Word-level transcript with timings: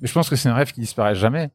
Mais 0.00 0.08
je 0.08 0.12
pense 0.12 0.28
que 0.28 0.36
c'est 0.36 0.48
un 0.48 0.54
rêve 0.54 0.72
qui 0.72 0.80
disparaît 0.80 1.14
jamais. 1.14 1.50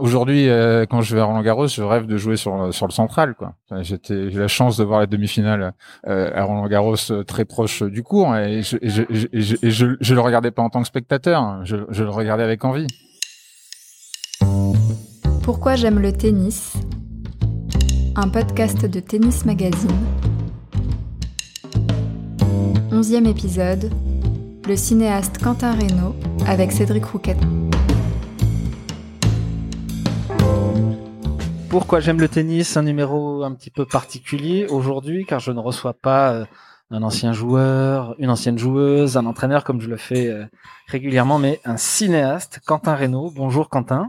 Aujourd'hui, 0.00 0.50
euh, 0.50 0.84
quand 0.84 1.00
je 1.00 1.14
vais 1.14 1.22
à 1.22 1.24
Roland 1.24 1.40
Garros, 1.40 1.66
je 1.66 1.82
rêve 1.82 2.04
de 2.04 2.18
jouer 2.18 2.36
sur 2.36 2.74
sur 2.74 2.86
le 2.86 2.92
central. 2.92 3.34
Quoi. 3.34 3.54
J'étais, 3.80 4.30
j'ai 4.30 4.38
la 4.38 4.48
chance 4.48 4.76
de 4.76 4.84
voir 4.84 5.00
la 5.00 5.06
demi-finale 5.06 5.72
euh, 6.06 6.30
à 6.34 6.44
Roland 6.44 6.66
Garros 6.66 6.96
euh, 7.10 7.24
très 7.24 7.46
proche 7.46 7.82
du 7.82 8.02
cours, 8.02 8.36
et 8.36 8.62
je, 8.62 8.76
et 8.76 9.70
je, 9.70 9.86
et 9.86 10.14
le 10.14 10.20
regardais 10.20 10.50
pas 10.50 10.62
en 10.62 10.68
tant 10.68 10.82
que 10.82 10.86
spectateur, 10.86 11.40
hein. 11.40 11.62
je 11.64 12.02
le 12.04 12.10
regardais 12.10 12.42
avec 12.42 12.66
envie. 12.66 12.86
Pourquoi 15.42 15.76
j'aime 15.76 16.00
le 16.00 16.12
tennis? 16.12 16.74
Un 18.14 18.28
podcast 18.28 18.84
de 18.84 19.00
Tennis 19.00 19.46
Magazine. 19.46 19.96
Onzième 22.92 23.24
épisode. 23.24 23.90
Le 24.68 24.76
cinéaste 24.76 25.42
Quentin 25.42 25.72
Reynaud 25.72 26.14
avec 26.46 26.72
Cédric 26.72 27.06
Rouquette. 27.06 27.40
Pourquoi 31.70 32.00
j'aime 32.00 32.20
le 32.20 32.28
tennis 32.28 32.76
Un 32.76 32.82
numéro 32.82 33.44
un 33.44 33.54
petit 33.54 33.70
peu 33.70 33.86
particulier 33.86 34.66
aujourd'hui, 34.66 35.24
car 35.24 35.40
je 35.40 35.52
ne 35.52 35.58
reçois 35.58 35.94
pas 35.94 36.34
euh, 36.34 36.44
un 36.90 37.02
ancien 37.02 37.32
joueur, 37.32 38.14
une 38.18 38.28
ancienne 38.28 38.58
joueuse, 38.58 39.16
un 39.16 39.24
entraîneur 39.24 39.64
comme 39.64 39.80
je 39.80 39.88
le 39.88 39.96
fais 39.96 40.26
euh, 40.26 40.44
régulièrement, 40.86 41.38
mais 41.38 41.62
un 41.64 41.78
cinéaste, 41.78 42.60
Quentin 42.66 42.94
Reynaud. 42.94 43.32
Bonjour 43.34 43.70
Quentin. 43.70 44.08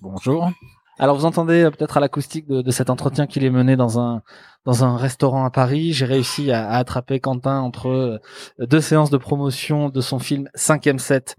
Bonjour. 0.00 0.52
Alors 0.98 1.16
vous 1.16 1.24
entendez 1.24 1.62
euh, 1.62 1.70
peut-être 1.70 1.96
à 1.96 2.00
l'acoustique 2.00 2.46
de, 2.48 2.62
de, 2.62 2.70
cet 2.70 2.90
entretien 2.90 3.26
qu'il 3.26 3.44
est 3.44 3.50
mené 3.50 3.76
dans 3.76 4.00
un 4.00 4.22
dans 4.64 4.84
un 4.84 4.96
restaurant 4.96 5.44
à 5.44 5.50
Paris. 5.50 5.92
J'ai 5.92 6.04
réussi 6.04 6.50
à, 6.50 6.68
à, 6.68 6.78
attraper 6.78 7.20
Quentin 7.20 7.60
entre 7.60 8.20
deux 8.58 8.80
séances 8.80 9.10
de 9.10 9.16
promotion 9.16 9.88
de 9.88 10.00
son 10.00 10.18
film 10.18 10.48
5e 10.56 10.98
set 10.98 11.36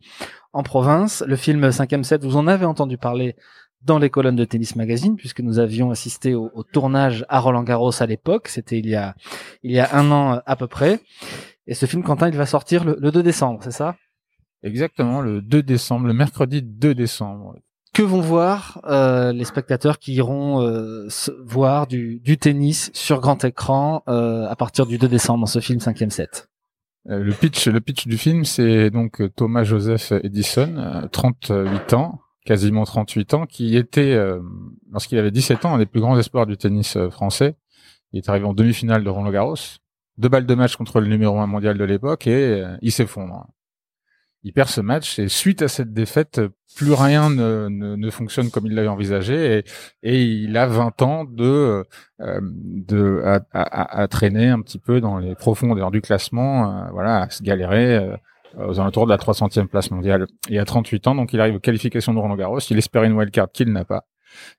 en 0.54 0.64
province. 0.64 1.24
Le 1.28 1.36
film 1.36 1.68
5e 1.68 2.04
set, 2.04 2.24
vous 2.24 2.38
en 2.38 2.48
avez 2.48 2.66
entendu 2.66 2.98
parler 2.98 3.36
dans 3.82 4.00
les 4.00 4.10
colonnes 4.10 4.36
de 4.36 4.46
Tennis 4.46 4.76
Magazine, 4.76 5.16
puisque 5.16 5.40
nous 5.40 5.60
avions 5.60 5.92
assisté 5.92 6.36
au, 6.36 6.52
au 6.54 6.64
tournage 6.64 7.26
à 7.30 7.40
Roland 7.40 7.64
Garros 7.64 8.02
à 8.02 8.06
l'époque. 8.06 8.48
C'était 8.48 8.80
il 8.80 8.88
y 8.88 8.96
a 8.96 9.16
il 9.64 9.72
y 9.72 9.80
a 9.80 9.96
un 9.96 10.12
an 10.12 10.42
à 10.46 10.56
peu 10.56 10.68
près. 10.68 11.00
Et 11.68 11.76
ce 11.76 11.86
film, 11.86 12.04
Quentin, 12.04 12.30
il 12.30 12.36
va 12.36 12.46
sortir 12.46 12.84
le, 12.84 12.98
le 13.00 13.12
2 13.12 13.22
décembre, 13.22 13.60
c'est 13.64 13.72
ça? 13.72 13.96
Exactement, 14.64 15.22
le 15.22 15.42
2 15.42 15.62
décembre, 15.62 16.08
le 16.08 16.14
mercredi 16.14 16.64
2 16.64 16.96
décembre. 16.96 17.56
Que 17.94 18.04
vont 18.04 18.22
voir 18.22 18.82
euh, 18.86 19.34
les 19.34 19.46
spectateurs 19.46 19.98
qui 19.98 20.14
iront 20.14 20.62
euh, 20.62 21.08
voir 21.44 21.88
du, 21.88 22.22
tennis 22.40 22.92
sur 22.94 23.20
grand 23.20 23.44
écran 23.44 24.04
euh, 24.08 24.48
à 24.48 24.56
partir 24.56 24.86
du 24.86 24.98
2 24.98 25.08
décembre 25.08 25.42
dans 25.42 25.46
ce 25.48 25.60
film 25.60 25.80
5e 25.80 26.10
set 26.10 26.50
euh, 27.10 27.24
le 27.24 27.34
pitch, 27.34 28.08
du 28.08 28.18
film, 28.18 28.46
c'est 28.46 28.92
donc 28.92 29.22
Thomas 29.36 29.64
Joseph 29.64 30.12
Edison, 30.24 31.08
38 31.12 31.94
ans, 31.94 32.20
quasiment 32.46 32.84
38 32.84 33.34
ans, 33.34 33.46
qui 33.48 33.78
était, 33.78 34.20
lorsqu'il 34.92 35.18
avait 35.18 35.32
17 35.32 35.66
ans, 35.66 35.76
un 35.76 35.78
des 35.80 35.86
plus 35.88 36.02
grands 36.02 36.20
espoirs 36.20 36.46
du 36.46 36.58
tennis 36.58 36.98
français. 37.10 37.56
Il 38.12 38.20
est 38.20 38.30
arrivé 38.30 38.46
en 38.46 38.54
demi-finale 38.54 39.04
de 39.04 39.10
Roland 39.10 39.32
Garros, 39.32 39.56
deux 40.18 40.30
balles 40.30 40.46
de 40.46 40.54
match 40.54 40.76
contre 40.76 41.00
le 41.00 41.08
numéro 41.08 41.40
un 41.40 41.48
mondial 41.48 41.78
de 41.78 41.84
l'époque 41.86 42.28
et 42.28 42.64
il 42.82 42.92
s'effondre. 42.92 43.48
Il 44.44 44.54
perd 44.54 44.70
ce 44.70 44.80
match 44.82 45.20
et 45.20 45.28
suite 45.28 45.62
à 45.62 45.68
cette 45.68 45.94
défaite, 45.94 46.40
plus 46.76 46.94
rien 46.94 47.30
ne, 47.30 47.68
ne, 47.70 47.96
ne 47.96 48.10
fonctionne 48.10 48.50
comme 48.50 48.68
il 48.68 48.74
l'avait 48.74 48.88
envisagé 48.88 49.58
et, 49.58 49.64
et, 50.04 50.24
il 50.24 50.56
a 50.56 50.66
20 50.66 51.02
ans 51.02 51.26
de, 51.26 51.84
euh, 52.22 52.40
de 52.42 53.22
à, 53.26 53.42
à, 53.52 54.02
à, 54.02 54.08
traîner 54.08 54.48
un 54.48 54.62
petit 54.62 54.80
peu 54.80 55.02
dans 55.02 55.18
les 55.18 55.36
profondeurs 55.36 55.92
du 55.92 56.02
classement, 56.02 56.72
euh, 56.72 56.90
voilà, 56.92 57.24
à 57.24 57.30
se 57.30 57.44
galérer 57.44 58.18
aux 58.58 58.80
alentours 58.80 59.06
de 59.06 59.12
la 59.12 59.18
300e 59.18 59.68
place 59.68 59.92
mondiale. 59.92 60.26
Il 60.50 60.58
a 60.58 60.66
38 60.66 61.08
ans, 61.08 61.16
donc 61.16 61.34
il 61.34 61.42
arrive 61.42 61.56
aux 61.56 61.60
qualifications 61.60 62.14
de 62.14 62.20
Roland 62.20 62.36
Garros. 62.36 62.60
Il 62.70 62.78
espère 62.78 63.04
une 63.04 63.14
wildcard 63.14 63.52
qu'il 63.52 63.72
n'a 63.72 63.86
pas. 63.86 64.06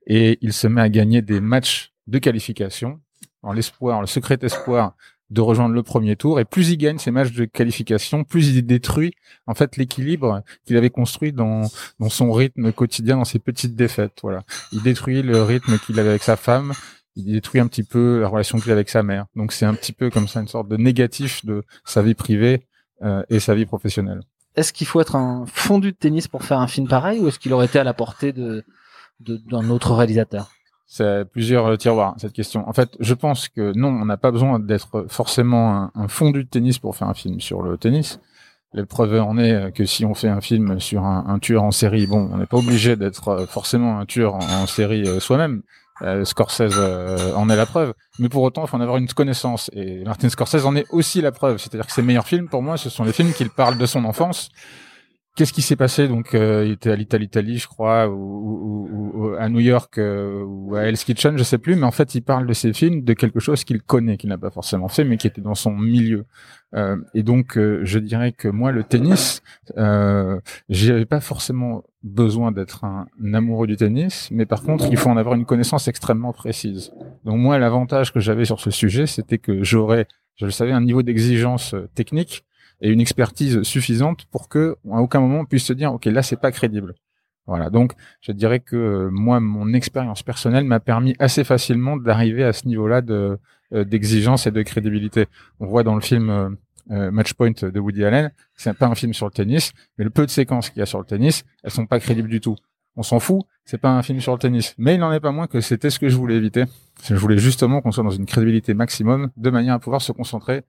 Et 0.06 0.38
il 0.42 0.52
se 0.52 0.66
met 0.66 0.80
à 0.80 0.88
gagner 0.88 1.22
des 1.22 1.40
matchs 1.40 1.92
de 2.06 2.18
qualification 2.18 3.00
en 3.42 3.52
l'espoir, 3.52 4.00
le 4.00 4.06
secret 4.06 4.38
espoir 4.42 4.94
de 5.30 5.40
rejoindre 5.40 5.74
le 5.74 5.82
premier 5.82 6.16
tour. 6.16 6.40
Et 6.40 6.44
plus 6.44 6.70
il 6.70 6.76
gagne 6.76 6.98
ces 6.98 7.10
matchs 7.10 7.32
de 7.32 7.44
qualification, 7.44 8.24
plus 8.24 8.48
il 8.48 8.62
détruit 8.66 9.12
en 9.46 9.54
fait 9.54 9.76
l'équilibre 9.76 10.42
qu'il 10.66 10.76
avait 10.76 10.90
construit 10.90 11.32
dans, 11.32 11.62
dans 11.98 12.08
son 12.08 12.32
rythme 12.32 12.72
quotidien, 12.72 13.16
dans 13.16 13.24
ses 13.24 13.38
petites 13.38 13.76
défaites. 13.76 14.18
Voilà, 14.22 14.42
il 14.72 14.82
détruit 14.82 15.22
le 15.22 15.42
rythme 15.42 15.78
qu'il 15.78 15.98
avait 15.98 16.10
avec 16.10 16.22
sa 16.22 16.36
femme. 16.36 16.72
Il 17.16 17.32
détruit 17.32 17.60
un 17.60 17.66
petit 17.66 17.82
peu 17.82 18.20
la 18.20 18.28
relation 18.28 18.58
qu'il 18.58 18.70
a 18.70 18.74
avec 18.74 18.88
sa 18.88 19.02
mère. 19.02 19.26
Donc 19.34 19.52
c'est 19.52 19.66
un 19.66 19.74
petit 19.74 19.92
peu 19.92 20.10
comme 20.10 20.28
ça 20.28 20.40
une 20.40 20.48
sorte 20.48 20.68
de 20.68 20.76
négatif 20.76 21.44
de 21.44 21.62
sa 21.84 22.02
vie 22.02 22.14
privée 22.14 22.66
euh, 23.02 23.22
et 23.28 23.40
sa 23.40 23.54
vie 23.54 23.66
professionnelle. 23.66 24.20
Est-ce 24.56 24.72
qu'il 24.72 24.86
faut 24.86 25.00
être 25.00 25.16
un 25.16 25.44
fondu 25.46 25.92
de 25.92 25.96
tennis 25.96 26.28
pour 26.28 26.44
faire 26.44 26.58
un 26.58 26.66
film 26.66 26.88
pareil 26.88 27.20
ou 27.20 27.28
est-ce 27.28 27.38
qu'il 27.38 27.52
aurait 27.52 27.66
été 27.66 27.78
à 27.78 27.84
la 27.84 27.94
portée 27.94 28.32
de 28.32 28.64
d'un 29.20 29.68
autre 29.68 29.94
réalisateur? 29.94 30.50
C'est 30.92 31.24
plusieurs 31.24 31.78
tiroirs 31.78 32.16
cette 32.18 32.32
question. 32.32 32.68
En 32.68 32.72
fait, 32.72 32.96
je 32.98 33.14
pense 33.14 33.48
que 33.48 33.72
non, 33.76 33.90
on 33.90 34.04
n'a 34.06 34.16
pas 34.16 34.32
besoin 34.32 34.58
d'être 34.58 35.06
forcément 35.08 35.88
un, 35.94 36.08
fondu 36.08 36.42
de 36.42 36.48
tennis 36.48 36.80
pour 36.80 36.96
faire 36.96 37.06
un 37.06 37.14
film 37.14 37.40
sur 37.40 37.62
le 37.62 37.78
tennis. 37.78 38.18
La 38.72 38.84
preuve 38.84 39.14
en 39.20 39.38
est 39.38 39.70
que 39.72 39.84
si 39.84 40.04
on 40.04 40.14
fait 40.14 40.26
un 40.28 40.40
film 40.40 40.80
sur 40.80 41.04
un, 41.04 41.38
tueur 41.38 41.62
en 41.62 41.70
série, 41.70 42.08
bon, 42.08 42.28
on 42.32 42.38
n'est 42.38 42.46
pas 42.46 42.56
obligé 42.56 42.96
d'être 42.96 43.46
forcément 43.48 44.00
un 44.00 44.04
tueur 44.04 44.34
en, 44.34 44.66
série 44.66 45.06
euh, 45.06 45.20
soi-même. 45.20 45.62
Euh, 46.02 46.24
Scorsese 46.24 46.74
euh, 46.76 47.34
en 47.34 47.48
est 47.50 47.56
la 47.56 47.66
preuve, 47.66 47.94
mais 48.18 48.28
pour 48.28 48.42
autant, 48.42 48.64
il 48.64 48.68
faut 48.68 48.76
en 48.76 48.80
avoir 48.80 48.96
une 48.96 49.06
connaissance. 49.06 49.70
Et 49.72 50.02
Martin 50.02 50.28
Scorsese 50.28 50.66
en 50.66 50.74
est 50.74 50.86
aussi 50.90 51.20
la 51.20 51.30
preuve. 51.30 51.58
C'est-à-dire 51.58 51.86
que 51.86 51.92
ses 51.92 52.02
meilleurs 52.02 52.26
films, 52.26 52.48
pour 52.48 52.62
moi, 52.62 52.76
ce 52.76 52.90
sont 52.90 53.04
les 53.04 53.12
films 53.12 53.32
qui 53.32 53.44
parlent 53.44 53.78
de 53.78 53.86
son 53.86 54.04
enfance. 54.04 54.48
Qu'est-ce 55.36 55.52
qui 55.52 55.62
s'est 55.62 55.76
passé? 55.76 56.08
Donc, 56.08 56.34
euh, 56.34 56.64
il 56.66 56.72
était 56.72 56.90
à 56.90 57.18
l'Italie, 57.18 57.58
je 57.58 57.68
crois, 57.68 58.08
ou, 58.08 58.14
ou, 58.14 59.10
ou, 59.14 59.34
à 59.38 59.48
New 59.48 59.60
York, 59.60 59.96
euh, 59.98 60.42
ou 60.44 60.74
à 60.74 60.82
Hell's 60.82 61.04
Kitchen, 61.04 61.38
je 61.38 61.44
sais 61.44 61.58
plus. 61.58 61.76
Mais 61.76 61.84
en 61.84 61.92
fait, 61.92 62.14
il 62.16 62.22
parle 62.22 62.46
de 62.46 62.52
ses 62.52 62.72
films, 62.72 63.02
de 63.04 63.12
quelque 63.14 63.38
chose 63.38 63.62
qu'il 63.62 63.80
connaît, 63.80 64.16
qu'il 64.16 64.28
n'a 64.28 64.38
pas 64.38 64.50
forcément 64.50 64.88
fait, 64.88 65.04
mais 65.04 65.16
qui 65.16 65.28
était 65.28 65.40
dans 65.40 65.54
son 65.54 65.70
milieu. 65.70 66.26
Euh, 66.74 66.96
et 67.14 67.22
donc, 67.22 67.56
je 67.56 67.98
dirais 67.98 68.32
que 68.32 68.48
moi, 68.48 68.72
le 68.72 68.82
tennis, 68.82 69.40
euh, 69.78 70.40
j'avais 70.68 71.06
pas 71.06 71.20
forcément 71.20 71.84
besoin 72.02 72.50
d'être 72.50 72.84
un, 72.84 73.06
un, 73.22 73.34
amoureux 73.34 73.68
du 73.68 73.76
tennis, 73.76 74.28
mais 74.32 74.46
par 74.46 74.62
contre, 74.62 74.88
il 74.90 74.96
faut 74.96 75.10
en 75.10 75.16
avoir 75.16 75.36
une 75.36 75.44
connaissance 75.44 75.86
extrêmement 75.86 76.32
précise. 76.32 76.92
Donc 77.24 77.38
moi, 77.38 77.58
l'avantage 77.58 78.12
que 78.12 78.20
j'avais 78.20 78.44
sur 78.44 78.58
ce 78.58 78.70
sujet, 78.70 79.06
c'était 79.06 79.38
que 79.38 79.62
j'aurais, 79.62 80.06
je 80.36 80.44
le 80.44 80.50
savais, 80.50 80.72
un 80.72 80.80
niveau 80.80 81.02
d'exigence 81.02 81.74
technique 81.94 82.44
et 82.80 82.90
une 82.90 83.00
expertise 83.00 83.62
suffisante 83.62 84.24
pour 84.26 84.48
que 84.48 84.76
à 84.90 85.00
aucun 85.00 85.20
moment 85.20 85.40
on 85.40 85.44
puisse 85.44 85.64
se 85.64 85.72
dire 85.72 85.92
ok 85.92 86.06
là 86.06 86.22
c'est 86.22 86.40
pas 86.40 86.52
crédible. 86.52 86.94
Voilà, 87.46 87.68
donc 87.70 87.94
je 88.20 88.32
dirais 88.32 88.60
que 88.60 89.08
moi 89.10 89.40
mon 89.40 89.72
expérience 89.72 90.22
personnelle 90.22 90.64
m'a 90.64 90.80
permis 90.80 91.16
assez 91.18 91.42
facilement 91.44 91.96
d'arriver 91.96 92.44
à 92.44 92.52
ce 92.52 92.66
niveau-là 92.66 93.00
de 93.02 93.38
d'exigence 93.72 94.48
et 94.48 94.50
de 94.50 94.62
crédibilité. 94.62 95.26
On 95.60 95.66
voit 95.66 95.84
dans 95.84 95.94
le 95.94 96.00
film 96.00 96.56
euh, 96.90 97.10
Matchpoint 97.12 97.52
de 97.62 97.78
Woody 97.78 98.04
Allen, 98.04 98.32
c'est 98.56 98.76
pas 98.76 98.86
un 98.86 98.96
film 98.96 99.14
sur 99.14 99.26
le 99.26 99.30
tennis, 99.30 99.72
mais 99.96 100.04
le 100.04 100.10
peu 100.10 100.26
de 100.26 100.30
séquences 100.30 100.70
qu'il 100.70 100.80
y 100.80 100.82
a 100.82 100.86
sur 100.86 100.98
le 100.98 101.04
tennis, 101.04 101.44
elles 101.62 101.70
sont 101.70 101.86
pas 101.86 102.00
crédibles 102.00 102.28
du 102.28 102.40
tout. 102.40 102.56
On 102.96 103.04
s'en 103.04 103.20
fout, 103.20 103.42
c'est 103.64 103.78
pas 103.78 103.90
un 103.90 104.02
film 104.02 104.20
sur 104.20 104.32
le 104.32 104.40
tennis, 104.40 104.74
mais 104.76 104.94
il 104.94 104.98
n'en 104.98 105.12
est 105.12 105.20
pas 105.20 105.30
moins 105.30 105.46
que 105.46 105.60
c'était 105.60 105.90
ce 105.90 106.00
que 106.00 106.08
je 106.08 106.16
voulais 106.16 106.34
éviter. 106.34 106.64
Je 107.04 107.14
voulais 107.14 107.38
justement 107.38 107.80
qu'on 107.80 107.92
soit 107.92 108.02
dans 108.02 108.10
une 108.10 108.26
crédibilité 108.26 108.74
maximum, 108.74 109.30
de 109.36 109.50
manière 109.50 109.74
à 109.74 109.78
pouvoir 109.78 110.02
se 110.02 110.10
concentrer 110.10 110.62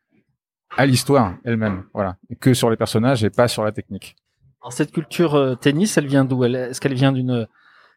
à 0.78 0.86
l'histoire 0.86 1.36
elle-même, 1.44 1.84
voilà, 1.94 2.18
et 2.30 2.36
que 2.36 2.54
sur 2.54 2.70
les 2.70 2.78
personnages 2.78 3.24
et 3.24 3.30
pas 3.30 3.48
sur 3.48 3.64
la 3.64 3.72
technique. 3.72 4.16
Alors 4.62 4.74
cette 4.74 4.92
culture 4.92 5.36
euh, 5.36 5.56
tennis, 5.56 5.98
elle 5.98 6.08
vient 6.08 6.24
d'où? 6.24 6.44
Est-ce 6.44 6.80
qu'elle 6.80 6.94
vient 6.94 7.12
d'une 7.12 7.48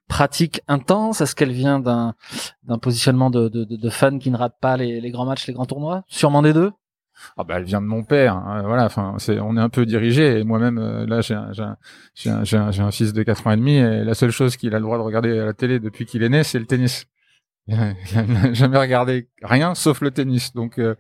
pratique 0.09 0.63
intense? 0.67 1.21
Est-ce 1.21 1.35
qu'elle 1.35 1.53
vient 1.53 1.79
d'un 1.79 2.15
d'un 2.65 2.79
positionnement 2.79 3.31
de, 3.31 3.49
de, 3.49 3.65
de, 3.65 3.91
fans 3.91 4.19
qui 4.19 4.31
ne 4.31 4.37
ratent 4.37 4.59
pas 4.61 4.77
les, 4.77 5.01
les, 5.01 5.11
grands 5.11 5.27
matchs, 5.27 5.47
les 5.47 5.53
grands 5.53 5.67
tournois? 5.67 6.05
Sûrement 6.09 6.43
des 6.43 6.53
deux. 6.53 6.73
Ah 7.37 7.45
bah 7.45 7.55
elle 7.59 7.65
vient 7.65 7.81
de 7.81 7.87
mon 7.87 8.03
père, 8.03 8.35
hein, 8.37 8.63
voilà. 8.67 8.87
Enfin, 8.87 9.15
c'est 9.19 9.39
on 9.41 9.57
est 9.57 9.61
un 9.61 9.69
peu 9.69 9.87
dirigé. 9.87 10.41
Et 10.41 10.45
moi-même, 10.45 10.79
euh, 10.79 11.07
là, 11.07 11.21
j'ai 11.21 11.35
un, 11.35 11.53
j'ai 12.15 12.31
un, 12.31 12.43
un, 12.43 12.79
un, 12.79 12.91
fils 12.91 13.13
de 13.13 13.23
quatre 13.23 13.47
ans 13.47 13.53
et 13.53 13.57
demi, 13.57 13.77
et 13.77 14.03
la 14.03 14.15
seule 14.15 14.31
chose 14.31 14.57
qu'il 14.57 14.75
a 14.75 14.79
le 14.79 14.85
droit 14.85 14.99
de 14.99 15.03
regarder 15.03 15.39
à 15.39 15.45
la 15.45 15.53
télé 15.53 15.79
depuis 15.79 16.07
qu'il 16.07 16.23
est 16.23 16.29
né, 16.29 16.43
c'est 16.43 16.59
le 16.59 16.67
tennis. 16.67 17.07
Jamais 18.53 18.79
regardé 18.79 19.29
rien 19.43 19.75
sauf 19.75 20.03
le 20.03 20.11
tennis. 20.11 20.53
Donc, 20.53 20.79
euh, 20.79 20.97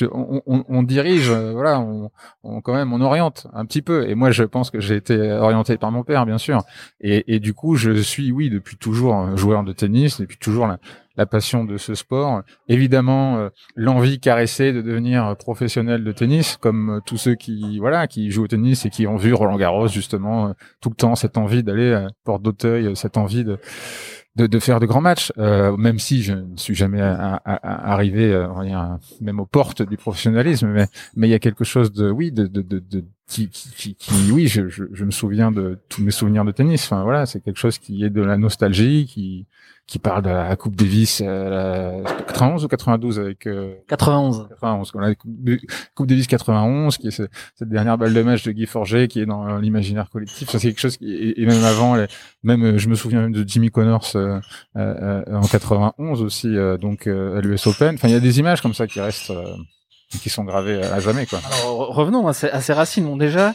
on, 0.00 0.40
on, 0.46 0.64
on, 0.66 0.82
dirige, 0.82 1.30
euh, 1.30 1.52
voilà, 1.52 1.78
on, 1.80 2.10
on, 2.42 2.62
quand 2.62 2.72
même, 2.74 2.94
on 2.94 3.02
oriente 3.02 3.46
un 3.52 3.66
petit 3.66 3.82
peu. 3.82 4.08
Et 4.08 4.14
moi, 4.14 4.30
je 4.30 4.44
pense 4.44 4.70
que 4.70 4.80
j'ai 4.80 4.96
été 4.96 5.32
orienté 5.32 5.76
par 5.76 5.92
mon 5.92 6.04
père, 6.04 6.24
bien 6.24 6.38
sûr. 6.38 6.62
Et, 7.00 7.34
et, 7.34 7.38
du 7.38 7.52
coup, 7.52 7.76
je 7.76 7.92
suis, 8.00 8.32
oui, 8.32 8.48
depuis 8.48 8.78
toujours 8.78 9.36
joueur 9.36 9.62
de 9.62 9.72
tennis, 9.74 10.18
depuis 10.18 10.38
toujours 10.38 10.66
la, 10.66 10.78
la 11.18 11.26
passion 11.26 11.64
de 11.64 11.76
ce 11.76 11.94
sport. 11.94 12.42
Évidemment, 12.68 13.36
euh, 13.36 13.48
l'envie 13.74 14.18
caressée 14.18 14.72
de 14.72 14.80
devenir 14.80 15.36
professionnel 15.36 16.02
de 16.02 16.12
tennis, 16.12 16.56
comme 16.56 17.02
tous 17.04 17.18
ceux 17.18 17.34
qui, 17.34 17.78
voilà, 17.78 18.06
qui 18.06 18.30
jouent 18.30 18.44
au 18.44 18.48
tennis 18.48 18.86
et 18.86 18.90
qui 18.90 19.06
ont 19.06 19.16
vu 19.16 19.34
Roland 19.34 19.56
Garros 19.56 19.88
justement 19.88 20.54
tout 20.80 20.88
le 20.88 20.94
temps, 20.96 21.14
cette 21.14 21.36
envie 21.36 21.62
d'aller 21.62 21.92
à 21.92 22.08
Porte 22.24 22.42
d'Auteuil, 22.42 22.96
cette 22.96 23.18
envie 23.18 23.44
de 23.44 23.58
de, 24.36 24.58
faire 24.58 24.80
de 24.80 24.86
grands 24.86 25.00
matchs, 25.00 25.32
euh, 25.38 25.76
même 25.76 25.98
si 25.98 26.22
je 26.22 26.34
ne 26.34 26.56
suis 26.56 26.74
jamais 26.74 27.00
arrivé, 27.00 28.32
euh, 28.32 28.48
même 29.20 29.40
aux 29.40 29.46
portes 29.46 29.82
du 29.82 29.96
professionnalisme, 29.96 30.68
mais 30.68 30.86
mais 31.14 31.28
il 31.28 31.30
y 31.30 31.34
a 31.34 31.38
quelque 31.38 31.64
chose 31.64 31.92
de, 31.92 32.10
oui, 32.10 32.32
de 32.32 32.46
qui, 33.28 33.48
qui, 33.48 33.70
qui, 33.70 33.94
qui, 33.94 34.32
oui, 34.32 34.46
je, 34.46 34.68
je, 34.68 34.84
je, 34.92 35.04
me 35.04 35.10
souviens 35.10 35.50
de 35.50 35.78
tous 35.88 36.02
mes 36.02 36.10
souvenirs 36.10 36.44
de 36.44 36.52
tennis. 36.52 36.84
Enfin 36.84 37.02
voilà, 37.02 37.26
c'est 37.26 37.40
quelque 37.40 37.58
chose 37.58 37.78
qui 37.78 38.04
est 38.04 38.10
de 38.10 38.22
la 38.22 38.36
nostalgie, 38.36 39.06
qui 39.06 39.46
qui 39.86 40.00
parle 40.00 40.22
de 40.22 40.30
la 40.30 40.56
Coupe 40.56 40.74
Davis, 40.74 41.22
euh, 41.24 42.02
la 42.02 42.12
91 42.22 42.64
ou 42.64 42.68
92 42.68 43.20
avec 43.20 43.46
euh, 43.46 43.76
91. 43.86 44.48
91. 44.48 44.92
La 44.96 45.14
Coupe, 45.14 46.06
Davis 46.08 46.26
91, 46.26 46.96
qui 46.96 47.08
est 47.08 47.10
cette 47.10 47.68
dernière 47.68 47.96
balle 47.96 48.12
de 48.12 48.22
match 48.22 48.42
de 48.42 48.50
Guy 48.50 48.66
Forget, 48.66 49.06
qui 49.06 49.20
est 49.20 49.26
dans 49.26 49.58
l'imaginaire 49.58 50.10
collectif. 50.10 50.50
Ça 50.50 50.58
c'est 50.58 50.68
quelque 50.68 50.80
chose 50.80 50.96
qui 50.96 51.34
et, 51.36 51.46
même 51.46 51.62
avant, 51.62 51.96
même 52.42 52.78
je 52.78 52.88
me 52.88 52.96
souviens 52.96 53.20
même 53.20 53.32
de 53.32 53.44
Jimmy 53.46 53.70
Connors 53.70 54.10
euh, 54.16 54.40
euh, 54.76 55.22
en 55.32 55.46
91 55.46 56.22
aussi, 56.22 56.56
euh, 56.56 56.76
donc 56.76 57.06
à 57.06 57.40
l'US 57.40 57.66
Open. 57.68 57.94
Enfin, 57.94 58.08
il 58.08 58.12
y 58.12 58.16
a 58.16 58.20
des 58.20 58.40
images 58.40 58.60
comme 58.60 58.74
ça 58.74 58.88
qui 58.88 59.00
restent 59.00 59.32
qui 60.08 60.30
sont 60.30 60.44
gravées 60.44 60.82
à 60.82 61.00
jamais 61.00 61.26
quoi. 61.26 61.40
Alors, 61.44 61.94
revenons 61.94 62.26
à 62.28 62.32
ces, 62.32 62.48
à 62.48 62.60
ces 62.60 62.72
racines. 62.72 63.04
Bon 63.04 63.16
déjà, 63.16 63.54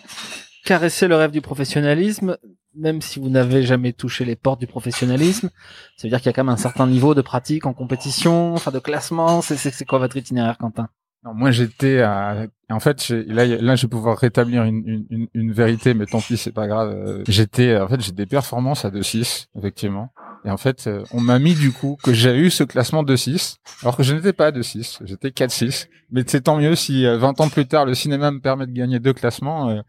caresser 0.65 1.07
le 1.07 1.15
rêve 1.15 1.31
du 1.31 1.41
professionnalisme, 1.41 2.37
même 2.75 3.01
si 3.01 3.19
vous 3.19 3.29
n'avez 3.29 3.63
jamais 3.63 3.93
touché 3.93 4.25
les 4.25 4.35
portes 4.35 4.59
du 4.59 4.67
professionnalisme, 4.67 5.49
ça 5.97 6.07
veut 6.07 6.09
dire 6.09 6.19
qu'il 6.19 6.27
y 6.27 6.29
a 6.29 6.33
quand 6.33 6.43
même 6.43 6.53
un 6.53 6.57
certain 6.57 6.87
niveau 6.87 7.15
de 7.15 7.21
pratique 7.21 7.65
en 7.65 7.73
compétition, 7.73 8.53
enfin 8.53 8.71
de 8.71 8.79
classement. 8.79 9.41
C'est 9.41 9.57
c'est 9.57 9.85
quoi 9.85 9.99
votre 9.99 10.17
itinéraire, 10.17 10.57
Quentin? 10.57 10.89
Non, 11.23 11.35
moi 11.35 11.51
j'étais 11.51 12.01
à... 12.01 12.47
en 12.71 12.79
fait 12.79 13.09
là 13.09 13.45
là 13.45 13.75
je 13.75 13.83
vais 13.83 13.89
pouvoir 13.89 14.17
rétablir 14.17 14.63
une, 14.63 15.05
une, 15.11 15.27
une 15.35 15.51
vérité 15.51 15.93
mais 15.93 16.07
tant 16.07 16.19
pis 16.19 16.35
c'est 16.35 16.51
pas 16.51 16.65
grave 16.65 17.21
j'étais 17.27 17.77
en 17.77 17.87
fait 17.87 18.01
j'ai 18.01 18.11
des 18.11 18.25
performances 18.25 18.85
à 18.85 18.89
2-6 18.89 19.49
effectivement 19.55 20.11
et 20.43 20.49
en 20.49 20.57
fait, 20.57 20.87
euh, 20.87 21.03
on 21.11 21.21
m'a 21.21 21.37
mis 21.37 21.53
du 21.53 21.71
coup 21.71 21.97
que 22.03 22.13
j'ai 22.13 22.35
eu 22.35 22.49
ce 22.49 22.63
classement 22.63 23.03
de 23.03 23.15
6, 23.15 23.57
alors 23.83 23.95
que 23.95 24.03
je 24.03 24.15
n'étais 24.15 24.33
pas 24.33 24.51
de 24.51 24.61
6, 24.61 24.99
j'étais 25.05 25.29
4-6. 25.29 25.87
Mais 26.11 26.23
c'est 26.25 26.41
tant 26.41 26.57
mieux 26.57 26.75
si 26.75 27.05
20 27.05 27.39
euh, 27.39 27.43
ans 27.43 27.49
plus 27.49 27.67
tard, 27.67 27.85
le 27.85 27.93
cinéma 27.93 28.31
me 28.31 28.39
permet 28.39 28.65
de 28.65 28.71
gagner 28.71 28.99
deux 28.99 29.13
classements. 29.13 29.69
Euh, 29.69 29.81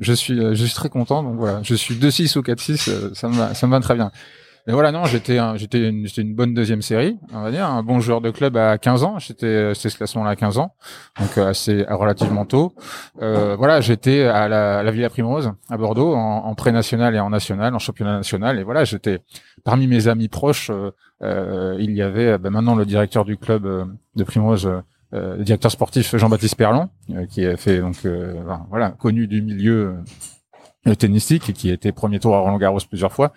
je 0.00 0.12
suis, 0.12 0.36
je 0.36 0.64
suis 0.64 0.74
très 0.74 0.88
content. 0.88 1.22
Donc 1.22 1.36
voilà, 1.36 1.62
je 1.62 1.74
suis 1.74 1.94
2-6 1.94 2.38
ou 2.38 2.42
4-6, 2.42 3.14
ça 3.14 3.28
me 3.28 3.34
va, 3.34 3.54
ça 3.54 3.66
me 3.66 3.72
va 3.72 3.80
très 3.80 3.94
bien. 3.94 4.10
Mais 4.66 4.74
voilà, 4.74 4.92
non, 4.92 5.04
j'étais 5.04 5.38
une, 5.38 6.34
bonne 6.34 6.54
deuxième 6.54 6.82
série, 6.82 7.18
on 7.32 7.42
va 7.42 7.50
dire, 7.50 7.66
un 7.66 7.82
bon 7.82 8.00
joueur 8.00 8.20
de 8.20 8.30
club 8.30 8.56
à 8.56 8.76
15 8.78 9.04
ans. 9.04 9.18
J'étais 9.18 9.74
c'était 9.74 9.88
ce 9.88 9.96
classement-là 9.96 10.30
à 10.30 10.36
15 10.36 10.58
ans, 10.58 10.74
donc 11.18 11.38
euh, 11.38 11.48
assez 11.48 11.84
relativement 11.88 12.44
tôt. 12.44 12.74
Euh, 13.22 13.56
voilà, 13.56 13.80
j'étais 13.80 14.24
à 14.24 14.48
la, 14.48 14.90
Villa 14.90 15.08
Primrose 15.08 15.52
à 15.70 15.76
Bordeaux 15.76 16.14
en, 16.14 16.44
en 16.44 16.54
pré-national 16.54 17.14
et 17.14 17.20
en 17.20 17.30
national, 17.30 17.74
en 17.74 17.78
championnat 17.78 18.18
national. 18.18 18.58
Et 18.58 18.62
voilà, 18.62 18.84
j'étais 18.84 19.20
parmi 19.64 19.86
mes 19.86 20.08
amis 20.08 20.28
proches. 20.28 20.70
Euh, 20.70 20.90
euh 21.22 21.76
il 21.78 21.92
y 21.92 22.02
avait 22.02 22.38
ben, 22.38 22.50
maintenant 22.50 22.74
le 22.74 22.84
directeur 22.84 23.24
du 23.24 23.36
club 23.36 23.66
de 24.16 24.24
Primrose. 24.24 24.70
le 25.12 25.42
directeur 25.42 25.70
sportif 25.70 26.16
Jean-Baptiste 26.16 26.56
Perlon, 26.56 26.88
qui 27.30 27.44
a 27.46 27.56
fait 27.56 27.80
donc 27.80 28.06
voilà 28.68 28.90
connu 28.90 29.26
du 29.26 29.42
milieu 29.42 29.96
tennistique 30.98 31.50
et 31.50 31.52
qui 31.52 31.70
a 31.70 31.74
été 31.74 31.92
premier 31.92 32.20
tour 32.20 32.34
à 32.34 32.40
Roland 32.40 32.58
Garros 32.58 32.78
plusieurs 32.88 33.12
fois 33.12 33.32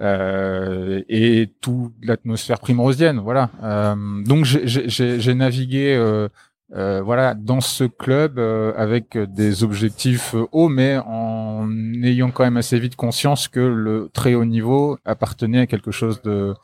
euh, 0.00 1.02
et 1.08 1.50
toute 1.60 1.92
l'atmosphère 2.02 2.58
primrosienne. 2.58 3.20
Voilà. 3.20 3.50
Euh, 3.62 3.94
donc 4.24 4.44
j'ai 4.44 5.34
navigué. 5.34 5.94
Euh, 5.94 6.28
euh, 6.74 7.02
voilà, 7.02 7.34
dans 7.34 7.60
ce 7.60 7.84
club 7.84 8.38
euh, 8.38 8.72
avec 8.76 9.16
des 9.16 9.62
objectifs 9.62 10.34
hauts, 10.50 10.68
mais 10.68 10.98
en 11.06 11.68
ayant 12.02 12.30
quand 12.30 12.42
même 12.42 12.56
assez 12.56 12.80
vite 12.80 12.96
conscience 12.96 13.46
que 13.46 13.60
le 13.60 14.10
très 14.12 14.34
haut 14.34 14.46
niveau 14.46 14.98
appartenait 15.04 15.60
à 15.60 15.66
quelque 15.66 15.92
chose 15.92 16.20
de 16.22 16.54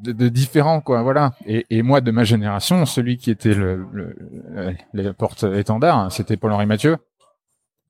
de, 0.00 0.12
de 0.12 0.28
différent, 0.28 0.80
quoi. 0.80 1.02
Voilà. 1.02 1.32
Et, 1.46 1.66
et, 1.70 1.82
moi, 1.82 2.00
de 2.00 2.10
ma 2.10 2.24
génération, 2.24 2.86
celui 2.86 3.18
qui 3.18 3.30
était 3.30 3.54
le, 3.54 3.84
le, 3.92 4.16
les 4.94 5.12
portes 5.12 5.44
étendards, 5.44 6.10
c'était 6.12 6.36
Paul-Henri 6.36 6.66
Mathieu. 6.66 6.96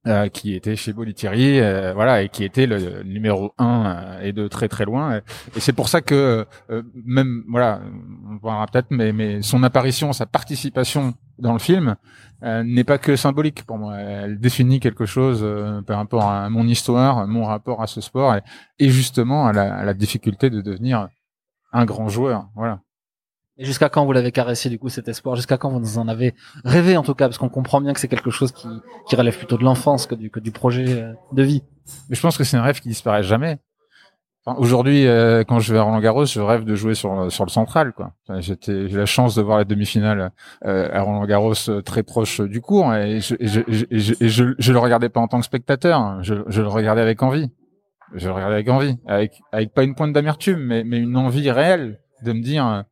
Euh, 0.08 0.28
qui 0.30 0.54
était 0.54 0.74
chez 0.74 0.94
Bolitieri, 0.94 1.60
euh, 1.60 1.92
voilà, 1.92 2.22
et 2.22 2.30
qui 2.30 2.42
était 2.42 2.66
le 2.66 3.02
numéro 3.02 3.52
un 3.58 3.84
euh, 3.84 4.20
et 4.22 4.32
de 4.32 4.48
très 4.48 4.66
très 4.66 4.86
loin. 4.86 5.20
Et 5.54 5.60
c'est 5.60 5.74
pour 5.74 5.90
ça 5.90 6.00
que 6.00 6.46
même, 6.94 7.44
voilà, 7.46 7.82
on 8.26 8.36
verra 8.42 8.66
peut-être, 8.68 8.86
mais, 8.90 9.12
mais 9.12 9.42
son 9.42 9.62
apparition, 9.64 10.14
sa 10.14 10.24
participation 10.24 11.12
dans 11.38 11.52
le 11.52 11.58
film 11.58 11.96
n'est 12.42 12.84
pas 12.84 12.96
que 12.96 13.16
symbolique 13.16 13.64
pour 13.64 13.76
moi. 13.76 13.98
Elle 13.98 14.40
définit 14.40 14.80
quelque 14.80 15.04
chose 15.04 15.46
par 15.86 15.98
rapport 15.98 16.24
à 16.24 16.48
mon 16.48 16.66
histoire, 16.66 17.26
mon 17.26 17.44
rapport 17.44 17.82
à 17.82 17.86
ce 17.86 18.00
sport, 18.00 18.34
et, 18.34 18.40
et 18.78 18.88
justement 18.88 19.46
à 19.46 19.52
la, 19.52 19.74
à 19.74 19.84
la 19.84 19.92
difficulté 19.92 20.48
de 20.48 20.62
devenir 20.62 21.08
un 21.72 21.84
grand 21.84 22.08
joueur. 22.08 22.48
Voilà. 22.54 22.80
Et 23.58 23.64
jusqu'à 23.64 23.88
quand 23.88 24.04
vous 24.04 24.12
l'avez 24.12 24.30
caressé 24.30 24.70
du 24.70 24.78
coup 24.78 24.88
cet 24.88 25.08
espoir? 25.08 25.34
Jusqu'à 25.34 25.58
quand 25.58 25.70
vous 25.70 25.98
en 25.98 26.06
avez 26.06 26.34
rêvé 26.64 26.96
en 26.96 27.02
tout 27.02 27.14
cas? 27.14 27.26
Parce 27.26 27.38
qu'on 27.38 27.48
comprend 27.48 27.80
bien 27.80 27.92
que 27.92 27.98
c'est 27.98 28.08
quelque 28.08 28.30
chose 28.30 28.52
qui, 28.52 28.68
qui 29.08 29.16
relève 29.16 29.36
plutôt 29.36 29.58
de 29.58 29.64
l'enfance 29.64 30.06
que 30.06 30.14
du, 30.14 30.30
que 30.30 30.38
du 30.38 30.52
projet 30.52 31.02
euh, 31.02 31.12
de 31.32 31.42
vie. 31.42 31.64
Mais 32.08 32.14
je 32.14 32.20
pense 32.20 32.38
que 32.38 32.44
c'est 32.44 32.56
un 32.56 32.62
rêve 32.62 32.80
qui 32.80 32.88
disparaît 32.88 33.24
jamais. 33.24 33.58
Enfin, 34.44 34.56
Aujourd'hui, 34.60 35.08
euh, 35.08 35.42
quand 35.42 35.58
je 35.58 35.72
vais 35.72 35.80
à 35.80 35.82
Roland 35.82 35.98
Garros, 35.98 36.24
je 36.24 36.40
rêve 36.40 36.64
de 36.64 36.76
jouer 36.76 36.94
sur 36.94 37.32
sur 37.32 37.44
le 37.44 37.50
central. 37.50 37.92
J'ai 38.38 38.56
la 38.90 39.06
chance 39.06 39.34
de 39.34 39.42
voir 39.42 39.58
la 39.58 39.64
demi-finale 39.64 40.30
euh, 40.64 40.88
à 40.92 41.02
Roland 41.02 41.24
Garros 41.26 41.54
très 41.84 42.04
proche 42.04 42.40
du 42.40 42.60
cours, 42.60 42.94
et 42.94 43.20
je, 43.20 43.34
et 43.34 44.72
le 44.72 44.78
regardais 44.78 45.08
pas 45.08 45.20
en 45.20 45.26
tant 45.26 45.40
que 45.40 45.44
spectateur. 45.44 46.22
Je, 46.22 46.34
je 46.46 46.62
le 46.62 46.68
regardais 46.68 47.02
avec 47.02 47.22
envie. 47.24 47.50
Je 48.14 48.28
le 48.28 48.34
regardais 48.34 48.54
avec 48.54 48.68
envie, 48.68 48.96
avec 49.06 49.32
avec 49.52 49.74
pas 49.74 49.82
une 49.82 49.96
pointe 49.96 50.12
d'amertume, 50.12 50.60
mais 50.60 50.84
mais 50.84 50.98
une 50.98 51.16
envie 51.16 51.50
réelle 51.50 51.98
de 52.22 52.32
me 52.32 52.40
dire 52.40 52.84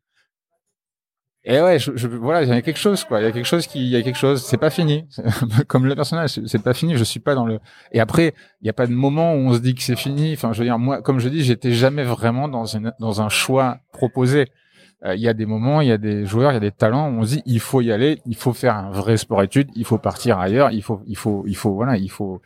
et 1.48 1.60
ouais, 1.60 1.78
je, 1.78 1.92
je, 1.94 2.08
voilà, 2.08 2.42
il 2.42 2.48
y 2.48 2.52
a 2.52 2.60
quelque 2.60 2.76
chose, 2.78 3.04
quoi. 3.04 3.20
Il 3.20 3.22
y 3.22 3.26
a 3.26 3.30
quelque 3.30 3.46
chose 3.46 3.68
qui, 3.68 3.78
il 3.78 3.88
y 3.88 3.94
a 3.94 4.02
quelque 4.02 4.18
chose. 4.18 4.42
C'est 4.42 4.56
pas 4.56 4.68
fini. 4.68 5.06
Comme 5.68 5.86
le 5.86 5.94
personnage, 5.94 6.40
c'est 6.44 6.62
pas 6.62 6.74
fini. 6.74 6.96
Je 6.96 7.04
suis 7.04 7.20
pas 7.20 7.36
dans 7.36 7.46
le. 7.46 7.60
Et 7.92 8.00
après, 8.00 8.34
il 8.60 8.64
n'y 8.64 8.68
a 8.70 8.72
pas 8.72 8.88
de 8.88 8.92
moment 8.92 9.32
où 9.32 9.36
on 9.36 9.54
se 9.54 9.60
dit 9.60 9.76
que 9.76 9.82
c'est 9.82 9.94
fini. 9.94 10.32
Enfin, 10.32 10.52
je 10.52 10.58
veux 10.58 10.64
dire, 10.64 10.76
moi, 10.76 11.02
comme 11.02 11.20
je 11.20 11.28
dis, 11.28 11.44
j'étais 11.44 11.70
jamais 11.70 12.02
vraiment 12.02 12.48
dans 12.48 12.66
une, 12.66 12.92
dans 12.98 13.22
un 13.22 13.28
choix 13.28 13.78
proposé. 13.92 14.48
Euh, 15.04 15.14
il 15.14 15.20
y 15.20 15.28
a 15.28 15.34
des 15.34 15.46
moments, 15.46 15.80
il 15.82 15.86
y 15.86 15.92
a 15.92 15.98
des 15.98 16.26
joueurs, 16.26 16.50
il 16.50 16.54
y 16.54 16.56
a 16.56 16.60
des 16.60 16.72
talents 16.72 17.10
où 17.10 17.20
on 17.20 17.22
se 17.24 17.34
dit, 17.36 17.42
il 17.46 17.60
faut 17.60 17.80
y 17.80 17.92
aller, 17.92 18.18
il 18.26 18.34
faut 18.34 18.52
faire 18.52 18.74
un 18.74 18.90
vrai 18.90 19.16
sport-études, 19.16 19.70
il 19.76 19.84
faut 19.84 19.98
partir 19.98 20.40
ailleurs, 20.40 20.72
il 20.72 20.82
faut, 20.82 21.02
il 21.06 21.16
faut, 21.16 21.44
il 21.46 21.54
faut, 21.54 21.74
voilà, 21.74 21.96
il 21.96 22.10
faut. 22.10 22.42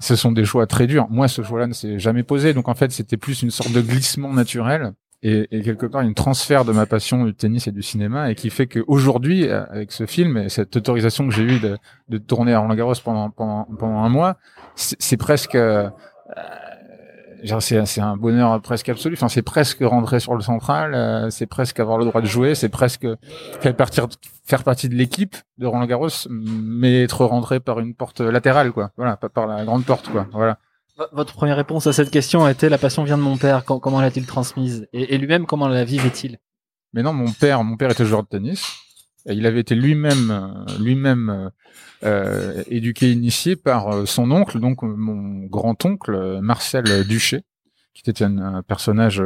Ce 0.00 0.14
sont 0.14 0.32
des 0.32 0.44
choix 0.44 0.66
très 0.66 0.86
durs. 0.86 1.06
Moi, 1.08 1.26
ce 1.26 1.42
choix-là 1.42 1.68
ne 1.68 1.72
s'est 1.72 1.98
jamais 1.98 2.22
posé. 2.22 2.52
Donc, 2.52 2.68
en 2.68 2.74
fait, 2.74 2.92
c'était 2.92 3.16
plus 3.16 3.42
une 3.42 3.50
sorte 3.50 3.72
de 3.72 3.80
glissement 3.80 4.32
naturel 4.32 4.92
et, 5.22 5.48
et, 5.50 5.62
quelque 5.62 5.86
part 5.86 6.00
une 6.00 6.14
transfert 6.14 6.64
de 6.64 6.72
ma 6.72 6.86
passion 6.86 7.24
du 7.24 7.34
tennis 7.34 7.66
et 7.66 7.72
du 7.72 7.82
cinéma 7.82 8.30
et 8.30 8.34
qui 8.34 8.48
fait 8.48 8.66
qu'aujourd'hui 8.66 9.48
avec 9.48 9.92
ce 9.92 10.06
film 10.06 10.38
et 10.38 10.48
cette 10.48 10.74
autorisation 10.76 11.28
que 11.28 11.34
j'ai 11.34 11.42
eue 11.42 11.60
de, 11.60 11.76
de, 12.08 12.18
tourner 12.18 12.54
à 12.54 12.60
Roland 12.60 12.74
Garros 12.74 12.94
pendant 13.04 13.30
pendant, 13.30 13.64
pendant 13.78 13.98
un 13.98 14.08
mois 14.08 14.38
c'est 14.76 15.18
presque 15.18 15.54
euh, 15.54 15.90
c'est 17.60 18.00
un 18.00 18.16
bonheur 18.16 18.60
presque 18.60 18.88
absolu. 18.88 19.14
Enfin 19.14 19.28
c'est 19.28 19.42
presque 19.42 19.80
rentrer 19.82 20.20
sur 20.20 20.34
le 20.34 20.40
central 20.40 20.94
euh, 20.94 21.30
c'est 21.30 21.46
presque 21.46 21.80
avoir 21.80 21.98
le 21.98 22.06
droit 22.06 22.22
de 22.22 22.26
jouer 22.26 22.54
c'est 22.54 22.68
presque 22.70 23.06
faire 23.60 23.76
partie 23.76 24.00
faire 24.44 24.64
partie 24.64 24.88
de 24.88 24.94
l'équipe 24.94 25.36
de 25.58 25.66
Roland 25.66 25.86
Garros 25.86 26.08
mais 26.30 27.02
être 27.04 27.26
rentré 27.26 27.60
par 27.60 27.78
une 27.80 27.94
porte 27.94 28.20
latérale 28.20 28.72
quoi. 28.72 28.90
Voilà 28.96 29.16
pas 29.16 29.28
par 29.28 29.46
la 29.46 29.64
grande 29.64 29.84
porte 29.84 30.08
quoi. 30.08 30.26
Voilà 30.32 30.58
votre 31.12 31.34
première 31.34 31.56
réponse 31.56 31.86
à 31.86 31.92
cette 31.92 32.10
question 32.10 32.44
a 32.44 32.50
été 32.50 32.68
la 32.68 32.78
passion 32.78 33.04
vient 33.04 33.18
de 33.18 33.22
mon 33.22 33.36
père. 33.36 33.64
Comment 33.64 34.00
l'a-t-il 34.00 34.26
transmise? 34.26 34.86
Et, 34.92 35.16
lui-même, 35.18 35.46
comment 35.46 35.68
la 35.68 35.84
vivait-il? 35.84 36.38
Mais 36.92 37.02
non, 37.02 37.12
mon 37.12 37.30
père, 37.32 37.62
mon 37.64 37.76
père 37.76 37.90
était 37.90 38.04
joueur 38.04 38.22
de 38.22 38.28
tennis. 38.28 38.66
Il 39.26 39.46
avait 39.46 39.60
été 39.60 39.74
lui-même, 39.74 40.30
euh, 40.30 40.78
lui-même 40.78 41.50
euh, 42.04 42.62
éduqué, 42.68 43.12
initié 43.12 43.54
par 43.54 43.88
euh, 43.88 44.06
son 44.06 44.30
oncle, 44.30 44.58
donc 44.58 44.82
mon 44.82 45.44
grand-oncle 45.46 46.40
Marcel 46.40 47.06
Duché, 47.06 47.42
qui 47.92 48.08
était 48.08 48.24
un, 48.24 48.62
personnage, 48.62 49.22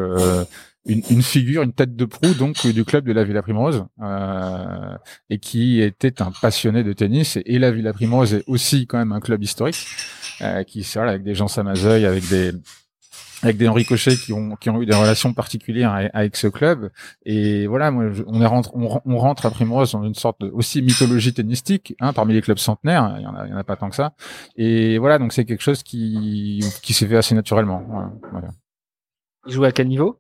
une, 0.85 1.23
figure, 1.23 1.63
une 1.63 1.73
tête 1.73 1.95
de 1.95 2.05
proue 2.05 2.35
donc 2.35 2.67
du 2.67 2.85
club 2.85 3.07
de 3.07 3.13
la 3.13 3.23
Villa 3.23 3.41
Primrose, 3.41 3.85
et 5.31 5.39
qui 5.39 5.81
était 5.81 6.21
un 6.21 6.33
passionné 6.33 6.83
de 6.83 6.93
tennis. 6.93 7.37
Et, 7.37 7.43
et 7.47 7.59
la 7.61 7.71
Villa 7.71 7.93
Primrose 7.93 8.35
est 8.35 8.45
aussi 8.49 8.89
quand 8.89 8.99
même 8.99 9.13
un 9.13 9.21
club 9.21 9.45
historique. 9.45 9.87
Euh, 10.41 10.65
qui 10.65 10.87
voilà, 10.95 11.13
avec 11.13 11.23
des 11.23 11.35
gens 11.35 11.49
Samazeuil, 11.49 12.07
avec 12.07 12.29
des 12.29 12.53
avec 13.43 13.57
des 13.59 13.69
Henri 13.69 13.85
Cochet 13.85 14.17
qui 14.17 14.33
ont 14.33 14.57
qui 14.57 14.71
ont 14.71 14.81
eu 14.81 14.87
des 14.87 14.95
relations 14.95 15.33
particulières 15.35 15.93
avec, 16.13 16.37
ce 16.37 16.47
club. 16.47 16.91
Et 17.27 17.67
voilà 17.67 17.91
moi 17.91 18.07
on 18.27 18.41
est 18.41 18.47
rentre 18.47 18.75
on, 18.75 19.19
rentre 19.19 19.47
à 19.47 19.51
Primrose 19.51 19.93
dans 19.93 20.03
une 20.03 20.15
sorte 20.15 20.41
de 20.41 20.51
aussi 20.51 20.81
mythologie 20.81 21.35
tennistique 21.35 21.95
hein, 22.01 22.13
parmi 22.13 22.33
les 22.33 22.41
clubs 22.41 22.59
centenaires 22.59 23.17
il 23.19 23.23
y 23.23 23.27
en 23.27 23.35
a 23.35 23.47
il 23.47 23.51
y 23.51 23.55
en 23.55 23.59
a 23.59 23.65
pas 23.65 23.77
tant 23.77 23.91
que 23.91 23.97
ça. 23.97 24.15
Et 24.57 24.99
voilà 24.99 25.19
donc 25.19 25.33
c'est 25.33 25.45
quelque 25.45 25.63
chose 25.63 25.83
qui 25.83 26.65
qui 26.83 26.95
s'est 26.95 27.07
fait 27.07 27.17
assez 27.17 27.35
naturellement. 27.35 27.85
Voilà, 28.33 28.49
il 29.47 29.53
jouait 29.53 29.69
à 29.69 29.73
quel 29.73 29.89
niveau? 29.89 30.19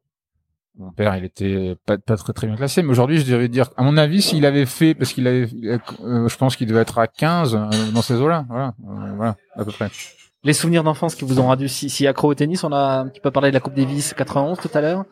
Mon 0.77 0.91
père, 0.91 1.17
il 1.17 1.25
était 1.25 1.77
pas, 1.87 1.99
pas 1.99 2.17
très 2.17 2.33
très 2.33 2.47
bien 2.47 2.57
classé, 2.57 2.83
mais 2.83 2.91
aujourd'hui, 2.91 3.19
je 3.21 3.31
devrais 3.31 3.49
dire, 3.49 3.71
à 3.77 3.83
mon 3.85 3.97
avis, 3.97 4.23
s'il 4.23 4.45
avait 4.45 4.67
fait, 4.67 4.95
parce 4.95 5.13
qu'il 5.13 5.27
avait, 5.29 5.49
euh, 5.65 6.29
je 6.29 6.37
pense 6.37 6.57
qu'il 6.57 6.67
devait 6.67 6.81
être 6.81 6.99
à 6.99 7.07
15 7.07 7.55
euh, 7.55 7.69
dans 7.93 8.03
ces 8.03 8.15
eaux-là, 8.15 8.45
voilà, 8.49 8.75
euh, 8.89 9.13
voilà, 9.15 9.37
à 9.55 9.65
peu 9.65 9.71
près. 9.71 9.89
Les 10.43 10.53
souvenirs 10.53 10.83
d'enfance 10.83 11.15
qui 11.15 11.25
vous 11.25 11.39
ont 11.39 11.45
rendu 11.45 11.69
si, 11.69 11.89
si 11.89 12.07
accro 12.07 12.29
au 12.29 12.35
tennis, 12.35 12.65
on 12.65 12.73
a 12.73 12.99
un 12.99 13.09
petit 13.09 13.21
peu 13.21 13.31
parlé 13.31 13.51
de 13.51 13.55
la 13.55 13.61
Coupe 13.61 13.75
Davis 13.75 14.13
91 14.15 14.59
tout 14.59 14.69
à 14.75 14.81
l'heure. 14.83 15.05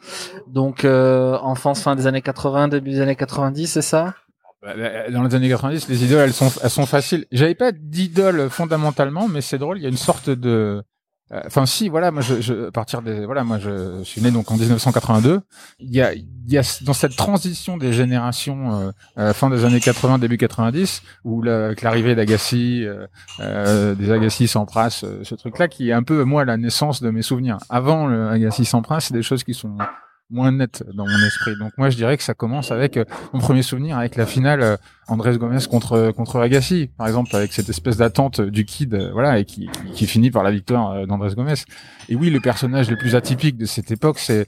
Donc 0.46 0.84
enfance 0.84 1.82
fin 1.82 1.96
des 1.96 2.06
années 2.06 2.20
80, 2.20 2.68
début 2.68 2.90
des 2.90 3.00
années 3.00 3.16
90, 3.16 3.66
c'est 3.66 3.80
ça? 3.80 4.14
Bah, 4.60 4.74
bah, 4.76 5.10
Dans 5.10 5.22
les 5.22 5.34
années 5.34 5.48
90, 5.48 5.88
les 5.88 6.04
idoles, 6.04 6.20
elles 6.20 6.34
sont, 6.34 6.50
elles 6.62 6.68
sont 6.68 6.84
faciles. 6.84 7.24
J'avais 7.32 7.54
pas 7.54 7.72
d'idole 7.72 8.50
fondamentalement, 8.50 9.26
mais 9.26 9.40
c'est 9.40 9.56
drôle. 9.56 9.78
Il 9.78 9.82
y 9.82 9.86
a 9.86 9.88
une 9.88 9.96
sorte 9.96 10.28
de, 10.28 10.84
enfin 11.46 11.66
si, 11.66 11.88
voilà, 11.88 12.10
moi 12.10 12.22
je, 12.22 12.40
je, 12.40 12.68
à 12.68 12.70
partir 12.70 13.02
des, 13.02 13.24
voilà, 13.24 13.44
moi 13.44 13.58
je, 13.58 14.02
suis 14.04 14.20
né 14.20 14.30
donc 14.30 14.50
en 14.50 14.56
1982. 14.56 15.40
Il 15.80 15.90
y 15.90 16.02
a, 16.02 16.12
il 16.12 16.26
y 16.46 16.58
a 16.58 16.80
dans 16.82 16.92
cette 16.92 17.16
transition 17.16 17.76
des 17.76 17.92
générations, 17.92 18.92
euh, 19.18 19.32
fin 19.32 19.48
des 19.48 19.64
années 19.64 19.80
80, 19.80 20.18
début 20.18 20.36
90, 20.36 21.02
où 21.24 21.42
la, 21.42 21.72
avec 21.72 21.82
l'arrivée 21.82 22.14
d'Agassi, 22.14 22.84
euh, 22.84 23.06
euh, 23.40 23.94
des 23.94 24.10
Agassi 24.10 24.46
sans 24.46 24.66
prince, 24.66 25.04
euh, 25.04 25.20
ce 25.22 25.34
truc-là 25.34 25.68
qui 25.68 25.88
est 25.88 25.92
un 25.92 26.02
peu 26.02 26.22
moi 26.24 26.44
la 26.44 26.58
naissance 26.58 27.02
de 27.02 27.10
mes 27.10 27.22
souvenirs. 27.22 27.56
Avant 27.70 28.06
le 28.06 28.28
Agassi 28.28 28.66
sans 28.66 28.82
prince, 28.82 29.06
c'est 29.06 29.14
des 29.14 29.22
choses 29.22 29.42
qui 29.42 29.54
sont 29.54 29.78
moins 30.32 30.50
net 30.50 30.82
dans 30.92 31.06
mon 31.06 31.26
esprit. 31.26 31.56
Donc 31.56 31.72
moi 31.78 31.90
je 31.90 31.96
dirais 31.96 32.16
que 32.16 32.22
ça 32.22 32.34
commence 32.34 32.72
avec 32.72 32.96
euh, 32.96 33.04
mon 33.32 33.40
premier 33.40 33.62
souvenir 33.62 33.98
avec 33.98 34.16
la 34.16 34.26
finale 34.26 34.62
euh, 34.62 34.76
Andrés 35.08 35.36
Gomez 35.36 35.58
contre 35.70 36.10
contre 36.12 36.40
Agassi 36.40 36.90
par 36.96 37.06
exemple 37.06 37.34
avec 37.36 37.52
cette 37.52 37.68
espèce 37.68 37.98
d'attente 37.98 38.40
du 38.40 38.64
kid 38.64 38.94
euh, 38.94 39.10
voilà 39.12 39.38
et 39.38 39.44
qui, 39.44 39.68
qui, 39.94 40.06
finit 40.06 40.30
par 40.30 40.42
la 40.42 40.50
victoire 40.50 40.92
euh, 40.92 41.06
d'Andrés 41.06 41.34
Gomez. 41.34 41.54
Et 42.08 42.16
oui, 42.16 42.30
le 42.30 42.40
personnage 42.40 42.90
le 42.90 42.96
plus 42.96 43.14
atypique 43.14 43.56
de 43.56 43.66
cette 43.66 43.90
époque 43.90 44.18
c'est 44.18 44.46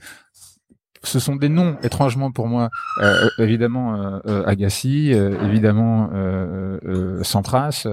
ce 1.04 1.18
sont 1.18 1.36
des 1.36 1.48
noms 1.48 1.76
étrangement 1.82 2.32
pour 2.32 2.48
moi 2.48 2.70
euh, 3.00 3.28
évidemment 3.38 3.94
euh, 3.94 4.18
euh, 4.26 4.46
Agassi 4.46 5.12
euh, 5.12 5.36
évidemment 5.44 6.10
euh, 6.14 7.22
Sampras 7.22 7.86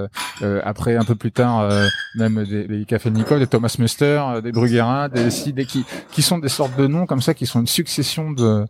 après 0.63 0.96
un 0.96 1.03
peu 1.03 1.15
plus 1.15 1.32
tard 1.32 1.70
même 2.15 2.44
des, 2.44 2.68
des 2.68 2.86
Café 2.86 3.12
Nicole 3.12 3.39
des 3.39 3.48
Thomas 3.48 3.75
Muster 3.80 4.24
des 4.44 4.51
Bruguera 4.51 5.10
des, 5.10 5.30
des 5.51 5.65
qui 5.65 5.86
qui 6.12 6.22
sont 6.22 6.39
des 6.39 6.50
sortes 6.50 6.75
de 6.77 6.88
noms 6.88 7.06
comme 7.06 7.22
ça 7.22 7.34
qui 7.34 7.46
sont 7.46 7.60
une 7.60 7.68
succession 7.68 8.32
de 8.32 8.65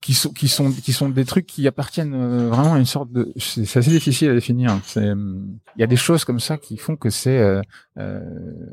qui 0.00 0.14
sont 0.14 0.30
qui 0.30 0.46
sont 0.48 0.70
qui 0.70 0.92
sont 0.92 1.08
des 1.08 1.24
trucs 1.24 1.46
qui 1.46 1.66
appartiennent 1.66 2.48
vraiment 2.48 2.74
à 2.74 2.78
une 2.78 2.86
sorte 2.86 3.10
de 3.10 3.32
c'est 3.36 3.64
c'est 3.64 3.80
assez 3.80 3.90
difficile 3.90 4.30
à 4.30 4.34
définir 4.34 4.78
c'est 4.84 5.10
hum, 5.10 5.58
il 5.76 5.80
y 5.80 5.84
a 5.84 5.88
des 5.88 5.96
choses 5.96 6.24
comme 6.24 6.38
ça 6.40 6.56
qui 6.56 6.76
font 6.76 6.94
que 6.94 7.10
c'est 7.10 7.60
euh, 7.98 8.20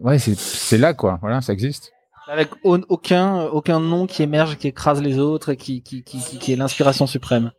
ouais 0.02 0.20
c'est 0.20 0.38
c'est 0.38 0.78
là 0.78 0.94
quoi. 0.94 1.18
Voilà 1.22 1.42
ça 1.42 1.54
existe 1.54 1.95
Avec 2.28 2.50
au- 2.64 2.80
aucun, 2.90 3.44
aucun 3.46 3.80
nom 3.80 4.08
qui 4.08 4.24
émerge, 4.24 4.58
qui 4.58 4.68
écrase 4.68 5.02
les 5.02 5.20
autres 5.20 5.50
et 5.50 5.58
qui, 5.58 5.82
qui, 5.84 6.04
qui, 6.04 6.52
est 6.52 6.56
l'inspiration 6.56 7.06
suprême. 7.08 7.52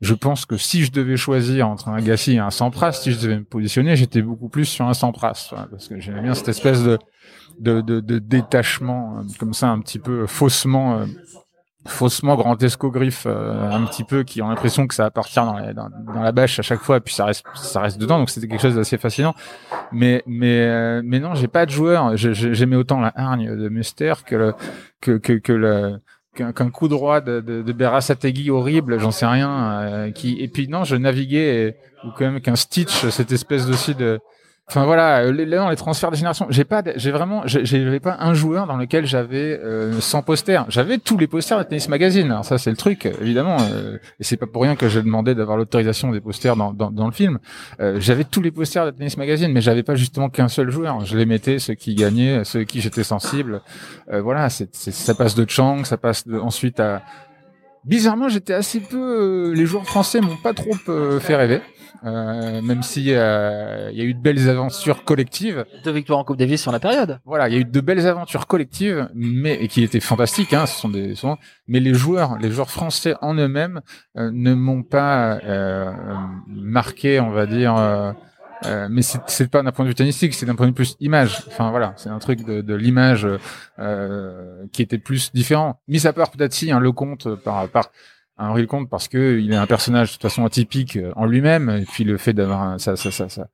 je 0.00 0.14
pense 0.14 0.46
que 0.46 0.56
si 0.56 0.84
je 0.84 0.92
devais 0.92 1.16
choisir 1.16 1.68
entre 1.68 1.88
un 1.88 1.94
Agassi 1.94 2.32
et 2.34 2.38
un 2.38 2.50
Sampras, 2.50 2.92
si 2.92 3.12
je 3.12 3.20
devais 3.20 3.38
me 3.38 3.44
positionner, 3.44 3.96
j'étais 3.96 4.22
beaucoup 4.22 4.48
plus 4.48 4.64
sur 4.64 4.86
un 4.86 4.94
Sampras, 4.94 5.50
parce 5.70 5.88
que 5.88 5.98
j'aimais 6.00 6.22
bien 6.22 6.34
cette 6.34 6.48
espèce 6.48 6.82
de 6.82 6.98
de, 7.60 7.80
de, 7.82 8.00
de 8.00 8.18
détachement 8.18 9.18
euh, 9.18 9.22
comme 9.38 9.52
ça, 9.54 9.68
un 9.68 9.78
petit 9.80 9.98
peu 9.98 10.26
faussement 10.26 10.98
euh, 10.98 11.06
faussement 11.86 12.36
grand 12.36 12.62
escogriffe, 12.62 13.24
euh, 13.26 13.70
un 13.70 13.84
petit 13.84 14.04
peu 14.04 14.22
qui 14.22 14.40
ont 14.42 14.48
l'impression 14.48 14.86
que 14.86 14.94
ça 14.94 15.06
appartient 15.06 15.34
dans 15.40 15.54
la, 15.54 15.72
dans, 15.72 15.88
dans 16.14 16.22
la 16.22 16.32
bâche 16.32 16.58
à 16.58 16.62
chaque 16.62 16.80
fois, 16.80 16.98
et 16.98 17.00
puis 17.00 17.12
ça 17.14 17.24
reste 17.24 17.44
ça 17.54 17.80
reste 17.80 17.98
dedans, 17.98 18.18
donc 18.18 18.30
c'était 18.30 18.46
quelque 18.48 18.60
chose 18.62 18.76
d'assez 18.76 18.98
fascinant. 18.98 19.34
Mais 19.90 20.22
mais 20.26 20.60
euh, 20.60 21.02
mais 21.04 21.18
non, 21.20 21.34
j'ai 21.34 21.48
pas 21.48 21.66
de 21.66 21.70
joueur. 21.70 22.16
J'aimais 22.16 22.76
autant 22.76 23.00
la 23.00 23.12
hargne 23.16 23.56
de 23.56 23.68
Muster 23.68 24.14
que 24.24 24.36
le 24.36 24.54
que 25.00 25.18
que, 25.18 25.32
que 25.34 25.52
le 25.52 25.98
qu'un 26.34 26.52
qu'un 26.52 26.70
coup 26.70 26.88
droit 26.88 27.20
de, 27.20 27.40
de, 27.40 27.62
de 27.62 27.72
Berasategui 27.72 28.50
horrible, 28.50 28.98
j'en 28.98 29.10
sais 29.10 29.26
rien. 29.26 29.80
euh, 29.82 30.10
qui 30.12 30.40
et 30.40 30.48
puis 30.48 30.68
non, 30.68 30.84
je 30.84 30.96
naviguais 30.96 31.66
et- 31.68 31.74
ou 32.06 32.10
quand 32.16 32.24
même 32.30 32.40
qu'un 32.40 32.56
Stitch, 32.56 33.06
cette 33.10 33.30
espèce 33.32 33.68
aussi 33.68 33.94
de 33.94 34.18
Enfin 34.68 34.84
voilà, 34.84 35.18
euh, 35.24 35.32
les, 35.32 35.44
dans 35.44 35.68
les 35.68 35.76
transferts 35.76 36.12
de 36.12 36.16
génération, 36.16 36.46
j'ai 36.48 36.64
pas, 36.64 36.82
j'ai 36.96 37.10
vraiment, 37.10 37.42
j'avais 37.46 38.00
pas 38.00 38.16
un 38.20 38.32
joueur 38.32 38.66
dans 38.66 38.76
lequel 38.76 39.04
j'avais 39.06 39.58
euh, 39.60 40.00
100 40.00 40.22
posters. 40.22 40.64
J'avais 40.68 40.98
tous 40.98 41.18
les 41.18 41.26
posters 41.26 41.58
de 41.58 41.64
Tennis 41.64 41.88
Magazine. 41.88 42.30
Alors 42.30 42.44
ça, 42.44 42.58
c'est 42.58 42.70
le 42.70 42.76
truc, 42.76 43.06
évidemment. 43.20 43.56
euh, 43.60 43.98
et 44.20 44.24
c'est 44.24 44.36
pas 44.36 44.46
pour 44.46 44.62
rien 44.62 44.76
que 44.76 44.88
j'ai 44.88 45.02
demandé 45.02 45.34
d'avoir 45.34 45.56
l'autorisation 45.56 46.12
des 46.12 46.20
posters 46.20 46.56
dans, 46.56 47.06
le 47.06 47.12
film. 47.12 47.38
Euh, 47.80 47.96
j'avais 47.98 48.24
tous 48.24 48.40
les 48.40 48.52
posters 48.52 48.86
de 48.86 48.92
Tennis 48.92 49.16
Magazine, 49.16 49.52
mais 49.52 49.60
j'avais 49.60 49.82
pas 49.82 49.96
justement 49.96 50.30
qu'un 50.30 50.48
seul 50.48 50.70
joueur. 50.70 51.04
Je 51.04 51.18
les 51.18 51.26
mettais, 51.26 51.58
ceux 51.58 51.74
qui 51.74 51.94
gagnaient, 51.94 52.44
ceux 52.44 52.62
qui 52.62 52.80
j'étais 52.80 53.04
sensible. 53.04 53.62
Euh, 54.12 54.22
voilà, 54.22 54.48
c'est, 54.48 54.72
ça 54.74 55.14
passe 55.14 55.34
de 55.34 55.44
Chang, 55.48 55.84
ça 55.84 55.96
passe 55.96 56.26
de, 56.26 56.38
ensuite 56.38 56.78
à. 56.80 57.02
Bizarrement, 57.84 58.28
j'étais 58.28 58.54
assez 58.54 58.78
peu. 58.78 59.50
euh, 59.50 59.54
les 59.54 59.66
joueurs 59.66 59.84
français 59.86 60.20
m'ont 60.20 60.36
pas 60.36 60.54
trop 60.54 60.70
euh, 60.88 61.18
fait 61.18 61.34
rêver. 61.34 61.60
Euh, 62.04 62.60
même 62.62 62.82
si 62.82 63.12
euh, 63.12 63.90
il 63.92 63.98
y 63.98 64.00
a 64.00 64.04
eu 64.04 64.12
de 64.14 64.20
belles 64.20 64.48
aventures 64.48 65.04
collectives. 65.04 65.64
Deux 65.84 65.92
victoires 65.92 66.18
en 66.18 66.24
Coupe 66.24 66.36
Davis 66.36 66.60
sur 66.60 66.72
la 66.72 66.80
période. 66.80 67.20
Voilà, 67.24 67.48
il 67.48 67.54
y 67.54 67.56
a 67.56 67.60
eu 67.60 67.64
de 67.64 67.80
belles 67.80 68.06
aventures 68.08 68.48
collectives, 68.48 69.08
mais 69.14 69.54
et 69.54 69.68
qui 69.68 69.84
étaient 69.84 70.00
fantastiques. 70.00 70.52
Hein, 70.52 70.66
ce 70.66 70.80
sont 70.80 70.88
des, 70.88 71.14
souvent, 71.14 71.38
mais 71.68 71.78
les 71.78 71.94
joueurs, 71.94 72.38
les 72.38 72.50
joueurs 72.50 72.70
français 72.70 73.14
en 73.22 73.34
eux-mêmes 73.34 73.82
euh, 74.16 74.30
ne 74.32 74.52
m'ont 74.52 74.82
pas 74.82 75.38
euh, 75.44 75.92
marqué, 76.48 77.20
on 77.20 77.30
va 77.30 77.46
dire. 77.46 77.76
euh, 77.76 78.12
euh, 78.66 78.88
mais 78.90 79.02
c'est 79.02 79.48
pas 79.50 79.62
d'un 79.62 79.72
point 79.72 79.84
de 79.84 79.90
vue 79.90 79.94
tennistique, 79.94 80.34
c'est 80.34 80.46
d'un 80.46 80.54
point 80.54 80.66
de 80.66 80.70
vue 80.70 80.74
plus 80.74 80.96
image. 81.00 81.42
Enfin 81.48 81.70
voilà, 81.70 81.94
c'est 81.96 82.08
un 82.10 82.18
truc 82.18 82.44
de, 82.44 82.60
de 82.62 82.74
l'image 82.74 83.26
euh, 83.78 84.66
qui 84.72 84.82
était 84.82 84.98
plus 84.98 85.32
différent. 85.32 85.80
Mis 85.88 86.06
à 86.06 86.12
part 86.12 86.30
peut-être 86.30 86.52
si 86.52 86.70
un 86.70 86.80
Lecomte 86.80 87.34
par 87.36 87.68
par 87.68 87.90
un 88.42 88.48
Henri 88.50 88.62
Lecomte 88.62 88.88
parce 88.90 89.08
que 89.08 89.38
il 89.40 89.52
est 89.52 89.56
un 89.56 89.66
personnage 89.66 90.08
de 90.08 90.12
toute 90.14 90.22
façon 90.22 90.44
atypique 90.44 90.96
euh, 90.96 91.12
en 91.16 91.26
lui-même 91.26 91.70
et 91.70 91.84
puis 91.84 92.04
le 92.04 92.16
fait 92.18 92.32
d'avoir 92.32 92.78
ça 92.80 92.96
ça 92.96 93.10
ça 93.10 93.28
ça 93.28 93.48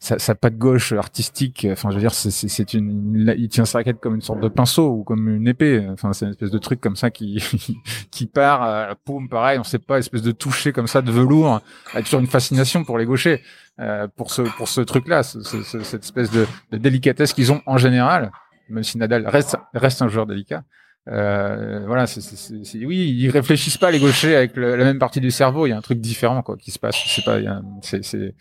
sa, 0.00 0.16
sa 0.20 0.36
patte 0.36 0.56
gauche 0.56 0.92
artistique, 0.92 1.66
enfin 1.72 1.90
je 1.90 1.96
veux 1.96 2.00
dire, 2.00 2.14
c'est- 2.14 2.72
une, 2.74 3.34
il 3.36 3.48
tient 3.48 3.64
sa 3.64 3.78
raquette 3.78 3.98
comme 3.98 4.14
une 4.14 4.20
sorte 4.20 4.38
de 4.38 4.46
pinceau 4.46 4.90
ou 4.92 5.02
comme 5.02 5.28
une 5.28 5.48
épée. 5.48 5.84
Enfin 5.90 6.12
c'est 6.12 6.24
une 6.24 6.30
espèce 6.30 6.52
de 6.52 6.58
truc 6.58 6.80
comme 6.80 6.94
ça 6.94 7.10
qui 7.10 7.42
qui 8.12 8.26
part, 8.26 8.62
à 8.62 8.86
la 8.86 8.94
paume 8.94 9.28
pareil, 9.28 9.58
on 9.58 9.64
sait 9.64 9.80
pas, 9.80 9.98
espèce 9.98 10.22
de 10.22 10.30
toucher 10.30 10.72
comme 10.72 10.86
ça 10.86 11.02
de 11.02 11.10
velours, 11.10 11.60
a 11.94 12.02
toujours 12.02 12.20
une 12.20 12.28
fascination 12.28 12.84
pour 12.84 12.96
les 12.96 13.06
gauchers, 13.06 13.42
euh, 13.80 14.06
pour 14.16 14.30
ce 14.30 14.42
pour 14.56 14.68
ce 14.68 14.80
truc-là, 14.82 15.24
ce- 15.24 15.40
ce- 15.42 15.80
cette 15.82 16.04
espèce 16.04 16.30
de, 16.30 16.46
de 16.70 16.78
délicatesse 16.78 17.32
qu'ils 17.32 17.50
ont 17.50 17.62
en 17.66 17.76
général, 17.76 18.30
même 18.68 18.84
si 18.84 18.98
Nadal 18.98 19.26
reste 19.26 19.56
reste 19.74 20.00
un 20.00 20.06
joueur 20.06 20.26
délicat. 20.26 20.62
Euh, 21.10 21.84
voilà, 21.86 22.06
c'est, 22.06 22.20
c'est, 22.20 22.36
c'est- 22.36 22.64
c'est- 22.64 22.84
oui, 22.84 23.14
ils 23.18 23.30
réfléchissent 23.30 23.78
pas 23.78 23.90
les 23.90 23.98
gauchers 23.98 24.34
avec 24.36 24.56
la 24.56 24.76
même 24.76 24.98
partie 24.98 25.20
du 25.20 25.30
cerveau. 25.30 25.66
Il 25.66 25.70
y 25.70 25.72
a 25.72 25.76
un 25.76 25.80
truc 25.80 26.00
différent 26.00 26.42
quoi 26.42 26.56
qui 26.56 26.70
se 26.70 26.78
passe. 26.78 26.96
Sais 27.06 27.22
pas, 27.22 27.38
c'est, 27.82 28.04
c'est, 28.04 28.34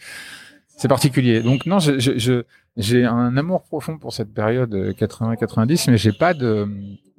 c'est 0.76 0.88
particulier. 0.88 1.42
Donc 1.42 1.66
non, 1.66 1.80
je, 1.80 1.98
je, 2.00 2.18
je- 2.18 2.44
j'ai 2.76 3.06
un 3.06 3.36
amour 3.38 3.64
profond 3.64 3.98
pour 3.98 4.14
cette 4.14 4.34
période 4.34 4.74
euh, 4.76 4.92
80-90, 4.94 5.90
mais 5.90 5.98
j'ai 5.98 6.12
pas 6.12 6.34
de, 6.34 6.68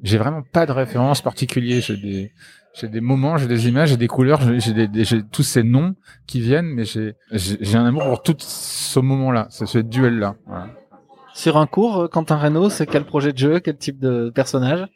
j'ai 0.02 0.19
vraiment 0.19 0.43
pas 0.43 0.67
de 0.67 0.73
référence 0.73 1.21
particulier. 1.23 1.81
J'ai 1.81 1.97
des, 1.97 2.33
j'ai 2.78 2.88
des 2.88 3.00
moments, 3.00 3.38
j'ai 3.38 3.49
des 3.49 3.69
images, 3.69 3.88
j'ai 3.88 3.97
des 3.97 4.07
couleurs, 4.07 4.40
j'ai, 4.61 4.87
des, 4.87 5.05
j'ai 5.05 5.23
tous 5.25 5.43
ces 5.43 5.62
noms 5.64 5.97
qui 6.26 6.40
viennent, 6.40 6.67
mais 6.67 6.85
j'ai, 6.85 7.14
j'ai, 7.33 7.76
un 7.76 7.87
amour 7.87 8.05
pour 8.05 8.23
tout 8.23 8.37
ce 8.38 9.00
moment-là, 9.00 9.49
ce, 9.50 9.67
ce 9.67 9.78
duel-là. 9.78 10.37
Voilà. 10.47 10.69
Sur 11.35 11.57
un 11.57 11.67
cours, 11.67 12.02
euh, 12.02 12.09
Quentin 12.09 12.37
Reynaud, 12.37 12.69
c'est 12.71 12.87
quel 12.87 13.05
projet 13.05 13.33
de 13.33 13.38
jeu, 13.38 13.61
quel 13.61 13.76
type 13.78 13.99
de 13.99 14.31
personnage? 14.31 14.87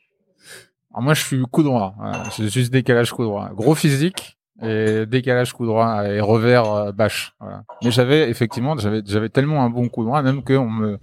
Alors 0.92 1.02
moi, 1.02 1.14
je 1.14 1.22
suis 1.25 1.42
coup 1.50 1.62
droit. 1.62 1.94
Voilà. 1.99 2.22
J'ai 2.37 2.49
juste 2.49 2.72
décalage 2.72 3.12
coup 3.12 3.25
droit. 3.25 3.50
Gros 3.54 3.75
physique 3.75 4.37
et 4.62 5.06
décalage 5.06 5.52
coup 5.52 5.66
droit 5.66 6.04
et 6.06 6.20
revers 6.20 6.70
euh, 6.72 6.92
bâche. 6.92 7.34
Voilà. 7.40 7.64
Mais 7.82 7.90
j'avais 7.90 8.28
effectivement, 8.30 8.76
j'avais 8.78 9.02
j'avais 9.04 9.28
tellement 9.28 9.64
un 9.64 9.70
bon 9.70 9.88
coup 9.88 10.04
droit 10.04 10.22
même 10.22 10.42
que 10.42 10.52
on 10.54 10.70
me 10.70 10.99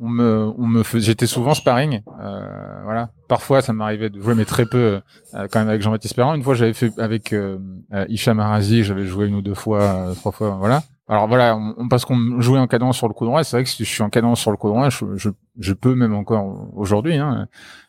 on 0.00 0.08
me 0.08 0.52
on 0.56 0.66
me 0.66 0.82
faisait 0.84 1.06
j'étais 1.06 1.26
souvent 1.26 1.54
sparring. 1.54 2.02
Euh, 2.22 2.80
voilà. 2.84 3.10
Parfois, 3.28 3.60
ça 3.60 3.72
m'arrivait 3.72 4.08
de 4.10 4.20
jouer, 4.20 4.34
mais 4.34 4.44
très 4.44 4.64
peu 4.64 5.00
euh, 5.34 5.46
quand 5.50 5.58
même 5.58 5.68
avec 5.68 5.82
Jean-Baptiste 5.82 6.14
Perrin. 6.14 6.34
Une 6.36 6.42
fois, 6.44 6.54
j'avais 6.54 6.72
fait 6.72 6.96
avec 6.98 7.32
euh, 7.32 7.58
euh, 7.92 8.06
Hicham 8.08 8.38
Arazi, 8.40 8.84
j'avais 8.84 9.04
joué 9.04 9.26
une 9.26 9.34
ou 9.34 9.42
deux 9.42 9.54
fois, 9.54 9.80
euh, 9.82 10.14
trois 10.14 10.32
fois. 10.32 10.50
Voilà. 10.58 10.82
Alors 11.10 11.26
voilà, 11.26 11.56
on, 11.56 11.74
on- 11.78 11.88
parce 11.88 12.04
qu'on 12.04 12.40
jouait 12.40 12.58
en 12.58 12.66
cadence 12.68 12.96
sur 12.96 13.08
le 13.08 13.14
coup 13.14 13.24
droit. 13.26 13.42
C'est 13.42 13.56
vrai 13.56 13.64
que 13.64 13.70
si 13.70 13.84
je 13.84 13.88
suis 13.90 14.02
en 14.02 14.10
cadence 14.10 14.40
sur 14.40 14.50
le 14.50 14.56
coup 14.56 14.68
droit, 14.68 14.88
je, 14.90 15.04
je, 15.16 15.30
je 15.58 15.72
peux 15.72 15.94
même 15.94 16.14
encore 16.14 16.68
aujourd'hui. 16.76 17.16
Hein, 17.16 17.48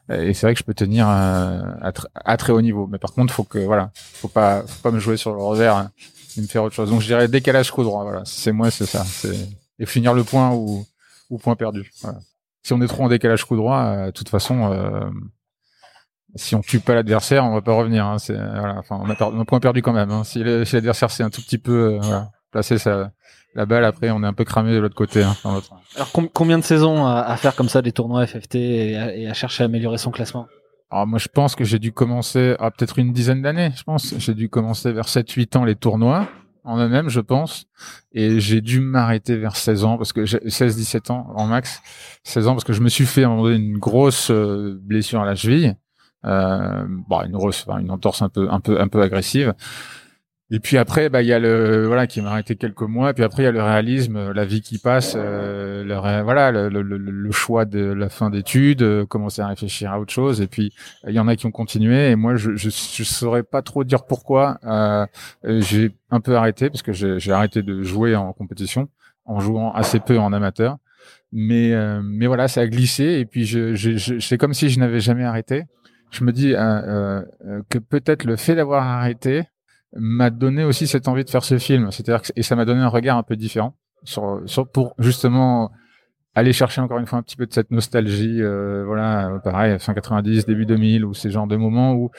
et 0.09 0.33
c'est 0.33 0.45
vrai 0.47 0.53
que 0.53 0.59
je 0.59 0.63
peux 0.63 0.73
tenir 0.73 1.07
euh, 1.07 1.61
à, 1.81 1.91
à 2.25 2.37
très 2.37 2.51
haut 2.53 2.61
niveau. 2.61 2.87
Mais 2.87 2.97
par 2.97 3.13
contre, 3.13 3.33
faut 3.33 3.43
que 3.43 3.59
voilà, 3.59 3.91
faut 3.95 4.27
pas, 4.27 4.63
faut 4.65 4.81
pas 4.81 4.91
me 4.91 4.99
jouer 4.99 5.17
sur 5.17 5.33
le 5.33 5.41
revers 5.41 5.75
hein, 5.75 5.91
et 6.37 6.41
me 6.41 6.47
faire 6.47 6.63
autre 6.63 6.75
chose. 6.75 6.89
Donc 6.89 7.01
je 7.01 7.07
dirais 7.07 7.27
décalage 7.27 7.71
coup 7.71 7.83
droit. 7.83 8.03
Voilà, 8.03 8.21
c'est 8.25 8.51
moi, 8.51 8.71
c'est 8.71 8.85
ça. 8.85 9.05
Et 9.77 9.85
finir 9.85 10.13
le 10.13 10.23
point 10.23 10.51
ou 10.51 10.85
ou 11.29 11.37
point 11.37 11.55
perdu. 11.55 11.91
Voilà. 12.01 12.19
Si 12.63 12.73
on 12.73 12.81
est 12.81 12.87
trop 12.87 13.03
en 13.03 13.07
décalage 13.09 13.45
coup 13.45 13.55
droit, 13.55 13.79
euh, 13.81 14.05
de 14.07 14.11
toute 14.11 14.29
façon, 14.29 14.71
euh, 14.73 15.09
si 16.35 16.55
on 16.55 16.61
tue 16.61 16.79
pas 16.79 16.93
l'adversaire, 16.95 17.45
on 17.45 17.53
va 17.53 17.61
pas 17.61 17.73
revenir. 17.73 18.05
Hein. 18.05 18.17
Voilà, 18.27 18.75
enfin, 18.77 18.99
on 19.01 19.09
a, 19.09 19.15
per- 19.15 19.29
on 19.33 19.39
a 19.39 19.45
point 19.45 19.59
perdu 19.59 19.81
quand 19.81 19.93
même. 19.93 20.11
Hein. 20.11 20.23
Si 20.23 20.43
l'adversaire 20.43 21.09
c'est 21.11 21.23
un 21.23 21.29
tout 21.29 21.41
petit 21.41 21.57
peu 21.57 21.95
euh, 21.95 21.99
voilà, 22.01 22.31
placé 22.51 22.77
sa 22.77 23.11
la 23.55 23.65
balle, 23.65 23.83
après 23.83 24.11
on 24.11 24.21
est 24.23 24.27
un 24.27 24.33
peu 24.33 24.43
cramé 24.45 24.73
de 24.73 24.77
l'autre 24.79 24.95
côté. 24.95 25.23
Hein, 25.23 25.35
dans. 25.43 25.59
Alors 25.95 26.11
com- 26.11 26.29
combien 26.31 26.57
de 26.59 26.63
saisons 26.63 27.05
à, 27.05 27.21
à 27.21 27.35
faire 27.37 27.55
comme 27.55 27.69
ça 27.69 27.81
des 27.81 27.91
tournois 27.91 28.25
FFT 28.27 28.55
et 28.55 28.95
à, 28.97 29.15
et 29.15 29.27
à 29.27 29.33
chercher 29.33 29.63
à 29.63 29.65
améliorer 29.65 29.97
son 29.97 30.11
classement? 30.11 30.47
Alors 30.91 31.07
moi 31.07 31.19
je 31.19 31.27
pense 31.27 31.55
que 31.55 31.63
j'ai 31.63 31.79
dû 31.79 31.91
commencer 31.91 32.55
à 32.59 32.69
peut-être 32.71 32.99
une 32.99 33.11
dizaine 33.13 33.41
d'années, 33.41 33.71
je 33.75 33.83
pense. 33.83 34.13
J'ai 34.17 34.33
dû 34.35 34.49
commencer 34.49 34.91
vers 34.91 35.05
7-8 35.05 35.57
ans 35.57 35.63
les 35.65 35.75
tournois 35.75 36.27
en 36.63 36.77
eux-mêmes, 36.77 37.09
je 37.09 37.21
pense. 37.21 37.65
Et 38.11 38.39
j'ai 38.39 38.61
dû 38.61 38.79
m'arrêter 38.81 39.35
vers 39.37 39.55
16 39.55 39.83
ans 39.83 39.97
parce 39.97 40.13
que 40.13 40.25
j'ai 40.25 40.37
16-17 40.39 41.11
ans 41.11 41.27
en 41.35 41.47
max. 41.47 41.81
16 42.23 42.47
ans 42.47 42.53
parce 42.53 42.63
que 42.65 42.73
je 42.73 42.81
me 42.81 42.89
suis 42.89 43.05
fait 43.05 43.23
à 43.23 43.27
un 43.27 43.29
moment 43.29 43.43
donné 43.43 43.55
une 43.55 43.77
grosse 43.79 44.29
euh, 44.29 44.77
blessure 44.81 45.21
à 45.21 45.25
la 45.25 45.35
cheville. 45.35 45.75
Euh, 46.25 46.85
bon, 47.07 47.21
une 47.23 47.31
grosse, 47.31 47.65
enfin, 47.67 47.79
une 47.79 47.89
entorse 47.91 48.21
un 48.21 48.29
peu, 48.29 48.47
un 48.51 48.59
peu, 48.59 48.79
un 48.81 48.87
peu 48.87 49.01
agressive. 49.01 49.53
Et 50.51 50.59
puis 50.59 50.79
après, 50.79 51.09
bah 51.09 51.21
il 51.21 51.27
y 51.27 51.33
a 51.33 51.37
le 51.37 51.85
voilà 51.85 52.07
qui 52.07 52.21
m'a 52.21 52.31
arrêté 52.31 52.55
quelques 52.55 52.81
mois. 52.81 53.13
Puis 53.13 53.23
après 53.23 53.43
il 53.43 53.45
y 53.45 53.49
a 53.49 53.51
le 53.51 53.61
réalisme, 53.61 54.31
la 54.31 54.45
vie 54.45 54.61
qui 54.61 54.79
passe, 54.79 55.13
euh, 55.15 55.83
le, 55.83 56.23
voilà 56.23 56.51
le, 56.51 56.69
le, 56.69 56.81
le, 56.81 57.31
choix 57.31 57.65
de 57.65 57.79
la 57.79 58.09
fin 58.09 58.31
d'études, 58.31 58.81
euh, 58.81 59.05
commencer 59.05 59.43
à 59.43 59.47
réfléchir 59.47 59.91
à 59.91 59.99
autre 59.99 60.11
chose. 60.11 60.41
Et 60.41 60.47
puis 60.47 60.73
il 61.07 61.13
y 61.13 61.19
en 61.19 61.27
a 61.27 61.35
qui 61.35 61.45
ont 61.45 61.51
continué. 61.51 62.09
Et 62.09 62.15
moi 62.15 62.35
je 62.35 62.55
je, 62.55 62.69
je 62.69 63.03
saurais 63.03 63.43
pas 63.43 63.61
trop 63.61 63.83
dire 63.83 64.05
pourquoi. 64.05 64.57
Euh, 64.65 65.05
j'ai 65.43 65.91
un 66.09 66.19
peu 66.19 66.35
arrêté 66.35 66.71
parce 66.71 66.81
que 66.81 66.93
j'ai 66.93 67.31
arrêté 67.31 67.61
de 67.61 67.83
jouer 67.83 68.15
en 68.15 68.33
compétition, 68.33 68.89
en 69.25 69.39
jouant 69.39 69.71
assez 69.73 69.99
peu 69.99 70.17
en 70.17 70.33
amateur. 70.33 70.77
Mais 71.31 71.73
euh, 71.73 72.01
mais 72.03 72.25
voilà, 72.25 72.47
ça 72.47 72.61
a 72.61 72.67
glissé. 72.67 73.19
Et 73.19 73.25
puis 73.25 73.45
je, 73.45 73.75
je, 73.75 73.97
je 73.97 74.17
c'est 74.17 74.39
comme 74.39 74.55
si 74.55 74.69
je 74.69 74.79
n'avais 74.79 74.99
jamais 74.99 75.25
arrêté. 75.25 75.65
Je 76.09 76.23
me 76.23 76.31
dis 76.31 76.53
euh, 76.55 77.21
que 77.69 77.77
peut-être 77.77 78.23
le 78.23 78.35
fait 78.35 78.55
d'avoir 78.55 78.83
arrêté 78.83 79.43
m'a 79.95 80.29
donné 80.29 80.63
aussi 80.63 80.87
cette 80.87 81.07
envie 81.07 81.23
de 81.23 81.29
faire 81.29 81.43
ce 81.43 81.57
film. 81.57 81.91
C'est-à-dire 81.91 82.21
que, 82.21 82.31
et 82.35 82.43
ça 82.43 82.55
m'a 82.55 82.65
donné 82.65 82.81
un 82.81 82.87
regard 82.89 83.17
un 83.17 83.23
peu 83.23 83.35
différent 83.35 83.75
sur, 84.03 84.41
sur 84.45 84.69
pour 84.69 84.95
justement 84.99 85.71
aller 86.35 86.53
chercher 86.53 86.81
encore 86.81 86.99
une 86.99 87.05
fois 87.05 87.19
un 87.19 87.23
petit 87.23 87.35
peu 87.35 87.45
de 87.45 87.53
cette 87.53 87.71
nostalgie, 87.71 88.41
euh, 88.41 88.83
voilà, 88.85 89.39
pareil, 89.43 89.77
fin 89.79 89.93
90, 89.93 90.45
début 90.45 90.65
2000, 90.65 91.05
ou 91.05 91.13
ces 91.13 91.31
genres 91.31 91.47
de 91.47 91.55
moments 91.55 91.93
où 91.93 92.11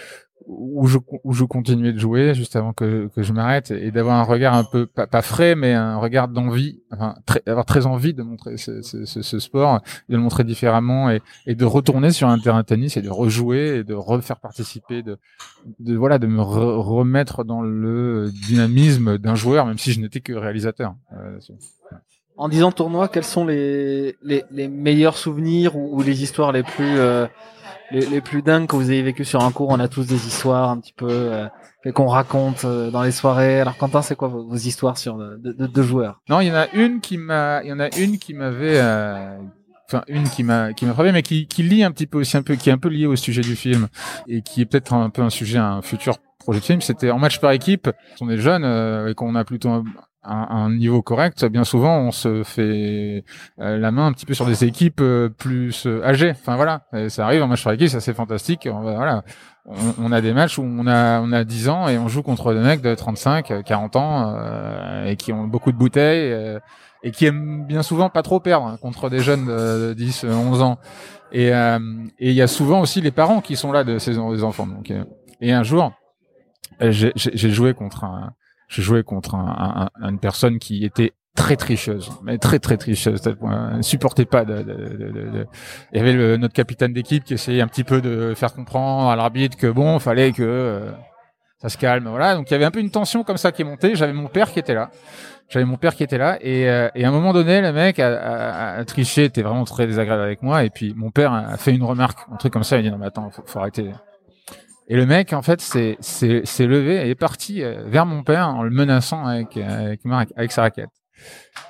où 0.46 0.86
je, 0.86 0.98
où 1.24 1.32
je 1.32 1.44
continuais 1.44 1.92
de 1.92 1.98
jouer 1.98 2.34
juste 2.34 2.56
avant 2.56 2.72
que, 2.72 3.08
que 3.14 3.22
je 3.22 3.32
m'arrête 3.32 3.70
et 3.70 3.90
d'avoir 3.90 4.16
un 4.16 4.24
regard 4.24 4.54
un 4.54 4.64
peu 4.64 4.86
pas, 4.86 5.06
pas 5.06 5.22
frais 5.22 5.54
mais 5.54 5.72
un 5.72 5.98
regard 5.98 6.28
d'envie 6.28 6.80
enfin 6.92 7.14
très, 7.26 7.42
avoir 7.46 7.64
très 7.64 7.86
envie 7.86 8.14
de 8.14 8.22
montrer 8.22 8.56
ce, 8.56 8.82
ce, 8.82 9.04
ce, 9.04 9.38
sport 9.38 9.80
de 10.08 10.16
le 10.16 10.22
montrer 10.22 10.44
différemment 10.44 11.10
et, 11.10 11.20
et 11.46 11.54
de 11.54 11.64
retourner 11.64 12.10
sur 12.10 12.28
un 12.28 12.38
terrain 12.38 12.60
de 12.60 12.66
tennis 12.66 12.96
et 12.96 13.02
de 13.02 13.10
rejouer 13.10 13.78
et 13.78 13.84
de 13.84 13.94
refaire 13.94 14.40
participer 14.40 15.02
de, 15.02 15.18
de 15.78 15.96
voilà 15.96 16.18
de 16.18 16.26
me 16.26 16.42
remettre 16.42 17.44
dans 17.44 17.62
le 17.62 18.30
dynamisme 18.46 19.18
d'un 19.18 19.34
joueur 19.34 19.66
même 19.66 19.78
si 19.78 19.92
je 19.92 20.00
n'étais 20.00 20.20
que 20.20 20.32
réalisateur. 20.32 20.94
Euh, 21.12 21.38
en 22.36 22.48
disant 22.48 22.72
tournoi 22.72 23.08
quels 23.08 23.24
sont 23.24 23.44
les, 23.44 24.16
les, 24.22 24.44
les 24.50 24.68
meilleurs 24.68 25.16
souvenirs 25.16 25.76
ou, 25.76 25.98
ou, 25.98 26.02
les 26.02 26.22
histoires 26.22 26.52
les 26.52 26.62
plus 26.62 26.98
euh 26.98 27.26
les, 27.90 28.06
les, 28.06 28.20
plus 28.20 28.42
dingues 28.42 28.66
que 28.66 28.76
vous 28.76 28.90
avez 28.90 29.02
vécu 29.02 29.24
sur 29.24 29.42
un 29.42 29.52
cours 29.52 29.70
On 29.70 29.80
a 29.80 29.88
tous 29.88 30.06
des 30.06 30.26
histoires 30.26 30.70
un 30.70 30.78
petit 30.78 30.92
peu 30.92 31.08
euh, 31.10 31.48
qu'on 31.92 32.06
raconte 32.06 32.64
euh, 32.64 32.90
dans 32.90 33.02
les 33.02 33.12
soirées. 33.12 33.60
Alors 33.60 33.76
Quentin, 33.76 34.02
c'est 34.02 34.16
quoi 34.16 34.28
vos, 34.28 34.44
vos, 34.44 34.56
histoires 34.56 34.98
sur 34.98 35.16
de, 35.16 35.52
de, 35.52 35.82
joueurs? 35.82 36.20
Non, 36.28 36.40
il 36.40 36.48
y 36.48 36.50
en 36.50 36.56
a 36.56 36.68
une 36.72 37.00
qui 37.00 37.18
m'a, 37.18 37.62
il 37.62 37.68
y 37.68 37.72
en 37.72 37.80
a 37.80 37.94
une 37.96 38.18
qui 38.18 38.34
m'avait, 38.34 38.78
euh, 38.78 39.38
enfin 39.86 40.02
une 40.08 40.24
qui 40.24 40.42
m'a, 40.42 40.72
qui 40.72 40.86
m'a 40.86 40.92
frappé, 40.92 41.12
mais 41.12 41.22
qui, 41.22 41.46
qui 41.46 41.82
un 41.82 41.90
petit 41.90 42.06
peu 42.06 42.18
aussi 42.18 42.36
un 42.36 42.42
peu, 42.42 42.54
qui 42.54 42.70
est 42.70 42.72
un 42.72 42.78
peu 42.78 42.88
lié 42.88 43.06
au 43.06 43.16
sujet 43.16 43.42
du 43.42 43.56
film 43.56 43.88
et 44.28 44.42
qui 44.42 44.60
est 44.60 44.66
peut-être 44.66 44.92
un 44.92 45.10
peu 45.10 45.22
un 45.22 45.30
sujet, 45.30 45.58
un 45.58 45.82
futur 45.82 46.18
projet 46.38 46.60
de 46.60 46.64
film. 46.64 46.80
C'était 46.80 47.10
en 47.10 47.18
match 47.18 47.40
par 47.40 47.52
équipe. 47.52 47.90
On 48.20 48.28
est 48.28 48.36
jeunes 48.36 48.64
euh, 48.64 49.08
et 49.08 49.14
qu'on 49.14 49.34
a 49.34 49.44
plutôt 49.44 49.70
un, 49.70 49.84
un, 50.22 50.70
niveau 50.70 51.02
correct, 51.02 51.44
bien 51.46 51.64
souvent 51.64 51.98
on 51.98 52.10
se 52.10 52.42
fait 52.42 53.24
euh, 53.58 53.78
la 53.78 53.90
main 53.90 54.06
un 54.06 54.12
petit 54.12 54.26
peu 54.26 54.34
sur 54.34 54.44
des 54.44 54.64
équipes 54.64 55.00
euh, 55.00 55.28
plus 55.30 55.86
euh, 55.86 56.04
âgées. 56.04 56.30
Enfin 56.30 56.56
voilà, 56.56 56.82
ça 57.08 57.24
arrive 57.24 57.42
en 57.42 57.46
match 57.46 57.64
par 57.64 57.72
équipe, 57.72 57.88
ça 57.88 58.00
c'est 58.00 58.12
fantastique. 58.12 58.68
Voilà, 58.70 59.24
on, 59.66 60.12
a 60.12 60.20
des 60.20 60.32
matchs 60.32 60.58
où 60.58 60.62
on 60.62 60.86
a 60.86 61.20
on 61.20 61.32
a 61.32 61.44
10 61.44 61.68
ans 61.68 61.88
et 61.88 61.98
on 61.98 62.08
joue 62.08 62.22
contre 62.22 62.52
des 62.52 62.60
mecs 62.60 62.82
de 62.82 62.94
35, 62.94 63.62
40 63.64 63.96
ans 63.96 65.04
et 65.06 65.16
qui 65.16 65.32
ont 65.32 65.46
beaucoup 65.46 65.72
de 65.72 65.78
bouteilles 65.78 66.58
et 67.02 67.12
qui 67.12 67.24
aiment 67.24 67.64
bien 67.66 67.82
souvent 67.82 68.10
pas 68.10 68.22
trop 68.22 68.40
perdre 68.40 68.66
hein, 68.66 68.78
contre 68.80 69.08
des 69.08 69.20
jeunes 69.20 69.46
de 69.46 69.94
10, 69.94 70.24
11 70.24 70.62
ans. 70.62 70.78
Et 71.32 71.48
il 71.48 72.32
y 72.32 72.42
a 72.42 72.46
souvent 72.46 72.80
aussi 72.80 73.00
les 73.00 73.10
parents 73.10 73.40
qui 73.40 73.56
sont 73.56 73.72
là 73.72 73.84
de 73.84 73.98
ces 73.98 74.18
enfants. 74.18 74.66
Donc, 74.66 74.92
et 75.40 75.52
un 75.52 75.62
jour, 75.62 75.92
j'ai 76.80 77.50
joué 77.50 77.72
contre 77.72 78.04
un 78.04 78.34
je 78.70 78.82
jouais 78.82 79.02
contre 79.02 79.34
un, 79.34 79.90
un, 80.00 80.08
une 80.08 80.20
personne 80.20 80.58
qui 80.58 80.84
était 80.84 81.12
très 81.34 81.56
tricheuse, 81.56 82.10
mais 82.22 82.38
très 82.38 82.60
très 82.60 82.76
tricheuse. 82.76 83.20
Elle 83.26 83.76
ne 83.78 83.82
supportait 83.82 84.24
pas 84.24 84.44
de, 84.44 84.62
de, 84.62 84.72
de, 85.10 85.46
Il 85.92 85.98
y 85.98 86.00
avait 86.00 86.12
le, 86.12 86.36
notre 86.36 86.54
capitaine 86.54 86.92
d'équipe 86.92 87.24
qui 87.24 87.34
essayait 87.34 87.60
un 87.60 87.66
petit 87.66 87.84
peu 87.84 88.00
de 88.00 88.32
faire 88.34 88.54
comprendre 88.54 89.10
à 89.10 89.16
l'arbitre 89.16 89.56
que 89.56 89.66
bon, 89.66 89.98
fallait 89.98 90.30
que 90.32 90.42
euh, 90.44 90.92
ça 91.58 91.68
se 91.68 91.76
calme, 91.76 92.08
voilà. 92.08 92.36
Donc 92.36 92.48
il 92.48 92.52
y 92.52 92.54
avait 92.54 92.64
un 92.64 92.70
peu 92.70 92.78
une 92.78 92.90
tension 92.90 93.24
comme 93.24 93.38
ça 93.38 93.50
qui 93.50 93.62
est 93.62 93.64
montée. 93.64 93.96
J'avais 93.96 94.12
mon 94.12 94.28
père 94.28 94.52
qui 94.52 94.60
était 94.60 94.74
là. 94.74 94.90
J'avais 95.48 95.64
mon 95.64 95.76
père 95.76 95.96
qui 95.96 96.04
était 96.04 96.18
là 96.18 96.38
et, 96.40 96.70
euh, 96.70 96.88
et 96.94 97.04
à 97.04 97.08
un 97.08 97.10
moment 97.10 97.32
donné, 97.32 97.60
le 97.60 97.72
mec 97.72 97.98
a, 97.98 98.06
a, 98.06 98.78
a, 98.78 98.84
triché, 98.84 99.24
était 99.24 99.42
vraiment 99.42 99.64
très 99.64 99.88
désagréable 99.88 100.22
avec 100.22 100.42
moi. 100.42 100.62
Et 100.62 100.70
puis 100.70 100.94
mon 100.96 101.10
père 101.10 101.32
a 101.32 101.56
fait 101.56 101.74
une 101.74 101.82
remarque, 101.82 102.20
un 102.32 102.36
truc 102.36 102.52
comme 102.52 102.62
ça. 102.62 102.76
Il 102.76 102.80
a 102.80 102.82
dit 102.82 102.90
non 102.92 102.98
mais 102.98 103.06
attends, 103.06 103.30
faut, 103.30 103.42
faut 103.44 103.58
arrêter. 103.58 103.90
Et 104.90 104.96
le 104.96 105.06
mec, 105.06 105.32
en 105.32 105.40
fait, 105.40 105.60
s'est 105.60 106.66
levé 106.66 106.96
et 107.06 107.10
est 107.10 107.14
parti 107.14 107.62
euh, 107.62 107.84
vers 107.86 108.06
mon 108.06 108.24
père 108.24 108.48
en 108.48 108.64
le 108.64 108.70
menaçant 108.70 109.24
avec, 109.24 109.56
avec, 109.56 110.00
avec 110.36 110.50
sa 110.50 110.62
raquette. 110.62 110.90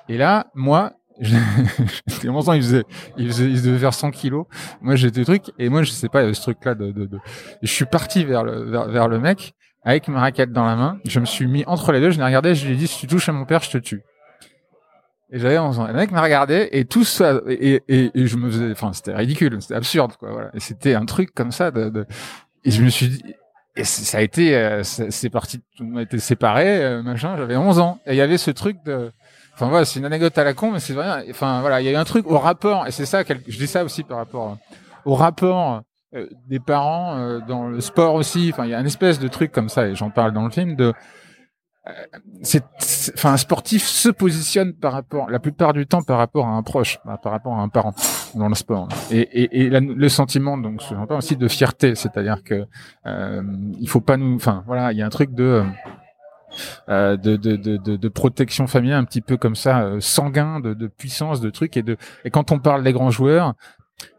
Et 0.08 0.16
là, 0.16 0.46
moi, 0.54 0.94
j'étais 1.20 2.28
longtemps, 2.28 2.54
il 2.54 2.62
faisait, 2.62 2.84
il 3.18 3.26
faisait, 3.26 3.44
il 3.44 3.62
devait 3.62 3.78
faire 3.78 3.92
100 3.92 4.10
kilos. 4.10 4.46
Moi, 4.80 4.96
j'étais 4.96 5.22
truc, 5.24 5.52
et 5.58 5.68
moi, 5.68 5.82
je 5.82 5.90
sais 5.90 6.08
pas, 6.08 6.20
il 6.20 6.22
y 6.22 6.24
avait 6.26 6.34
ce 6.34 6.40
truc-là 6.40 6.74
de, 6.74 6.92
de, 6.92 7.04
de, 7.04 7.18
je 7.60 7.70
suis 7.70 7.84
parti 7.84 8.24
vers 8.24 8.42
le, 8.42 8.64
vers, 8.70 8.88
vers, 8.88 9.06
le 9.06 9.20
mec, 9.20 9.52
avec 9.82 10.08
ma 10.08 10.20
raquette 10.20 10.52
dans 10.52 10.64
la 10.64 10.76
main. 10.76 10.98
Je 11.04 11.20
me 11.20 11.26
suis 11.26 11.46
mis 11.46 11.62
entre 11.66 11.92
les 11.92 12.00
deux, 12.00 12.12
je 12.12 12.18
l'ai 12.18 12.24
regardé, 12.24 12.54
je 12.54 12.66
lui 12.66 12.72
ai 12.72 12.76
dit, 12.76 12.86
si 12.86 13.00
tu 13.00 13.06
touches 13.06 13.28
à 13.28 13.32
mon 13.32 13.44
père, 13.44 13.62
je 13.62 13.70
te 13.70 13.76
tue. 13.76 14.00
Et 15.30 15.38
j'avais 15.38 15.58
11 15.58 15.78
ans. 15.78 15.84
Et 15.84 15.92
le 15.92 15.98
mec 15.98 16.10
m'a 16.10 16.22
regardé, 16.22 16.70
et 16.72 16.86
tout 16.86 17.04
ça, 17.04 17.38
et, 17.46 17.82
et, 17.86 18.10
et 18.14 18.26
je 18.26 18.36
me 18.38 18.50
faisais, 18.50 18.70
enfin, 18.72 18.94
c'était 18.94 19.14
ridicule, 19.14 19.60
c'était 19.60 19.74
absurde, 19.74 20.12
quoi, 20.18 20.32
voilà. 20.32 20.50
Et 20.54 20.60
c'était 20.60 20.94
un 20.94 21.04
truc 21.04 21.34
comme 21.34 21.52
ça 21.52 21.70
de, 21.70 21.90
de 21.90 22.06
et 22.64 22.70
je 22.70 22.82
me 22.82 22.88
suis 22.88 23.08
dit, 23.08 23.22
et 23.76 23.84
ça 23.84 24.18
a 24.18 24.20
été, 24.20 24.56
euh, 24.56 24.82
c'est 24.82 25.30
parti, 25.30 25.60
on 25.80 25.96
a 25.96 26.02
été 26.02 26.18
séparés, 26.18 26.84
euh, 26.84 27.02
machin, 27.02 27.36
j'avais 27.36 27.56
11 27.56 27.78
ans. 27.78 28.00
Et 28.06 28.12
il 28.12 28.16
y 28.16 28.20
avait 28.20 28.36
ce 28.36 28.50
truc 28.50 28.76
de, 28.84 29.12
enfin 29.54 29.68
voilà, 29.68 29.84
c'est 29.84 30.00
une 30.00 30.04
anecdote 30.04 30.36
à 30.36 30.44
la 30.44 30.54
con, 30.54 30.72
mais 30.72 30.80
c'est 30.80 30.92
vrai, 30.92 31.24
enfin 31.30 31.60
voilà, 31.60 31.80
il 31.80 31.86
y 31.86 31.88
a 31.88 31.92
eu 31.92 31.96
un 31.96 32.04
truc 32.04 32.26
au 32.26 32.38
rapport, 32.38 32.86
et 32.86 32.90
c'est 32.90 33.06
ça, 33.06 33.22
je 33.22 33.58
dis 33.58 33.66
ça 33.66 33.84
aussi 33.84 34.02
par 34.02 34.18
rapport 34.18 34.58
au 35.04 35.14
rapport 35.14 35.82
euh, 36.14 36.26
des 36.48 36.58
parents 36.58 37.38
dans 37.46 37.68
le 37.68 37.80
sport 37.80 38.14
aussi, 38.14 38.50
enfin 38.52 38.64
il 38.64 38.70
y 38.70 38.74
a 38.74 38.80
une 38.80 38.86
espèce 38.86 39.18
de 39.18 39.28
truc 39.28 39.52
comme 39.52 39.68
ça, 39.68 39.86
et 39.86 39.94
j'en 39.94 40.10
parle 40.10 40.32
dans 40.32 40.44
le 40.44 40.50
film, 40.50 40.74
de 40.74 40.92
c'est, 42.42 42.64
enfin, 43.14 43.32
un 43.32 43.36
sportif 43.36 43.84
se 43.84 44.10
positionne 44.10 44.74
par 44.74 44.92
rapport, 44.92 45.30
la 45.30 45.38
plupart 45.38 45.72
du 45.72 45.86
temps, 45.86 46.02
par 46.02 46.18
rapport 46.18 46.46
à 46.46 46.50
un 46.50 46.62
proche, 46.62 46.98
par 47.22 47.32
rapport 47.32 47.54
à 47.54 47.62
un 47.62 47.68
parent 47.68 47.94
dans 48.34 48.48
le 48.48 48.54
sport. 48.54 48.88
Et, 49.10 49.20
et, 49.20 49.62
et 49.62 49.70
le 49.70 50.08
sentiment, 50.08 50.58
donc, 50.58 50.80
je 50.82 51.14
aussi 51.14 51.36
de 51.36 51.48
fierté, 51.48 51.94
c'est-à-dire 51.94 52.42
que 52.44 52.66
euh, 53.06 53.42
il 53.80 53.88
faut 53.88 54.00
pas 54.00 54.16
nous, 54.16 54.36
enfin, 54.36 54.62
voilà, 54.66 54.92
il 54.92 54.98
y 54.98 55.02
a 55.02 55.06
un 55.06 55.10
truc 55.10 55.34
de 55.34 55.64
euh, 56.88 57.16
de, 57.16 57.36
de, 57.36 57.56
de, 57.56 57.76
de, 57.76 58.08
protection 58.08 58.66
familiale 58.66 58.98
un 58.98 59.04
petit 59.04 59.20
peu 59.20 59.36
comme 59.36 59.54
ça, 59.54 59.82
euh, 59.82 60.00
sanguin, 60.00 60.58
de, 60.58 60.74
de 60.74 60.88
puissance, 60.88 61.40
de 61.40 61.48
trucs 61.48 61.76
et 61.76 61.82
de 61.82 61.96
et 62.24 62.30
quand 62.30 62.50
on 62.50 62.58
parle 62.58 62.82
des 62.82 62.92
grands 62.92 63.12
joueurs, 63.12 63.54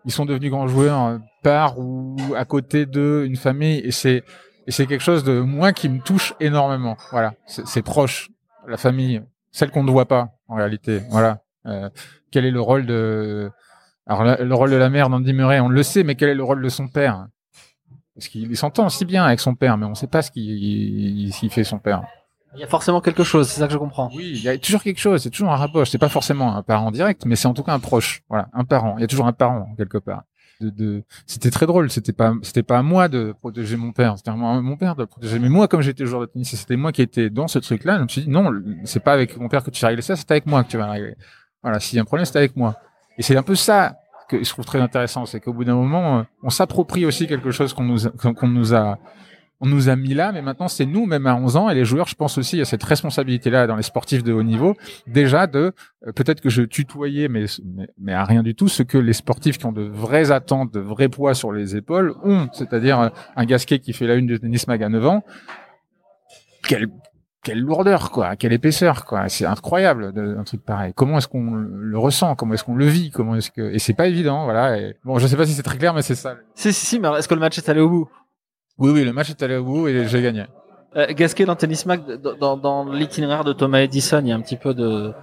ils 0.05 0.11
sont 0.11 0.25
devenus 0.25 0.49
grands 0.49 0.67
joueurs 0.67 1.05
euh, 1.05 1.17
par 1.43 1.77
ou 1.77 2.15
à 2.37 2.45
côté 2.45 2.85
de 2.85 3.25
une 3.27 3.35
famille 3.35 3.79
et 3.79 3.91
c'est 3.91 4.23
et 4.67 4.71
c'est 4.71 4.85
quelque 4.85 5.01
chose 5.03 5.23
de 5.23 5.39
moi 5.39 5.73
qui 5.73 5.89
me 5.89 5.99
touche 5.99 6.33
énormément. 6.39 6.97
Voilà, 7.11 7.33
c'est 7.45 7.81
proche, 7.81 8.29
la 8.67 8.77
famille, 8.77 9.21
celle 9.51 9.71
qu'on 9.71 9.83
ne 9.83 9.91
voit 9.91 10.07
pas 10.07 10.29
en 10.47 10.55
réalité. 10.55 11.01
Voilà. 11.09 11.41
Euh, 11.65 11.89
quel 12.31 12.45
est 12.45 12.51
le 12.51 12.61
rôle 12.61 12.85
de 12.85 13.51
alors 14.07 14.23
le 14.23 14.53
rôle 14.55 14.71
de 14.71 14.75
la 14.75 14.89
mère 14.89 15.09
d'Andy 15.09 15.31
Murray, 15.31 15.59
on 15.59 15.69
le 15.69 15.83
sait, 15.83 16.03
mais 16.03 16.15
quel 16.15 16.29
est 16.29 16.35
le 16.35 16.43
rôle 16.43 16.61
de 16.61 16.69
son 16.69 16.87
père? 16.87 17.27
Parce 18.15 18.27
qu'il 18.27 18.55
s'entend 18.57 18.89
si 18.89 19.05
bien 19.05 19.23
avec 19.23 19.39
son 19.39 19.55
père, 19.55 19.77
mais 19.77 19.85
on 19.85 19.91
ne 19.91 19.95
sait 19.95 20.07
pas 20.07 20.21
ce 20.21 20.31
qu'il 20.31 21.31
fait 21.51 21.63
son 21.63 21.79
père. 21.79 22.03
Il 22.55 22.59
y 22.59 22.63
a 22.63 22.67
forcément 22.67 22.99
quelque 22.99 23.23
chose, 23.23 23.47
c'est 23.47 23.61
ça 23.61 23.67
que 23.67 23.73
je 23.73 23.77
comprends. 23.77 24.09
Oui, 24.13 24.31
il 24.35 24.41
y 24.41 24.49
a 24.49 24.57
toujours 24.57 24.83
quelque 24.83 24.99
chose, 24.99 25.23
c'est 25.23 25.29
toujours 25.29 25.51
un 25.51 25.55
rapport. 25.55 25.87
C'est 25.87 25.97
pas 25.97 26.09
forcément 26.09 26.55
un 26.55 26.63
parent 26.63 26.91
direct, 26.91 27.25
mais 27.25 27.37
c'est 27.37 27.47
en 27.47 27.53
tout 27.53 27.63
cas 27.63 27.73
un 27.73 27.79
proche. 27.79 28.23
Voilà, 28.27 28.49
un 28.53 28.65
parent. 28.65 28.95
Il 28.97 29.01
y 29.01 29.03
a 29.05 29.07
toujours 29.07 29.27
un 29.27 29.33
parent 29.33 29.73
quelque 29.77 29.97
part 29.97 30.23
de, 30.69 31.03
c'était 31.25 31.51
très 31.51 31.65
drôle. 31.65 31.89
C'était 31.89 32.13
pas, 32.13 32.33
c'était 32.41 32.63
pas 32.63 32.79
à 32.79 32.81
moi 32.83 33.07
de 33.07 33.33
protéger 33.39 33.77
mon 33.77 33.91
père. 33.91 34.17
C'était 34.17 34.31
à 34.31 34.35
mon 34.35 34.77
père 34.77 34.95
de 34.95 35.05
protéger. 35.05 35.39
Mais 35.39 35.49
moi, 35.49 35.67
comme 35.67 35.81
j'étais 35.81 36.05
joueur 36.05 36.21
de 36.21 36.25
tennis, 36.27 36.55
c'était 36.55 36.75
moi 36.75 36.91
qui 36.91 37.01
étais 37.01 37.29
dans 37.29 37.47
ce 37.47 37.59
truc-là. 37.59 37.97
Je 37.97 38.03
me 38.03 38.07
suis 38.07 38.21
dit 38.21 38.29
non, 38.29 38.51
c'est 38.83 39.03
pas 39.03 39.13
avec 39.13 39.37
mon 39.37 39.49
père 39.49 39.63
que 39.63 39.71
tu 39.71 39.81
vas 39.81 39.89
régler 39.89 40.01
ça, 40.01 40.15
c'est 40.15 40.29
avec 40.31 40.45
moi 40.45 40.63
que 40.63 40.69
tu 40.69 40.77
vas 40.77 40.91
régler. 40.91 41.15
Voilà, 41.63 41.79
s'il 41.79 41.97
y 41.97 41.99
a 41.99 42.01
un 42.01 42.05
problème, 42.05 42.25
c'est 42.25 42.37
avec 42.37 42.55
moi. 42.55 42.75
Et 43.17 43.23
c'est 43.23 43.35
un 43.35 43.43
peu 43.43 43.55
ça 43.55 43.95
que 44.29 44.43
je 44.43 44.49
trouve 44.49 44.65
très 44.65 44.79
intéressant, 44.79 45.25
c'est 45.25 45.41
qu'au 45.41 45.53
bout 45.53 45.65
d'un 45.65 45.75
moment, 45.75 46.25
on 46.41 46.49
s'approprie 46.49 47.05
aussi 47.05 47.27
quelque 47.27 47.51
chose 47.51 47.73
qu'on 47.73 47.83
nous, 47.83 47.99
qu'on 48.09 48.47
nous 48.47 48.73
a 48.73 48.97
on 49.61 49.67
nous 49.67 49.89
a 49.89 49.95
mis 49.95 50.15
là, 50.15 50.31
mais 50.31 50.41
maintenant 50.41 50.67
c'est 50.67 50.87
nous, 50.87 51.05
même 51.05 51.27
à 51.27 51.35
11 51.35 51.55
ans, 51.55 51.69
et 51.69 51.75
les 51.75 51.85
joueurs, 51.85 52.07
je 52.07 52.15
pense 52.15 52.37
aussi, 52.39 52.55
il 52.55 52.59
y 52.59 52.61
a 52.63 52.65
cette 52.65 52.83
responsabilité-là 52.83 53.67
dans 53.67 53.75
les 53.75 53.83
sportifs 53.83 54.23
de 54.23 54.33
haut 54.33 54.41
niveau, 54.41 54.75
déjà 55.05 55.45
de, 55.45 55.71
euh, 56.07 56.11
peut-être 56.11 56.41
que 56.41 56.49
je 56.49 56.63
tutoyais, 56.63 57.27
mais, 57.27 57.45
mais, 57.99 58.13
à 58.13 58.25
rien 58.25 58.41
du 58.41 58.55
tout, 58.55 58.67
ce 58.67 58.81
que 58.81 58.97
les 58.97 59.13
sportifs 59.13 59.59
qui 59.59 59.67
ont 59.67 59.71
de 59.71 59.83
vraies 59.83 60.31
attentes, 60.31 60.73
de 60.73 60.79
vrais 60.79 61.09
poids 61.09 61.35
sur 61.35 61.51
les 61.51 61.75
épaules 61.75 62.15
ont, 62.23 62.49
c'est-à-dire 62.53 62.99
euh, 62.99 63.09
un 63.35 63.45
Gasquet 63.45 63.79
qui 63.79 63.93
fait 63.93 64.07
la 64.07 64.15
une 64.15 64.25
de 64.25 64.35
tennis 64.35 64.67
mag 64.67 64.81
à 64.81 64.89
9 64.89 65.05
ans, 65.05 65.23
quelle, 66.67 66.87
quelle 67.43 67.59
lourdeur, 67.59 68.09
quoi, 68.09 68.35
quelle 68.35 68.53
épaisseur, 68.53 69.05
quoi. 69.05 69.29
C'est 69.29 69.45
incroyable, 69.45 70.11
un 70.15 70.43
truc 70.43 70.65
pareil. 70.65 70.93
Comment 70.95 71.19
est-ce 71.19 71.27
qu'on 71.27 71.53
le 71.53 71.97
ressent? 71.99 72.35
Comment 72.35 72.55
est-ce 72.55 72.63
qu'on 72.63 72.75
le 72.75 72.85
vit? 72.85 73.11
Comment 73.11 73.35
est-ce 73.35 73.51
que 73.51 73.73
Et 73.73 73.77
c'est 73.77 73.93
pas 73.93 74.07
évident, 74.07 74.45
voilà. 74.45 74.91
Bon, 75.03 75.19
je 75.19 75.27
sais 75.27 75.37
pas 75.37 75.45
si 75.45 75.53
c'est 75.53 75.63
très 75.63 75.77
clair, 75.77 75.93
mais 75.93 76.01
c'est 76.01 76.15
ça. 76.15 76.35
Si, 76.55 76.73
si, 76.73 76.85
si, 76.85 76.99
mais 76.99 77.09
est-ce 77.17 77.27
que 77.27 77.35
le 77.35 77.39
match 77.39 77.59
est 77.59 77.69
allé 77.69 77.81
au 77.81 77.89
bout? 77.89 78.09
Oui, 78.81 78.91
oui, 78.91 79.03
le 79.03 79.13
match 79.13 79.29
est 79.29 79.41
allé 79.43 79.55
au 79.55 79.63
bout 79.63 79.87
et 79.87 80.07
j'ai 80.07 80.21
gagné. 80.21 80.43
Euh, 80.97 81.07
Gasquet 81.13 81.45
dans 81.45 81.55
Tennis 81.55 81.85
Mag, 81.85 82.01
dans, 82.39 82.57
dans 82.57 82.91
l'itinéraire 82.91 83.43
de 83.45 83.53
Thomas 83.53 83.79
Edison, 83.79 84.19
il 84.21 84.27
y 84.27 84.31
a 84.33 84.35
un 84.35 84.41
petit 84.41 84.57
peu 84.57 84.73
de, 84.73 85.13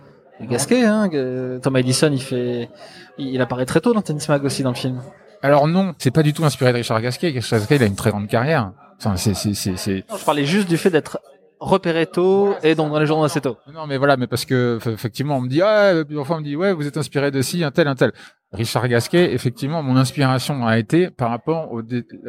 de 0.40 0.46
Gasquet. 0.46 0.84
Hein, 0.84 1.10
que 1.10 1.58
Thomas 1.62 1.80
Edison, 1.80 2.10
il 2.10 2.22
fait, 2.22 2.70
il 3.18 3.40
apparaît 3.42 3.66
très 3.66 3.80
tôt 3.80 3.92
dans 3.92 4.00
Tennis 4.00 4.28
Mag 4.28 4.42
aussi 4.44 4.62
dans 4.62 4.70
le 4.70 4.76
film. 4.76 5.02
Alors 5.42 5.68
non, 5.68 5.94
c'est 5.98 6.10
pas 6.10 6.22
du 6.22 6.32
tout 6.32 6.44
inspiré 6.44 6.72
de 6.72 6.78
Richard 6.78 7.02
Gasquet. 7.02 7.28
Richard 7.28 7.58
Gasquet, 7.58 7.76
il 7.76 7.82
a 7.82 7.86
une 7.86 7.96
très 7.96 8.10
grande 8.10 8.28
carrière. 8.28 8.72
Enfin, 8.98 9.16
c'est, 9.16 9.34
c'est, 9.34 9.54
c'est, 9.54 9.76
je 10.18 10.24
parlais 10.24 10.44
juste 10.44 10.68
du 10.68 10.76
fait 10.76 10.90
d'être 10.90 11.20
repéré 11.60 12.06
tôt 12.06 12.54
et 12.62 12.74
donc 12.74 12.92
dans 12.92 12.98
les 13.00 13.06
journaux 13.06 13.24
assez 13.24 13.40
tôt. 13.40 13.56
Non, 13.72 13.86
mais 13.86 13.96
voilà, 13.98 14.16
mais 14.16 14.26
parce 14.26 14.44
que 14.44 14.78
effectivement, 14.86 15.36
on 15.38 15.40
me 15.40 15.48
dit, 15.48 15.60
ah, 15.62 15.92
plusieurs 16.04 16.26
fois, 16.26 16.36
on 16.36 16.40
me 16.40 16.44
dit, 16.44 16.56
ouais, 16.56 16.72
vous 16.72 16.86
êtes 16.86 16.96
inspiré 16.96 17.30
de 17.30 17.42
ci, 17.42 17.64
un 17.64 17.70
tel, 17.70 17.88
un 17.88 17.94
tel. 17.94 18.12
Richard 18.52 18.88
Gasquet, 18.88 19.34
effectivement, 19.34 19.82
mon 19.82 19.96
inspiration 19.96 20.66
a 20.66 20.78
été 20.78 21.10
par 21.10 21.28
rapport 21.28 21.70
au, 21.70 21.82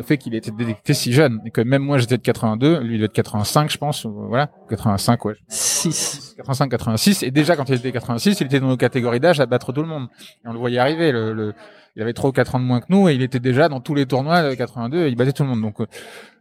fait 0.04 0.18
qu'il 0.18 0.36
était 0.36 0.52
détecté 0.52 0.94
si 0.94 1.14
jeune 1.14 1.40
et 1.46 1.52
que 1.52 1.62
même 1.62 1.82
moi 1.82 1.98
j'étais 1.98 2.18
de 2.18 2.22
82, 2.22 2.80
lui 2.82 2.96
il 2.96 3.04
est 3.04 3.08
de 3.08 3.14
85, 3.14 3.72
je 3.72 3.78
pense, 3.78 4.04
ou- 4.04 4.26
voilà, 4.28 4.50
85, 4.70 5.24
ouais, 5.24 5.36
6. 5.48 6.34
85, 6.36 6.70
86, 6.72 7.24
et 7.24 7.32
déjà 7.32 7.56
quand 7.56 7.70
il 7.70 7.76
était 7.76 7.94
86, 7.94 8.42
il 8.42 8.48
était 8.48 8.60
dans 8.60 8.68
nos 8.68 8.76
catégories 8.76 9.22
d'âge 9.22 9.40
à 9.40 9.46
battre 9.46 9.72
tout 9.72 9.82
le 9.82 9.88
monde. 9.88 10.08
Et 10.44 10.48
on 10.50 10.52
le 10.52 10.60
voyait 10.60 10.80
arriver, 10.80 11.14
le, 11.14 11.32
le- 11.32 11.54
il 11.96 12.02
avait 12.02 12.14
trois 12.14 12.30
ou 12.30 12.34
quatre 12.34 12.54
ans 12.56 12.60
de 12.60 12.66
moins 12.66 12.82
que 12.82 12.86
nous, 12.90 13.08
et 13.08 13.14
il 13.14 13.22
était 13.22 13.40
déjà 13.40 13.68
dans 13.70 13.80
tous 13.80 13.96
les 13.96 14.06
tournois 14.06 14.44
de 14.50 14.56
82, 14.56 15.06
et 15.06 15.08
il 15.10 15.16
battait 15.16 15.32
tout 15.34 15.44
le 15.44 15.50
monde. 15.50 15.62
Donc, 15.62 15.80
euh, 15.80 15.86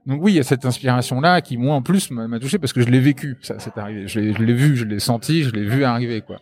donc 0.07 0.23
oui, 0.23 0.33
il 0.33 0.37
y 0.37 0.41
a 0.41 0.45
cette 0.45 0.65
inspiration-là 0.65 1.41
qui, 1.41 1.57
moi, 1.57 1.75
en 1.75 1.83
plus, 1.83 2.11
m'a 2.11 2.39
touché 2.39 2.59
parce 2.59 2.73
que 2.73 2.81
je 2.81 2.89
l'ai 2.89 3.01
vécu, 3.01 3.37
ça, 3.43 3.59
c'est 3.59 3.77
arrivé. 3.77 4.09
Je 4.09 4.21
l'ai 4.21 4.55
vu, 4.55 4.77
je 4.77 4.85
l'ai 4.85 5.01
senti, 5.01 5.43
je 5.43 5.51
l'ai 5.51 5.65
vu 5.65 5.85
arriver, 5.85 6.23
quoi. 6.23 6.39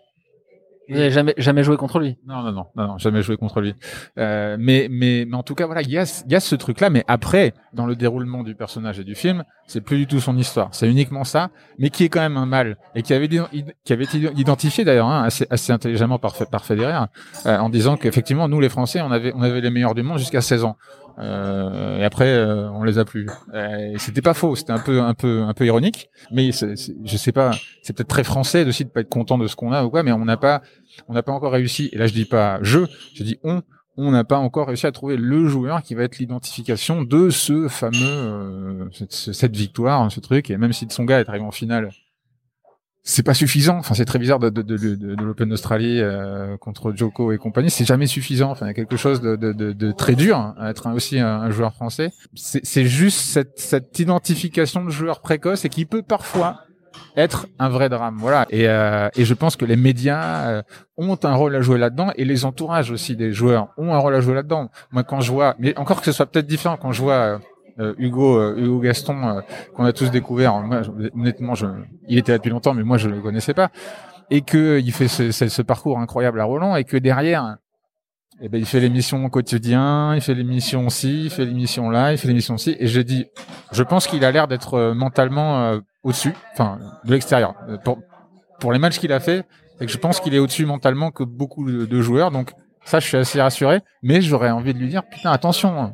Vous 0.89 0.95
n'avez 0.95 1.11
jamais, 1.11 1.35
jamais 1.37 1.65
joué 1.65 1.77
contre 1.77 1.99
lui? 1.99 2.17
Non, 2.27 2.43
non, 2.43 2.53
non, 2.53 2.67
non, 2.77 2.99
jamais 2.99 3.21
joué 3.23 3.37
contre 3.37 3.61
lui. 3.61 3.75
Euh, 4.19 4.57
mais, 4.59 4.87
mais, 4.89 5.25
mais 5.27 5.37
en 5.37 5.43
tout 5.43 5.57
cas, 5.57 5.67
voilà, 5.67 5.83
il 5.83 5.91
y 5.91 5.99
a, 5.99 6.25
y 6.29 6.35
a 6.35 6.41
ce 6.41 6.55
truc-là. 6.55 6.91
Mais 6.91 7.03
après, 7.09 7.55
dans 7.73 7.87
le 7.87 7.97
déroulement 7.97 8.45
du 8.45 8.55
personnage 8.55 9.01
et 9.01 9.05
du 9.05 9.17
film, 9.17 9.43
c'est 9.67 9.81
plus 9.81 9.99
du 9.99 10.07
tout 10.07 10.21
son 10.21 10.37
histoire. 10.37 10.69
C'est 10.73 10.89
uniquement 10.89 11.25
ça, 11.25 11.51
mais 11.79 11.91
qui 11.91 12.05
est 12.05 12.09
quand 12.09 12.21
même 12.21 12.37
un 12.37 12.47
mal 12.47 12.77
et 12.95 13.03
qui 13.03 13.15
avait, 13.15 13.29
qui 13.29 13.93
avait 13.93 14.05
été 14.05 14.19
identifié 14.19 14.85
d'ailleurs 14.85 15.09
hein, 15.09 15.25
assez, 15.25 15.47
assez 15.51 15.73
intelligemment 15.73 16.21
par, 16.21 16.35
par 16.49 16.65
Federer, 16.65 17.07
euh, 17.47 17.59
en 17.59 17.69
disant 17.69 17.97
qu'effectivement, 17.97 18.47
nous 18.49 18.61
les 18.61 18.69
Français, 18.69 19.01
on 19.01 19.11
avait, 19.11 19.33
on 19.35 19.43
avait 19.43 19.61
les 19.61 19.71
meilleurs 19.71 19.95
du 19.95 20.05
monde 20.05 20.19
jusqu'à 20.19 20.41
16 20.41 20.65
ans. 20.65 20.77
Euh, 21.19 21.99
et 21.99 22.05
après, 22.05 22.29
euh, 22.29 22.71
on 22.71 22.83
les 22.85 22.99
a 22.99 23.05
plus. 23.05 23.27
Euh, 23.55 23.95
c'était 23.99 24.23
pas 24.23 24.35
faux. 24.35 24.55
C'était 24.57 24.73
un 24.73 24.79
peu, 24.79 25.01
un 25.01 25.15
peu, 25.15 25.43
un 25.43 25.55
peu 25.55 25.65
ironique. 25.67 26.11
Mais 26.31 26.53
c'est- 26.53 26.75
je 27.05 27.17
sais 27.17 27.33
pas. 27.33 27.53
C'est 27.83 27.95
peut-être 27.97 28.09
très 28.09 28.25
français 28.25 28.67
aussi 28.67 28.85
de 28.85 28.91
pas 28.91 29.01
être 29.01 29.09
content 29.09 29.39
de 29.39 29.47
ce 29.47 29.57
qu'on 29.57 29.73
a 29.73 29.85
ou 29.85 29.91
quoi. 29.91 30.03
Mais 30.03 30.13
on 30.13 30.25
n'a 30.25 30.37
pas, 30.37 30.63
on 31.09 31.15
n'a 31.15 31.23
pas 31.23 31.33
encore 31.33 31.53
réussi. 31.53 31.89
Et 31.93 31.99
là, 31.99 32.07
je 32.07 32.13
dis 32.13 32.25
pas 32.27 32.59
je, 32.63 32.81
je 33.15 33.23
dis 33.23 33.39
on. 33.45 33.63
On 33.99 34.11
n'a 34.11 34.25
pas 34.25 34.37
encore 34.37 34.67
réussi 34.67 34.87
à 34.87 34.93
trouver 34.93 35.17
le 35.17 35.49
joueur 35.49 35.81
qui 35.81 35.95
va 35.95 36.03
être 36.03 36.19
l'identification 36.19 37.03
de 37.03 37.31
ce 37.31 37.67
fameux, 37.67 37.97
euh, 38.05 38.85
cette, 38.93 39.13
cette 39.13 39.57
victoire, 39.57 40.13
ce 40.13 40.21
truc. 40.21 40.51
Et 40.51 40.59
même 40.59 40.75
si 40.75 40.87
son 40.91 41.05
gars 41.05 41.21
est 41.21 41.29
arrivé 41.31 41.47
en 41.47 41.51
finale, 41.51 41.89
c'est 43.09 43.23
pas 43.23 43.35
suffisant. 43.35 43.79
Enfin, 43.79 43.95
c'est 43.95 44.05
très 44.05 44.19
bizarre 44.19 44.41
de, 44.41 44.51
de, 44.51 44.63
de, 44.63 44.77
de, 44.97 45.25
l'Open 45.25 45.49
d'Australie 45.49 46.01
euh, 46.01 46.57
contre 46.57 46.93
Joko 46.93 47.31
et 47.31 47.39
compagnie. 47.39 47.71
C'est 47.71 47.85
jamais 47.85 48.09
suffisant. 48.09 48.51
Enfin, 48.51 48.67
il 48.67 48.69
y 48.69 48.73
a 48.73 48.75
quelque 48.75 48.97
chose 48.97 49.21
de, 49.21 49.93
très 49.93 50.17
dur 50.17 50.55
à 50.59 50.71
être 50.71 50.93
aussi 50.93 51.21
un, 51.21 51.29
un 51.29 51.51
joueur 51.51 51.73
français. 51.73 52.11
C'est 52.35 52.85
juste 52.85 53.19
cette, 53.19 53.61
cette 53.61 53.97
identification 54.01 54.85
de 54.85 54.91
joueur 54.91 55.21
précoce 55.21 55.65
et 55.65 55.69
qui 55.69 55.85
peut 55.85 56.03
parfois 56.03 56.65
être 57.17 57.47
un 57.61 57.69
vrai 57.69 57.89
drame. 57.89 58.17
Voilà. 58.19 58.45
Et, 58.51 58.69
euh, 58.69 59.09
et 59.15 59.25
je 59.25 59.35
pense 59.35 59.55
que 59.55 59.65
les 59.65 59.77
médias 59.77 60.49
euh, 60.49 60.63
ont 60.97 61.17
un 61.23 61.35
rôle 61.35 61.55
à 61.55 61.61
jouer 61.61 61.79
là-dedans 61.79 62.11
et 62.17 62.25
les 62.25 62.45
entourages 62.45 62.91
aussi 62.91 63.15
des 63.15 63.33
joueurs 63.33 63.69
ont 63.79 63.95
un 63.95 63.99
rôle 63.99 64.17
à 64.17 64.21
jouer 64.21 64.35
là-dedans. 64.35 64.69
Moi, 64.91 65.05
quand 65.05 65.21
je 65.21 65.31
vois, 65.31 65.55
mais 65.61 65.79
encore 65.79 66.01
que 66.01 66.07
ce 66.07 66.13
soit 66.13 66.27
peut-être 66.27 66.49
différent, 66.49 66.77
quand 66.77 66.91
je 66.91 67.03
vois 67.03 67.41
euh, 67.79 67.95
Hugo, 67.99 68.39
euh, 68.39 68.57
Hugo 68.57 68.79
Gaston, 68.81 69.27
euh, 69.29 69.41
qu'on 69.75 69.85
a 69.85 69.93
tous 69.93 70.11
découvert. 70.11 70.55
Moi, 70.61 70.81
honnêtement, 71.15 71.55
je, 71.55 71.67
il 72.09 72.19
était 72.19 72.33
là 72.33 72.39
depuis 72.39 72.51
longtemps, 72.51 72.75
mais 72.75 72.83
moi, 72.85 72.97
je 72.99 73.09
le 73.09 73.21
connaissais 73.21 73.55
pas. 73.55 73.71
Et 74.31 74.41
que 74.43 74.81
il 74.81 74.93
fait 74.93 75.09
ce, 75.09 75.31
ce- 75.31 75.49
ce 75.49 75.63
parcours 75.63 75.99
incroyable 75.99 76.41
à 76.41 76.45
Roland, 76.45 76.75
et 76.77 76.85
que 76.85 76.97
derrière, 76.97 77.57
eh 78.41 78.49
ben, 78.49 78.59
il 78.59 78.67
fait 78.67 78.81
l'émission 78.81 79.29
quotidien, 79.31 80.15
il 80.15 80.21
fait 80.21 80.35
l'émission 80.35 80.89
ci, 80.91 81.25
il 81.25 81.31
fait 81.31 81.45
l'émission 81.45 81.89
là, 81.91 82.13
il 82.13 82.19
fait 82.19 82.29
l'émission 82.29 82.57
ci. 82.59 82.77
Et 82.79 82.87
j'ai 82.87 83.05
dit, 83.05 83.27
je 83.73 83.83
pense 83.83 84.07
qu'il 84.07 84.25
a 84.25 84.31
l'air 84.33 84.47
d'être 84.49 84.75
euh, 84.75 84.95
mentalement 84.95 85.63
euh, 85.63 85.79
au-dessus, 86.03 86.35
enfin, 86.53 86.79
de 87.05 87.13
l'extérieur. 87.13 87.55
Pour, 87.85 87.99
pour 88.61 88.73
les 88.73 88.79
matchs 88.79 88.99
qu'il 88.99 89.13
a 89.13 89.21
fait, 89.21 89.45
et 89.81 89.87
que 89.87 89.93
je 89.93 89.99
pense 89.99 90.21
qu'il 90.21 90.35
est 90.35 90.39
au-dessus 90.39 90.67
mentalement 90.67 91.11
que 91.11 91.23
beaucoup 91.23 91.71
de, 91.71 91.85
de 91.87 92.01
joueurs. 92.01 92.31
Donc, 92.31 92.53
ça, 92.85 92.99
je 93.01 93.07
suis 93.07 93.17
assez 93.17 93.41
rassuré. 93.41 93.81
Mais 94.03 94.21
j'aurais 94.23 94.51
envie 94.51 94.73
de 94.75 94.79
lui 94.79 94.89
dire, 94.89 95.03
putain, 95.09 95.31
attention. 95.31 95.93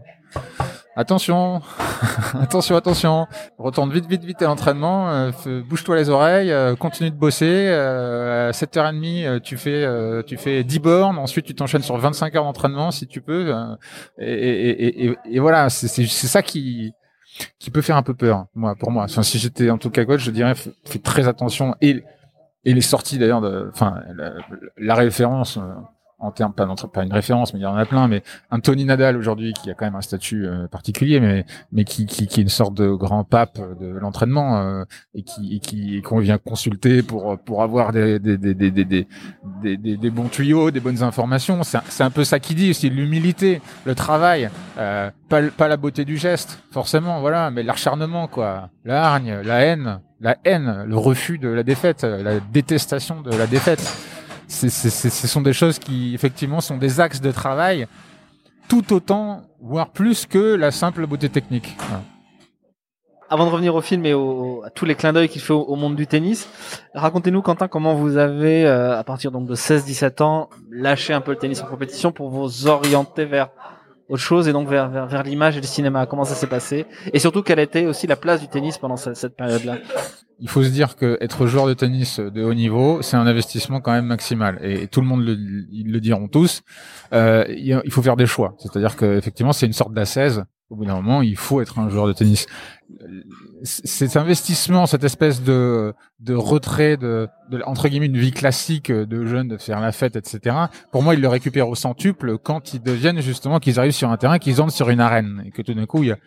Attention, 0.94 1.62
attention, 2.40 2.76
attention. 2.76 3.26
Retourne 3.59 3.90
vite, 3.92 4.07
vite, 4.07 4.24
vite 4.24 4.42
à 4.42 4.44
l'entraînement. 4.46 5.11
euh, 5.11 5.62
Bouge-toi 5.66 5.96
les 5.96 6.11
oreilles. 6.11 6.50
euh, 6.52 6.76
continue 6.76 7.11
de 7.11 7.16
bosser. 7.16 7.68
Euh, 7.68 8.48
à 8.48 8.52
7h30, 8.52 9.24
euh, 9.26 9.40
tu 9.40 9.57
fais, 9.57 9.85
euh, 9.85 10.22
tu 10.22 10.37
fais 10.37 10.64
10 10.64 10.78
bornes. 10.81 11.18
Ensuite, 11.18 11.46
tu 11.46 11.55
t'enchaînes 11.55 11.83
sur 11.83 11.96
25 11.96 12.35
heures 12.37 12.44
d'entraînement 12.44 12.90
si 12.90 13.07
tu 13.07 13.22
peux. 13.22 13.55
euh, 13.55 13.74
et, 14.18 14.33
et, 14.33 15.07
et, 15.07 15.16
et- 15.31 15.38
voilà, 15.40 15.70
c'est 15.70 15.88
ça 16.07 16.42
qui 16.42 16.92
qui 17.59 17.70
peut 17.70 17.81
faire 17.81 17.96
un 17.96 18.02
peu 18.02 18.12
peur, 18.12 18.44
moi, 18.55 18.74
pour 18.78 18.90
moi. 18.90 19.05
Enfin, 19.05 19.22
si 19.22 19.38
j'étais 19.38 19.70
en 19.70 19.78
tout 19.78 19.88
cas 19.88 20.05
coach, 20.05 20.20
je 20.20 20.31
dirais 20.31 20.55
fais, 20.55 20.98
très 20.98 21.26
attention. 21.26 21.74
Et 21.81 22.05
et 22.66 22.74
les 22.74 22.83
sorties 22.83 23.16
d'ailleurs, 23.18 23.42
enfin, 23.72 24.02
la, 24.14 24.35
la 24.76 24.94
référence. 24.94 25.59
En 26.22 26.30
termes 26.30 26.52
pas, 26.52 26.66
pas 26.92 27.04
une 27.04 27.12
référence 27.12 27.52
mais 27.52 27.61
il 27.61 27.64
y 27.64 27.66
en 27.66 27.76
a 27.76 27.85
plein 27.85 28.08
mais 28.08 28.22
un 28.50 28.61
Tony 28.61 28.85
Nadal 28.85 29.16
aujourd'hui 29.16 29.52
qui 29.52 29.70
a 29.70 29.74
quand 29.74 29.85
même 29.85 29.96
un 29.96 30.00
statut 30.00 30.46
euh, 30.46 30.66
particulier 30.68 31.20
mais 31.20 31.44
mais 31.72 31.85
qui, 31.85 32.06
qui, 32.06 32.26
qui 32.26 32.40
est 32.40 32.42
une 32.42 32.48
sorte 32.48 32.74
de 32.74 32.90
grand 32.90 33.24
pape 33.24 33.58
de 33.80 33.88
l'entraînement 33.88 34.58
euh, 34.58 34.85
et 35.14 35.22
qui 35.22 35.56
et 35.56 35.58
qui 35.61 36.02
qu'on 36.02 36.18
vient 36.18 36.38
consulter 36.38 37.02
pour 37.02 37.38
pour 37.38 37.62
avoir 37.62 37.92
des 37.92 38.18
des 38.18 38.38
des 38.38 38.54
des 38.54 38.70
des, 38.70 39.06
des, 39.62 39.96
des, 39.96 40.11
bons 40.11 40.28
tuyaux, 40.28 40.70
des 40.70 40.80
bonnes 40.80 41.02
informations. 41.02 41.62
C'est 41.62 41.78
c'est 41.88 42.04
un 42.04 42.11
peu 42.11 42.24
ça 42.24 42.38
qui 42.38 42.54
dit 42.54 42.70
aussi 42.70 42.90
l'humilité, 42.90 43.61
le 43.85 43.94
travail, 43.94 44.50
euh, 44.78 45.11
pas 45.28 45.42
pas 45.42 45.68
la 45.68 45.76
beauté 45.76 46.04
du 46.04 46.16
geste 46.16 46.62
forcément, 46.70 47.20
voilà, 47.20 47.50
mais 47.50 47.62
l'acharnement 47.62 48.28
quoi, 48.28 48.70
la 48.85 49.04
hargne, 49.04 49.40
la 49.44 49.61
haine, 49.61 50.00
la 50.20 50.37
haine, 50.44 50.85
le 50.87 50.96
refus 50.96 51.38
de 51.38 51.48
la 51.48 51.62
défaite, 51.62 52.04
la 52.04 52.40
détestation 52.40 53.20
de 53.20 53.30
la 53.30 53.46
défaite. 53.46 54.12
C'est, 54.53 54.69
ce 54.71 55.27
sont 55.29 55.41
des 55.41 55.53
choses 55.53 55.79
qui 55.79 56.15
effectivement 56.15 56.61
sont 56.61 56.77
des 56.77 57.01
axes 57.01 57.21
de 57.21 57.33
travail 57.33 57.87
tout 58.69 58.93
autant, 58.93 59.43
voire 59.61 59.91
plus 59.91 60.27
que 60.27 60.55
la 60.55 60.71
simple 60.71 61.07
beauté 61.07 61.29
technique. 61.29 61.77
Avant 63.29 63.47
de 63.47 63.51
revenir 63.51 63.75
au 63.75 63.81
film 63.81 64.05
et 64.05 64.12
au- 64.12 64.62
à 64.65 64.69
tous 64.71 64.85
les 64.85 64.95
clins 64.95 65.12
d'œil 65.15 65.29
qu'il 65.29 65.41
fait 65.41 65.55
au, 65.55 65.62
au 65.62 65.75
monde 65.75 65.97
du 65.97 66.07
tennis, 66.07 66.49
racontez-nous 66.95 67.41
Quentin 67.41 67.67
comment 67.67 67.95
vous 67.95 68.19
avez, 68.19 68.67
euh, 68.67 68.99
à 68.99 69.05
partir 69.05 69.31
donc 69.33 69.47
de 69.47 69.55
16-17 69.55 70.23
ans, 70.23 70.51
lâché 70.71 71.15
un 71.15 71.23
peu 71.23 71.31
le 71.33 71.38
tennis 71.38 71.62
en 71.62 71.67
compétition 71.67 72.12
pour 72.12 72.29
vous 72.29 72.67
orienter 72.69 73.25
vers 73.25 73.49
autre 74.11 74.23
chose 74.23 74.49
et 74.49 74.53
donc 74.53 74.69
vers, 74.69 74.91
vers, 74.91 75.07
vers 75.07 75.23
l'image 75.23 75.57
et 75.57 75.61
le 75.62 75.67
cinéma? 75.67 76.05
Comment 76.05 76.25
ça 76.25 76.35
s'est 76.35 76.47
passé? 76.47 76.85
Et 77.15 77.19
surtout, 77.19 77.43
quelle 77.43 77.59
était 77.59 77.87
aussi 77.87 78.07
la 78.07 78.17
place 78.17 78.41
du 78.41 78.49
tennis 78.49 78.77
pendant 78.77 78.99
cette, 78.99 79.17
cette 79.17 79.35
période-là? 79.35 79.79
Il 80.42 80.48
faut 80.48 80.64
se 80.64 80.70
dire 80.70 80.96
que 80.96 81.16
être 81.20 81.46
joueur 81.46 81.68
de 81.68 81.72
tennis 81.72 82.18
de 82.18 82.42
haut 82.42 82.52
niveau, 82.52 83.00
c'est 83.00 83.16
un 83.16 83.28
investissement 83.28 83.81
quand 83.81 83.92
même 83.92 84.07
maximal. 84.07 84.59
Et 84.61 84.88
tout 84.88 85.00
le 85.00 85.07
monde 85.07 85.24
le, 85.24 85.35
le 85.37 86.00
diront 86.00 86.26
tous. 86.26 86.62
Euh, 87.12 87.44
il 87.48 87.92
faut 87.92 88.02
faire 88.02 88.16
des 88.16 88.26
choix. 88.26 88.57
C'est-à-dire 88.59 88.96
que 88.96 89.16
effectivement, 89.16 89.52
c'est 89.52 89.66
une 89.66 89.72
sorte 89.72 89.94
d'assaise. 89.94 90.42
Au 90.68 90.74
bout 90.74 90.85
d'un 90.85 90.96
moment, 90.96 91.22
il 91.22 91.37
faut 91.37 91.61
être 91.61 91.78
un 91.78 91.88
joueur 91.88 92.09
de 92.09 92.12
tennis. 92.12 92.46
Cet 93.62 94.16
investissement, 94.16 94.87
cette 94.87 95.05
espèce 95.05 95.44
de, 95.44 95.94
de 96.18 96.35
retrait 96.35 96.96
de, 96.96 97.28
de 97.50 97.62
entre 97.64 97.87
guillemets 97.88 98.07
une 98.07 98.18
vie 98.18 98.33
classique 98.33 98.90
de 98.90 99.26
jeunes, 99.26 99.46
de 99.46 99.59
faire 99.59 99.78
la 99.78 99.92
fête, 99.92 100.16
etc. 100.16 100.57
Pour 100.90 101.05
moi, 101.05 101.14
ils 101.14 101.20
le 101.20 101.28
récupèrent 101.28 101.68
au 101.68 101.76
centuple 101.76 102.37
quand 102.38 102.74
ils 102.74 102.83
deviennent 102.83 103.20
justement 103.20 103.61
qu'ils 103.61 103.78
arrivent 103.78 103.92
sur 103.92 104.11
un 104.11 104.16
terrain, 104.16 104.40
qu'ils 104.40 104.61
entrent 104.61 104.74
sur 104.74 104.88
une 104.88 105.00
arène 105.00 105.44
et 105.46 105.52
que 105.52 105.62
tout 105.62 105.74
d'un 105.74 105.87
coup, 105.87 106.02
il 106.02 106.09
y 106.09 106.12
a 106.12 106.18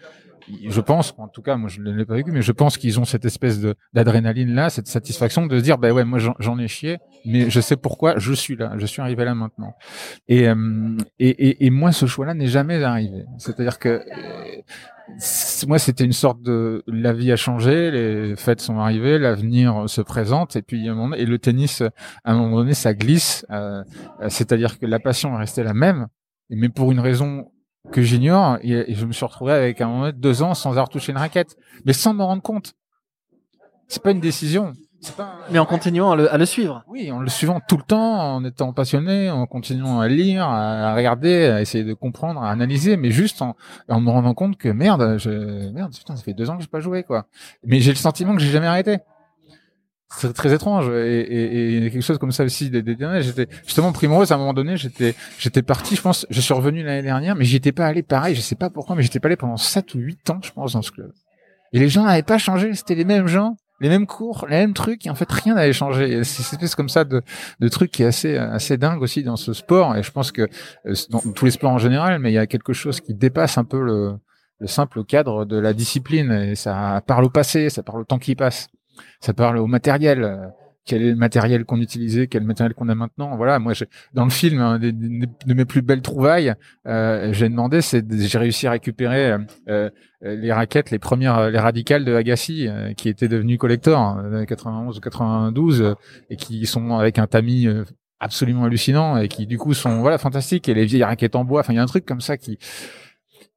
je 0.47 0.81
pense, 0.81 1.13
en 1.17 1.27
tout 1.27 1.41
cas, 1.41 1.55
moi 1.57 1.69
je 1.69 1.81
ne 1.81 1.91
l'ai 1.91 2.05
pas 2.05 2.15
vécu, 2.15 2.31
mais 2.31 2.41
je 2.41 2.51
pense 2.51 2.77
qu'ils 2.77 2.99
ont 2.99 3.05
cette 3.05 3.25
espèce 3.25 3.59
de 3.59 3.75
d'adrénaline 3.93 4.53
là, 4.53 4.69
cette 4.69 4.87
satisfaction 4.87 5.45
de 5.47 5.57
se 5.57 5.63
dire, 5.63 5.77
bah 5.77 5.91
ouais, 5.91 6.03
moi 6.05 6.19
j'en- 6.19 6.59
ai 6.59 6.67
chié, 6.67 6.97
mais 7.25 7.49
je 7.49 7.59
sais 7.59 7.75
pourquoi 7.75 8.17
je 8.19 8.33
suis 8.33 8.55
là, 8.55 8.73
je 8.77 8.85
suis 8.85 9.01
arrivé 9.01 9.25
là 9.25 9.35
maintenant. 9.35 9.73
Et 10.27 10.47
euh, 10.47 10.97
et, 11.19 11.29
et, 11.29 11.65
et 11.65 11.69
moi, 11.69 11.91
ce 11.91 12.05
choix-là 12.05 12.33
n'est 12.33 12.47
jamais 12.47 12.83
arrivé. 12.83 13.25
C'est-à-dire 13.37 13.79
que 13.79 13.89
euh, 13.89 14.61
moi, 15.67 15.77
c'était 15.79 16.03
une 16.03 16.13
sorte 16.13 16.41
de 16.41 16.83
la 16.87 17.13
vie 17.13 17.31
a 17.31 17.35
changé, 17.35 17.91
les 17.91 18.35
fêtes 18.35 18.61
sont 18.61 18.79
arrivées, 18.79 19.19
l'avenir 19.19 19.83
se 19.87 20.01
présente, 20.01 20.55
et 20.55 20.61
puis 20.61 20.87
et 20.87 21.25
le 21.25 21.37
tennis, 21.39 21.81
à 22.23 22.31
un 22.33 22.37
moment 22.37 22.57
donné, 22.57 22.73
ça 22.73 22.93
glisse. 22.93 23.45
euh, 23.51 23.83
euh, 24.21 24.29
C'est-à-dire 24.29 24.79
que 24.79 24.85
la 24.85 24.99
passion 24.99 25.35
est 25.35 25.37
restée 25.39 25.63
la 25.63 25.73
même, 25.73 26.07
mais 26.49 26.69
pour 26.69 26.91
une 26.91 26.99
raison 26.99 27.51
que 27.91 28.01
j'ignore 28.01 28.57
et, 28.61 28.93
je 28.93 29.05
me 29.05 29.13
suis 29.13 29.25
retrouvé 29.25 29.53
avec 29.53 29.81
un 29.81 29.87
moment 29.87 29.99
donné 30.01 30.13
deux 30.13 30.41
ans 30.43 30.53
sans 30.53 30.71
avoir 30.71 30.89
touché 30.89 31.11
une 31.11 31.17
raquette, 31.17 31.55
mais 31.85 31.93
sans 31.93 32.13
m'en 32.13 32.27
rendre 32.27 32.41
compte. 32.41 32.73
C'est 33.87 34.01
pas 34.01 34.11
une 34.11 34.19
décision. 34.19 34.73
Mais 35.51 35.59
en 35.59 35.65
continuant 35.65 36.11
à 36.11 36.15
le, 36.15 36.33
à 36.33 36.37
le, 36.37 36.45
suivre. 36.45 36.83
Oui, 36.87 37.11
en 37.11 37.19
le 37.19 37.29
suivant 37.29 37.59
tout 37.59 37.77
le 37.77 37.83
temps, 37.83 38.35
en 38.35 38.43
étant 38.43 38.73
passionné, 38.73 39.29
en 39.29 39.45
continuant 39.45 39.99
à 39.99 40.07
lire, 40.07 40.47
à, 40.47 40.95
regarder, 40.95 41.45
à 41.45 41.61
essayer 41.61 41.83
de 41.83 41.93
comprendre, 41.93 42.41
à 42.41 42.49
analyser, 42.49 42.97
mais 42.97 43.11
juste 43.11 43.43
en, 43.43 43.55
en 43.87 44.01
me 44.01 44.09
rendant 44.09 44.33
compte 44.33 44.57
que 44.57 44.69
merde, 44.69 45.17
je, 45.19 45.69
merde, 45.71 45.93
putain, 45.95 46.15
ça 46.15 46.23
fait 46.23 46.33
deux 46.33 46.49
ans 46.49 46.57
que 46.57 46.63
j'ai 46.63 46.69
pas 46.69 46.79
joué, 46.79 47.03
quoi. 47.03 47.27
Mais 47.63 47.81
j'ai 47.81 47.91
le 47.91 47.97
sentiment 47.97 48.33
que 48.33 48.41
j'ai 48.41 48.49
jamais 48.49 48.67
arrêté. 48.67 48.97
C'est 50.09 50.33
très 50.33 50.53
étrange 50.53 50.87
et, 50.89 51.19
et, 51.19 51.77
et, 51.85 51.91
quelque 51.91 52.01
chose 52.01 52.19
comme 52.19 52.31
ça 52.31 52.43
aussi 52.43 52.69
des, 52.69 52.81
des 52.81 52.95
derniers. 52.95 53.21
J'étais 53.21 53.47
justement 53.65 53.91
primrose 53.91 54.31
à 54.31 54.35
un 54.35 54.37
moment 54.37 54.53
donné. 54.53 54.77
J'étais 54.77 55.15
j'étais 55.39 55.63
parti. 55.63 55.95
Je 55.95 56.01
pense. 56.01 56.25
Je 56.29 56.41
suis 56.41 56.53
revenu 56.53 56.83
l'année 56.83 57.01
dernière, 57.01 57.35
mais 57.35 57.43
j'y 57.43 57.57
étais 57.57 57.71
pas 57.71 57.87
allé. 57.87 58.03
Pareil, 58.03 58.35
je 58.35 58.41
sais 58.41 58.55
pas 58.55 58.69
pourquoi, 58.69 58.95
mais 58.95 59.01
j'étais 59.01 59.19
pas 59.19 59.27
allé 59.27 59.35
pendant 59.35 59.57
sept 59.57 59.93
ou 59.95 59.99
huit 59.99 60.29
ans, 60.29 60.39
je 60.43 60.51
pense, 60.51 60.73
dans 60.73 60.81
ce 60.81 60.91
club. 60.91 61.11
Et 61.73 61.79
les 61.79 61.89
gens 61.89 62.03
n'avaient 62.03 62.23
pas 62.23 62.37
changé. 62.37 62.73
C'était 62.75 62.95
les 62.95 63.03
mêmes 63.03 63.27
gens 63.27 63.57
les 63.81 63.89
mêmes 63.89 64.05
cours, 64.05 64.45
les 64.49 64.57
mêmes 64.57 64.73
trucs, 64.73 65.05
en 65.07 65.15
fait 65.15 65.29
rien 65.31 65.55
n'avait 65.55 65.73
changé. 65.73 66.23
C'est 66.23 66.43
une 66.43 66.55
espèce 66.55 66.75
comme 66.75 66.89
ça 66.89 67.03
de, 67.03 67.21
de 67.59 67.67
truc 67.67 67.91
qui 67.91 68.03
est 68.03 68.07
assez 68.07 68.37
assez 68.37 68.77
dingue 68.77 69.01
aussi 69.01 69.23
dans 69.23 69.35
ce 69.35 69.53
sport, 69.53 69.95
et 69.95 70.03
je 70.03 70.11
pense 70.11 70.31
que 70.31 70.43
euh, 70.85 70.93
dans 71.09 71.19
tous 71.19 71.45
les 71.45 71.51
sports 71.51 71.71
en 71.71 71.77
général, 71.77 72.19
mais 72.19 72.31
il 72.31 72.35
y 72.35 72.39
a 72.39 72.47
quelque 72.47 72.73
chose 72.73 73.01
qui 73.01 73.13
dépasse 73.13 73.57
un 73.57 73.65
peu 73.65 73.81
le, 73.81 74.13
le 74.59 74.67
simple 74.67 75.03
cadre 75.03 75.45
de 75.45 75.57
la 75.57 75.73
discipline, 75.73 76.31
et 76.31 76.55
ça 76.55 77.01
parle 77.05 77.25
au 77.25 77.29
passé, 77.29 77.69
ça 77.69 77.83
parle 77.83 78.01
au 78.01 78.05
temps 78.05 78.19
qui 78.19 78.35
passe, 78.35 78.67
ça 79.19 79.33
parle 79.33 79.57
au 79.57 79.67
matériel 79.67 80.53
quel 80.85 81.01
est 81.01 81.09
le 81.09 81.15
matériel 81.15 81.65
qu'on 81.65 81.81
utilisait, 81.81 82.27
quel 82.27 82.43
matériel 82.43 82.73
qu'on 82.75 82.89
a 82.89 82.95
maintenant. 82.95 83.35
Voilà, 83.35 83.57
moi, 83.59 83.73
dans 84.13 84.23
le 84.23 84.29
film, 84.29 84.61
hein, 84.61 84.79
de 84.79 85.53
mes 85.53 85.65
plus 85.65 85.81
belles 85.81 86.03
trouvailles, 86.03 86.53
euh, 86.87 87.33
j'ai 87.33 87.49
demandé, 87.49 87.79
j'ai 87.81 88.37
réussi 88.37 88.67
à 88.67 88.71
récupérer 88.71 89.31
euh, 89.31 89.39
euh, 89.67 89.89
les 90.21 90.53
raquettes, 90.53 90.91
les 90.91 90.99
premières, 90.99 91.49
les 91.49 91.59
radicales 91.59 92.05
de 92.05 92.13
Agassi, 92.13 92.67
qui 92.97 93.09
étaient 93.09 93.27
devenues 93.27 93.57
collector 93.57 93.99
en 93.99 94.45
91 94.45 94.97
ou 94.97 95.01
92, 95.01 95.95
et 96.29 96.35
qui 96.35 96.65
sont 96.67 96.95
avec 96.97 97.17
un 97.19 97.27
tamis 97.27 97.67
absolument 98.19 98.63
hallucinant 98.63 99.17
et 99.17 99.27
qui 99.27 99.45
du 99.45 99.57
coup 99.57 99.73
sont 99.73 99.99
voilà 99.99 100.17
fantastiques. 100.17 100.69
Et 100.69 100.73
les 100.73 100.85
vieilles 100.85 101.03
raquettes 101.03 101.35
en 101.35 101.43
bois, 101.43 101.61
enfin, 101.61 101.73
il 101.73 101.75
y 101.75 101.79
a 101.79 101.83
un 101.83 101.87
truc 101.87 102.05
comme 102.05 102.21
ça 102.21 102.37
qui 102.37 102.57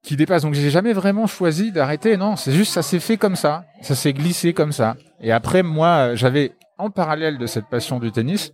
qui 0.03 0.17
dépasse. 0.17 0.43
Donc 0.43 0.55
j'ai 0.55 0.71
jamais 0.71 0.93
vraiment 0.93 1.27
choisi 1.27 1.73
d'arrêter. 1.73 2.17
Non, 2.17 2.37
c'est 2.37 2.53
juste 2.53 2.73
ça 2.73 2.83
s'est 2.83 3.01
fait 3.01 3.17
comme 3.17 3.37
ça, 3.37 3.65
ça 3.83 3.95
s'est 3.95 4.13
glissé 4.13 4.53
comme 4.53 4.73
ça. 4.73 4.97
Et 5.21 5.33
après, 5.33 5.63
moi, 5.63 6.15
j'avais 6.15 6.53
en 6.79 6.91
parallèle 6.91 7.39
de 7.39 7.47
cette 7.47 7.67
passion 7.67 7.99
du 7.99 8.13
tennis, 8.13 8.53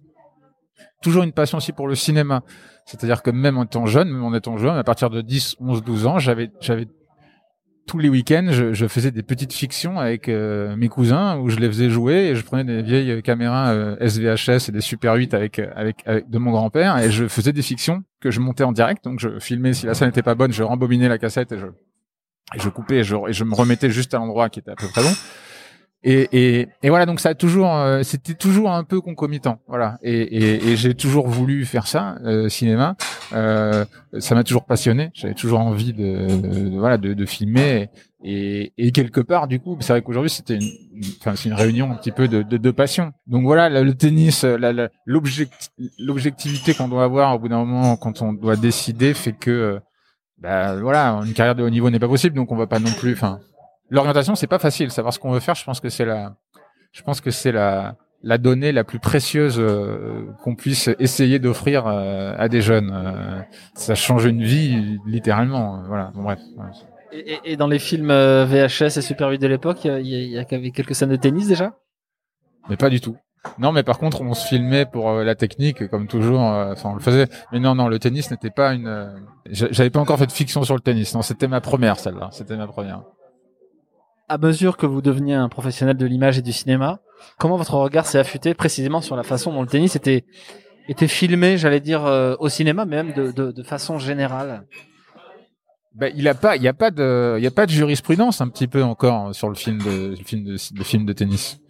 toujours 1.02 1.22
une 1.22 1.32
passion 1.32 1.58
aussi 1.58 1.72
pour 1.72 1.88
le 1.88 1.94
cinéma. 1.94 2.42
C'est-à-dire 2.86 3.22
que 3.22 3.30
même 3.30 3.58
en 3.58 3.64
étant 3.64 3.86
jeune, 3.86 4.10
même 4.10 4.24
en 4.24 4.34
étant 4.34 4.56
jeune, 4.56 4.76
à 4.76 4.84
partir 4.84 5.10
de 5.10 5.20
10, 5.20 5.56
11, 5.60 5.82
12 5.82 6.06
ans, 6.06 6.18
j'avais, 6.18 6.50
j'avais 6.60 6.86
tous 7.86 7.98
les 7.98 8.08
week-ends, 8.08 8.48
je, 8.50 8.86
faisais 8.86 9.10
des 9.10 9.22
petites 9.22 9.52
fictions 9.52 9.98
avec 9.98 10.28
euh, 10.28 10.74
mes 10.76 10.88
cousins 10.88 11.38
où 11.38 11.48
je 11.48 11.56
les 11.56 11.68
faisais 11.68 11.90
jouer 11.90 12.28
et 12.28 12.34
je 12.34 12.42
prenais 12.42 12.64
des 12.64 12.82
vieilles 12.82 13.22
caméras 13.22 13.72
euh, 13.72 13.96
SVHS 14.06 14.68
et 14.68 14.72
des 14.72 14.80
Super 14.80 15.14
8 15.14 15.34
avec, 15.34 15.58
avec, 15.58 15.96
avec 16.06 16.30
de 16.30 16.38
mon 16.38 16.50
grand-père 16.50 16.98
et 16.98 17.10
je 17.10 17.28
faisais 17.28 17.52
des 17.52 17.62
fictions 17.62 18.02
que 18.20 18.30
je 18.30 18.40
montais 18.40 18.64
en 18.64 18.72
direct. 18.72 19.04
Donc 19.04 19.20
je 19.20 19.38
filmais 19.38 19.74
si 19.74 19.86
la 19.86 19.94
scène 19.94 20.08
n'était 20.08 20.22
pas 20.22 20.34
bonne, 20.34 20.52
je 20.52 20.62
rembobinais 20.62 21.08
la 21.08 21.18
cassette 21.18 21.52
et 21.52 21.58
je, 21.58 21.66
je 22.56 22.68
coupais 22.68 22.98
et 22.98 23.04
je, 23.04 23.16
et 23.28 23.32
je 23.32 23.44
me 23.44 23.54
remettais 23.54 23.90
juste 23.90 24.14
à 24.14 24.18
l'endroit 24.18 24.48
qui 24.48 24.60
était 24.60 24.70
à 24.70 24.76
peu 24.76 24.88
près 24.88 25.02
bon. 25.02 25.12
Et, 26.06 26.28
et, 26.32 26.68
et, 26.82 26.90
voilà, 26.90 27.06
donc 27.06 27.18
ça 27.18 27.30
a 27.30 27.34
toujours, 27.34 27.74
euh, 27.74 28.02
c'était 28.02 28.34
toujours 28.34 28.70
un 28.70 28.84
peu 28.84 29.00
concomitant, 29.00 29.58
voilà. 29.66 29.98
Et, 30.02 30.72
et, 30.72 30.76
j'ai 30.76 30.94
toujours 30.94 31.28
voulu 31.28 31.64
faire 31.64 31.86
ça, 31.86 32.16
euh, 32.26 32.50
cinéma. 32.50 32.94
Euh, 33.32 33.86
ça 34.18 34.34
m'a 34.34 34.44
toujours 34.44 34.66
passionné. 34.66 35.10
J'avais 35.14 35.32
toujours 35.32 35.60
envie 35.60 35.94
de, 35.94 36.76
voilà, 36.78 36.98
de, 36.98 37.14
de 37.14 37.24
filmer. 37.24 37.88
Et, 38.22 38.70
quelque 38.92 39.22
part, 39.22 39.48
du 39.48 39.60
coup, 39.60 39.78
c'est 39.80 39.94
vrai 39.94 40.02
qu'aujourd'hui 40.02 40.30
c'était 40.30 40.56
une, 40.56 40.70
enfin 41.20 41.36
c'est 41.36 41.48
une 41.48 41.54
réunion 41.54 41.90
un 41.90 41.94
petit 41.94 42.12
peu 42.12 42.28
de, 42.28 42.42
de, 42.42 42.70
passion. 42.70 43.12
Donc 43.26 43.44
voilà, 43.44 43.70
le 43.70 43.94
tennis, 43.94 44.44
l'objectivité 45.06 46.74
qu'on 46.74 46.88
doit 46.88 47.04
avoir 47.04 47.34
au 47.34 47.38
bout 47.38 47.48
d'un 47.48 47.64
moment 47.64 47.96
quand 47.96 48.20
on 48.20 48.34
doit 48.34 48.56
décider 48.56 49.14
fait 49.14 49.32
que, 49.32 49.80
bah 50.38 50.76
voilà, 50.76 51.20
une 51.24 51.32
carrière 51.32 51.54
de 51.54 51.62
haut 51.62 51.70
niveau 51.70 51.88
n'est 51.88 51.98
pas 51.98 52.08
possible. 52.08 52.36
Donc 52.36 52.52
on 52.52 52.56
va 52.56 52.66
pas 52.66 52.78
non 52.78 52.92
plus, 52.92 53.14
enfin 53.14 53.40
l'orientation 53.90 54.34
c'est 54.34 54.46
pas 54.46 54.58
facile 54.58 54.90
savoir 54.90 55.12
ce 55.12 55.18
qu'on 55.18 55.30
veut 55.30 55.40
faire 55.40 55.54
je 55.54 55.64
pense 55.64 55.80
que 55.80 55.88
c'est 55.88 56.04
la 56.04 56.36
je 56.92 57.02
pense 57.02 57.20
que 57.20 57.30
c'est 57.30 57.52
la 57.52 57.96
la 58.22 58.38
donnée 58.38 58.72
la 58.72 58.84
plus 58.84 58.98
précieuse 58.98 59.56
euh, 59.58 60.26
qu'on 60.42 60.54
puisse 60.54 60.88
essayer 60.98 61.38
d'offrir 61.38 61.86
euh, 61.86 62.34
à 62.38 62.48
des 62.48 62.62
jeunes 62.62 62.90
euh, 62.92 63.40
ça 63.74 63.94
change 63.94 64.24
une 64.24 64.42
vie 64.42 64.98
littéralement 65.06 65.82
voilà 65.86 66.10
bon, 66.14 66.22
bref 66.22 66.40
et, 67.12 67.38
et, 67.44 67.56
dans 67.56 67.68
les 67.68 67.78
films 67.78 68.08
VHS 68.08 68.96
et 68.96 69.02
Super 69.02 69.28
8 69.28 69.38
de 69.38 69.46
l'époque 69.46 69.84
il 69.84 70.06
y, 70.06 70.30
y, 70.30 70.38
a 70.38 70.44
quelques 70.44 70.96
scènes 70.96 71.10
de 71.10 71.16
tennis 71.16 71.46
déjà? 71.46 71.74
Mais 72.68 72.76
pas 72.76 72.90
du 72.90 73.00
tout 73.00 73.16
non, 73.58 73.72
mais 73.72 73.82
par 73.82 73.98
contre, 73.98 74.22
on 74.22 74.32
se 74.32 74.48
filmait 74.48 74.86
pour 74.86 75.12
la 75.12 75.34
technique, 75.34 75.86
comme 75.88 76.06
toujours. 76.06 76.40
Enfin, 76.40 76.88
on 76.88 76.94
le 76.94 77.00
faisait. 77.00 77.26
Mais 77.52 77.60
non, 77.60 77.74
non, 77.74 77.88
le 77.88 77.98
tennis 77.98 78.30
n'était 78.30 78.48
pas 78.48 78.72
une. 78.72 79.22
J'avais 79.44 79.90
pas 79.90 80.00
encore 80.00 80.18
fait 80.18 80.24
de 80.24 80.32
fiction 80.32 80.62
sur 80.62 80.74
le 80.74 80.80
tennis. 80.80 81.14
Non, 81.14 81.20
c'était 81.20 81.46
ma 81.46 81.60
première, 81.60 81.98
celle-là. 81.98 82.30
C'était 82.32 82.56
ma 82.56 82.66
première 82.66 83.02
à 84.28 84.38
mesure 84.38 84.76
que 84.76 84.86
vous 84.86 85.02
deveniez 85.02 85.34
un 85.34 85.48
professionnel 85.48 85.96
de 85.96 86.06
l'image 86.06 86.38
et 86.38 86.42
du 86.42 86.52
cinéma, 86.52 87.00
comment 87.38 87.56
votre 87.56 87.74
regard 87.74 88.06
s'est 88.06 88.18
affûté 88.18 88.54
précisément 88.54 89.00
sur 89.00 89.16
la 89.16 89.22
façon 89.22 89.52
dont 89.52 89.62
le 89.62 89.68
tennis 89.68 89.96
était 89.96 90.24
était 90.88 91.08
filmé, 91.08 91.56
j'allais 91.56 91.80
dire 91.80 92.04
euh, 92.04 92.36
au 92.38 92.48
cinéma, 92.48 92.84
mais 92.84 93.02
même 93.02 93.12
de, 93.14 93.62
façon 93.62 93.98
générale? 93.98 94.66
Ben, 95.94 96.12
il 96.16 96.28
a 96.28 96.56
y 96.56 96.68
a 96.68 96.72
pas 96.74 96.90
de, 96.90 97.40
jurisprudence 97.68 98.40
un 98.40 98.48
petit 98.48 98.66
peu 98.66 98.82
encore 98.82 99.34
sur 99.34 99.48
le 99.48 99.54
film 99.54 99.78
de, 99.78 100.14
le 100.14 101.04
de 101.06 101.12
tennis. 101.12 101.60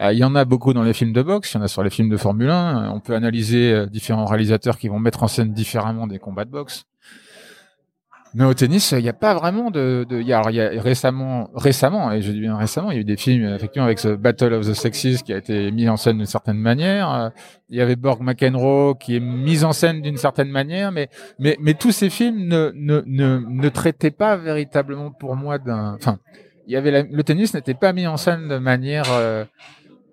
Euh, 0.00 0.12
il 0.12 0.18
y 0.18 0.24
en 0.24 0.34
a 0.34 0.44
beaucoup 0.44 0.72
dans 0.72 0.82
les 0.82 0.92
films 0.92 1.12
de 1.12 1.22
boxe, 1.22 1.52
il 1.52 1.58
y 1.58 1.60
en 1.60 1.62
a 1.62 1.68
sur 1.68 1.82
les 1.82 1.90
films 1.90 2.08
de 2.08 2.16
Formule 2.16 2.50
1. 2.50 2.90
On 2.90 3.00
peut 3.00 3.14
analyser 3.14 3.72
euh, 3.72 3.86
différents 3.86 4.24
réalisateurs 4.24 4.78
qui 4.78 4.88
vont 4.88 4.98
mettre 4.98 5.22
en 5.22 5.28
scène 5.28 5.52
différemment 5.52 6.06
des 6.06 6.18
combats 6.18 6.44
de 6.44 6.50
boxe. 6.50 6.84
Mais 8.34 8.44
au 8.44 8.52
tennis, 8.52 8.90
il 8.90 9.02
n'y 9.02 9.08
a 9.08 9.12
pas 9.12 9.32
vraiment 9.34 9.70
de, 9.70 10.04
de 10.08 10.20
y 10.20 10.32
a, 10.32 10.42
il 10.48 10.56
y 10.56 10.60
a 10.60 10.68
récemment, 10.80 11.50
récemment, 11.54 12.10
et 12.10 12.20
je 12.20 12.32
dis 12.32 12.40
bien 12.40 12.56
récemment, 12.56 12.90
il 12.90 12.94
y 12.94 12.98
a 12.98 13.00
eu 13.02 13.04
des 13.04 13.16
films 13.16 13.44
effectivement 13.54 13.86
avec 13.86 14.00
ce 14.00 14.08
Battle 14.08 14.52
of 14.54 14.66
the 14.66 14.74
Sexes 14.74 15.22
qui 15.22 15.32
a 15.32 15.36
été 15.36 15.70
mis 15.70 15.88
en 15.88 15.96
scène 15.96 16.16
d'une 16.18 16.26
certaine 16.26 16.58
manière. 16.58 17.30
Il 17.68 17.78
y 17.78 17.80
avait 17.80 17.94
Borg 17.94 18.22
McEnroe 18.22 18.96
qui 18.98 19.16
est 19.16 19.20
mis 19.20 19.62
en 19.62 19.72
scène 19.72 20.02
d'une 20.02 20.16
certaine 20.16 20.50
manière, 20.50 20.90
mais 20.90 21.08
mais 21.38 21.56
mais 21.60 21.74
tous 21.74 21.92
ces 21.92 22.10
films 22.10 22.48
ne 22.48 22.72
ne 22.74 23.04
ne, 23.06 23.38
ne 23.48 23.68
traitaient 23.68 24.10
pas 24.10 24.36
véritablement 24.36 25.12
pour 25.12 25.36
moi 25.36 25.58
d'un, 25.58 25.94
enfin, 25.94 26.18
il 26.66 26.72
y 26.72 26.76
avait 26.76 27.04
le 27.04 27.22
tennis 27.22 27.54
n'était 27.54 27.74
pas 27.74 27.92
mis 27.92 28.08
en 28.08 28.16
scène 28.16 28.48
de 28.48 28.58
manière 28.58 29.04
euh, 29.12 29.44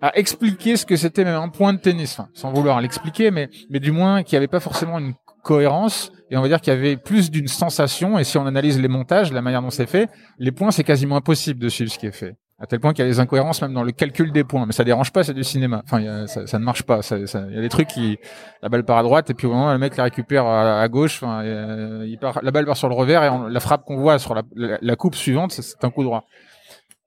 à 0.00 0.16
expliquer 0.16 0.76
ce 0.76 0.86
que 0.86 0.94
c'était 0.94 1.24
même 1.24 1.40
un 1.40 1.48
point 1.48 1.72
de 1.72 1.78
tennis, 1.78 2.18
enfin, 2.18 2.28
sans 2.34 2.52
vouloir 2.52 2.80
l'expliquer, 2.80 3.32
mais 3.32 3.48
mais 3.68 3.80
du 3.80 3.90
moins 3.90 4.22
qu'il 4.22 4.36
n'y 4.36 4.38
avait 4.38 4.48
pas 4.48 4.60
forcément 4.60 5.00
une 5.00 5.14
cohérence 5.42 6.12
et 6.30 6.36
on 6.36 6.42
va 6.42 6.48
dire 6.48 6.60
qu'il 6.60 6.72
y 6.72 6.76
avait 6.76 6.96
plus 6.96 7.30
d'une 7.30 7.48
sensation 7.48 8.18
et 8.18 8.24
si 8.24 8.38
on 8.38 8.46
analyse 8.46 8.80
les 8.80 8.88
montages, 8.88 9.32
la 9.32 9.42
manière 9.42 9.62
dont 9.62 9.70
c'est 9.70 9.86
fait, 9.86 10.08
les 10.38 10.52
points 10.52 10.70
c'est 10.70 10.84
quasiment 10.84 11.16
impossible 11.16 11.60
de 11.60 11.68
suivre 11.68 11.90
ce 11.90 11.98
qui 11.98 12.06
est 12.06 12.12
fait. 12.12 12.36
À 12.58 12.66
tel 12.66 12.78
point 12.78 12.92
qu'il 12.92 13.04
y 13.04 13.08
a 13.08 13.10
des 13.10 13.18
incohérences 13.18 13.60
même 13.60 13.74
dans 13.74 13.82
le 13.82 13.90
calcul 13.90 14.30
des 14.30 14.44
points, 14.44 14.66
mais 14.66 14.72
ça 14.72 14.84
dérange 14.84 15.10
pas, 15.10 15.24
c'est 15.24 15.34
du 15.34 15.42
cinéma. 15.42 15.82
Enfin, 15.84 16.28
ça, 16.28 16.46
ça, 16.46 16.58
ne 16.60 16.64
marche 16.64 16.84
pas. 16.84 17.00
Il 17.10 17.54
y 17.54 17.58
a 17.58 17.60
des 17.60 17.68
trucs 17.68 17.88
qui 17.88 18.18
la 18.62 18.68
balle 18.68 18.84
part 18.84 18.98
à 18.98 19.02
droite 19.02 19.30
et 19.30 19.34
puis 19.34 19.48
au 19.48 19.50
moment 19.50 19.72
le 19.72 19.78
mec 19.78 19.96
la 19.96 20.04
récupère 20.04 20.46
à, 20.46 20.88
gauche, 20.88 21.20
enfin, 21.22 21.42
il 21.44 22.18
part, 22.20 22.40
la 22.40 22.52
balle 22.52 22.64
part 22.64 22.76
sur 22.76 22.88
le 22.88 22.94
revers 22.94 23.24
et 23.24 23.30
la 23.50 23.60
frappe 23.60 23.84
qu'on 23.84 23.96
voit 23.96 24.20
sur 24.20 24.40
la 24.54 24.96
coupe 24.96 25.16
suivante, 25.16 25.50
c'est 25.52 25.84
un 25.84 25.90
coup 25.90 26.04
droit. 26.04 26.24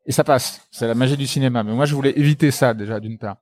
Et 0.05 0.11
ça 0.11 0.23
passe. 0.23 0.67
C'est 0.71 0.87
la 0.87 0.95
magie 0.95 1.17
du 1.17 1.27
cinéma. 1.27 1.63
Mais 1.63 1.73
moi, 1.73 1.85
je 1.85 1.95
voulais 1.95 2.13
éviter 2.15 2.51
ça 2.51 2.73
déjà 2.73 2.99
d'une 2.99 3.17
part. 3.17 3.37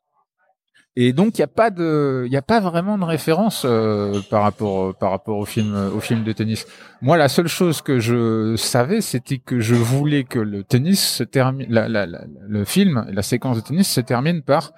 Et 0.96 1.12
donc 1.12 1.38
il 1.38 1.42
n'y 1.42 1.46
a 1.46 1.48
pas 1.48 1.72
de, 1.72 2.26
il 2.30 2.38
a 2.38 2.44
pas 2.44 2.60
vraiment 2.60 3.00
de 3.00 3.04
référence 3.04 3.64
euh, 3.66 4.22
par 4.30 4.44
rapport 4.44 4.94
par 4.96 5.10
rapport 5.10 5.38
au 5.38 5.46
film 5.46 5.76
au 5.96 6.00
film 6.00 6.24
de 6.24 6.32
tennis. 6.32 6.68
Moi, 7.02 7.18
la 7.18 7.30
seule 7.30 7.48
chose 7.48 7.82
que 7.82 8.00
je 8.00 8.56
savais, 8.58 9.02
c'était 9.02 9.40
que 9.40 9.60
je 9.60 9.74
voulais 9.74 10.24
que 10.24 10.40
le 10.40 10.64
tennis 10.64 11.04
se 11.04 11.24
termine, 11.24 11.68
la, 11.72 11.90
la, 11.90 12.06
le 12.06 12.64
film, 12.64 13.06
la 13.12 13.24
séquence 13.24 13.58
de 13.58 13.62
tennis 13.62 13.90
se 13.90 14.02
termine 14.02 14.44
par 14.44 14.72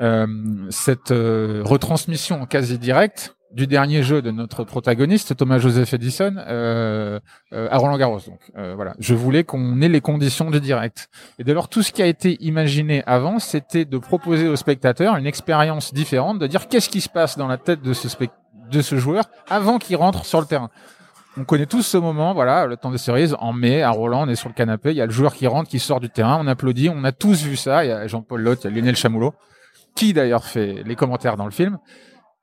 euh, 0.00 0.26
cette 0.70 1.10
euh, 1.10 1.62
retransmission 1.64 2.46
quasi 2.46 2.78
directe 2.78 3.35
du 3.52 3.66
dernier 3.66 4.02
jeu 4.02 4.22
de 4.22 4.30
notre 4.30 4.64
protagoniste 4.64 5.36
Thomas 5.36 5.58
Joseph 5.58 5.94
Edison 5.94 6.34
euh, 6.38 7.20
euh, 7.52 7.68
à 7.70 7.78
Roland 7.78 7.96
Garros. 7.96 8.20
Donc 8.26 8.40
euh, 8.56 8.74
voilà, 8.74 8.94
je 8.98 9.14
voulais 9.14 9.44
qu'on 9.44 9.80
ait 9.80 9.88
les 9.88 10.00
conditions 10.00 10.50
du 10.50 10.60
direct. 10.60 11.08
Et 11.38 11.44
dès 11.44 11.54
lors, 11.54 11.68
tout 11.68 11.82
ce 11.82 11.92
qui 11.92 12.02
a 12.02 12.06
été 12.06 12.36
imaginé 12.44 13.02
avant, 13.06 13.38
c'était 13.38 13.84
de 13.84 13.98
proposer 13.98 14.48
au 14.48 14.56
spectateur 14.56 15.16
une 15.16 15.26
expérience 15.26 15.94
différente, 15.94 16.38
de 16.38 16.46
dire 16.46 16.68
qu'est-ce 16.68 16.88
qui 16.88 17.00
se 17.00 17.08
passe 17.08 17.38
dans 17.38 17.48
la 17.48 17.58
tête 17.58 17.82
de 17.82 17.92
ce 17.92 18.08
de 18.70 18.82
ce 18.82 18.96
joueur 18.96 19.24
avant 19.48 19.78
qu'il 19.78 19.96
rentre 19.96 20.24
sur 20.24 20.40
le 20.40 20.46
terrain. 20.46 20.70
On 21.38 21.44
connaît 21.44 21.66
tous 21.66 21.82
ce 21.82 21.98
moment, 21.98 22.32
voilà, 22.32 22.66
le 22.66 22.76
temps 22.76 22.90
des 22.90 22.98
cerises, 22.98 23.36
en 23.38 23.52
mai, 23.52 23.82
à 23.82 23.90
Roland, 23.90 24.26
on 24.26 24.28
est 24.28 24.36
sur 24.36 24.48
le 24.48 24.54
canapé, 24.54 24.90
il 24.90 24.96
y 24.96 25.02
a 25.02 25.06
le 25.06 25.12
joueur 25.12 25.34
qui 25.34 25.46
rentre, 25.46 25.68
qui 25.68 25.78
sort 25.78 26.00
du 26.00 26.08
terrain, 26.08 26.38
on 26.40 26.46
applaudit, 26.46 26.88
on 26.88 27.04
a 27.04 27.12
tous 27.12 27.42
vu 27.42 27.56
ça, 27.56 27.84
il 27.84 27.88
y 27.88 27.92
a 27.92 28.06
Jean-Paul 28.06 28.40
Lotte, 28.40 28.64
Lionel 28.64 28.96
Chamoulot, 28.96 29.34
qui 29.94 30.14
d'ailleurs 30.14 30.44
fait 30.44 30.82
les 30.84 30.96
commentaires 30.96 31.36
dans 31.36 31.44
le 31.44 31.50
film, 31.50 31.78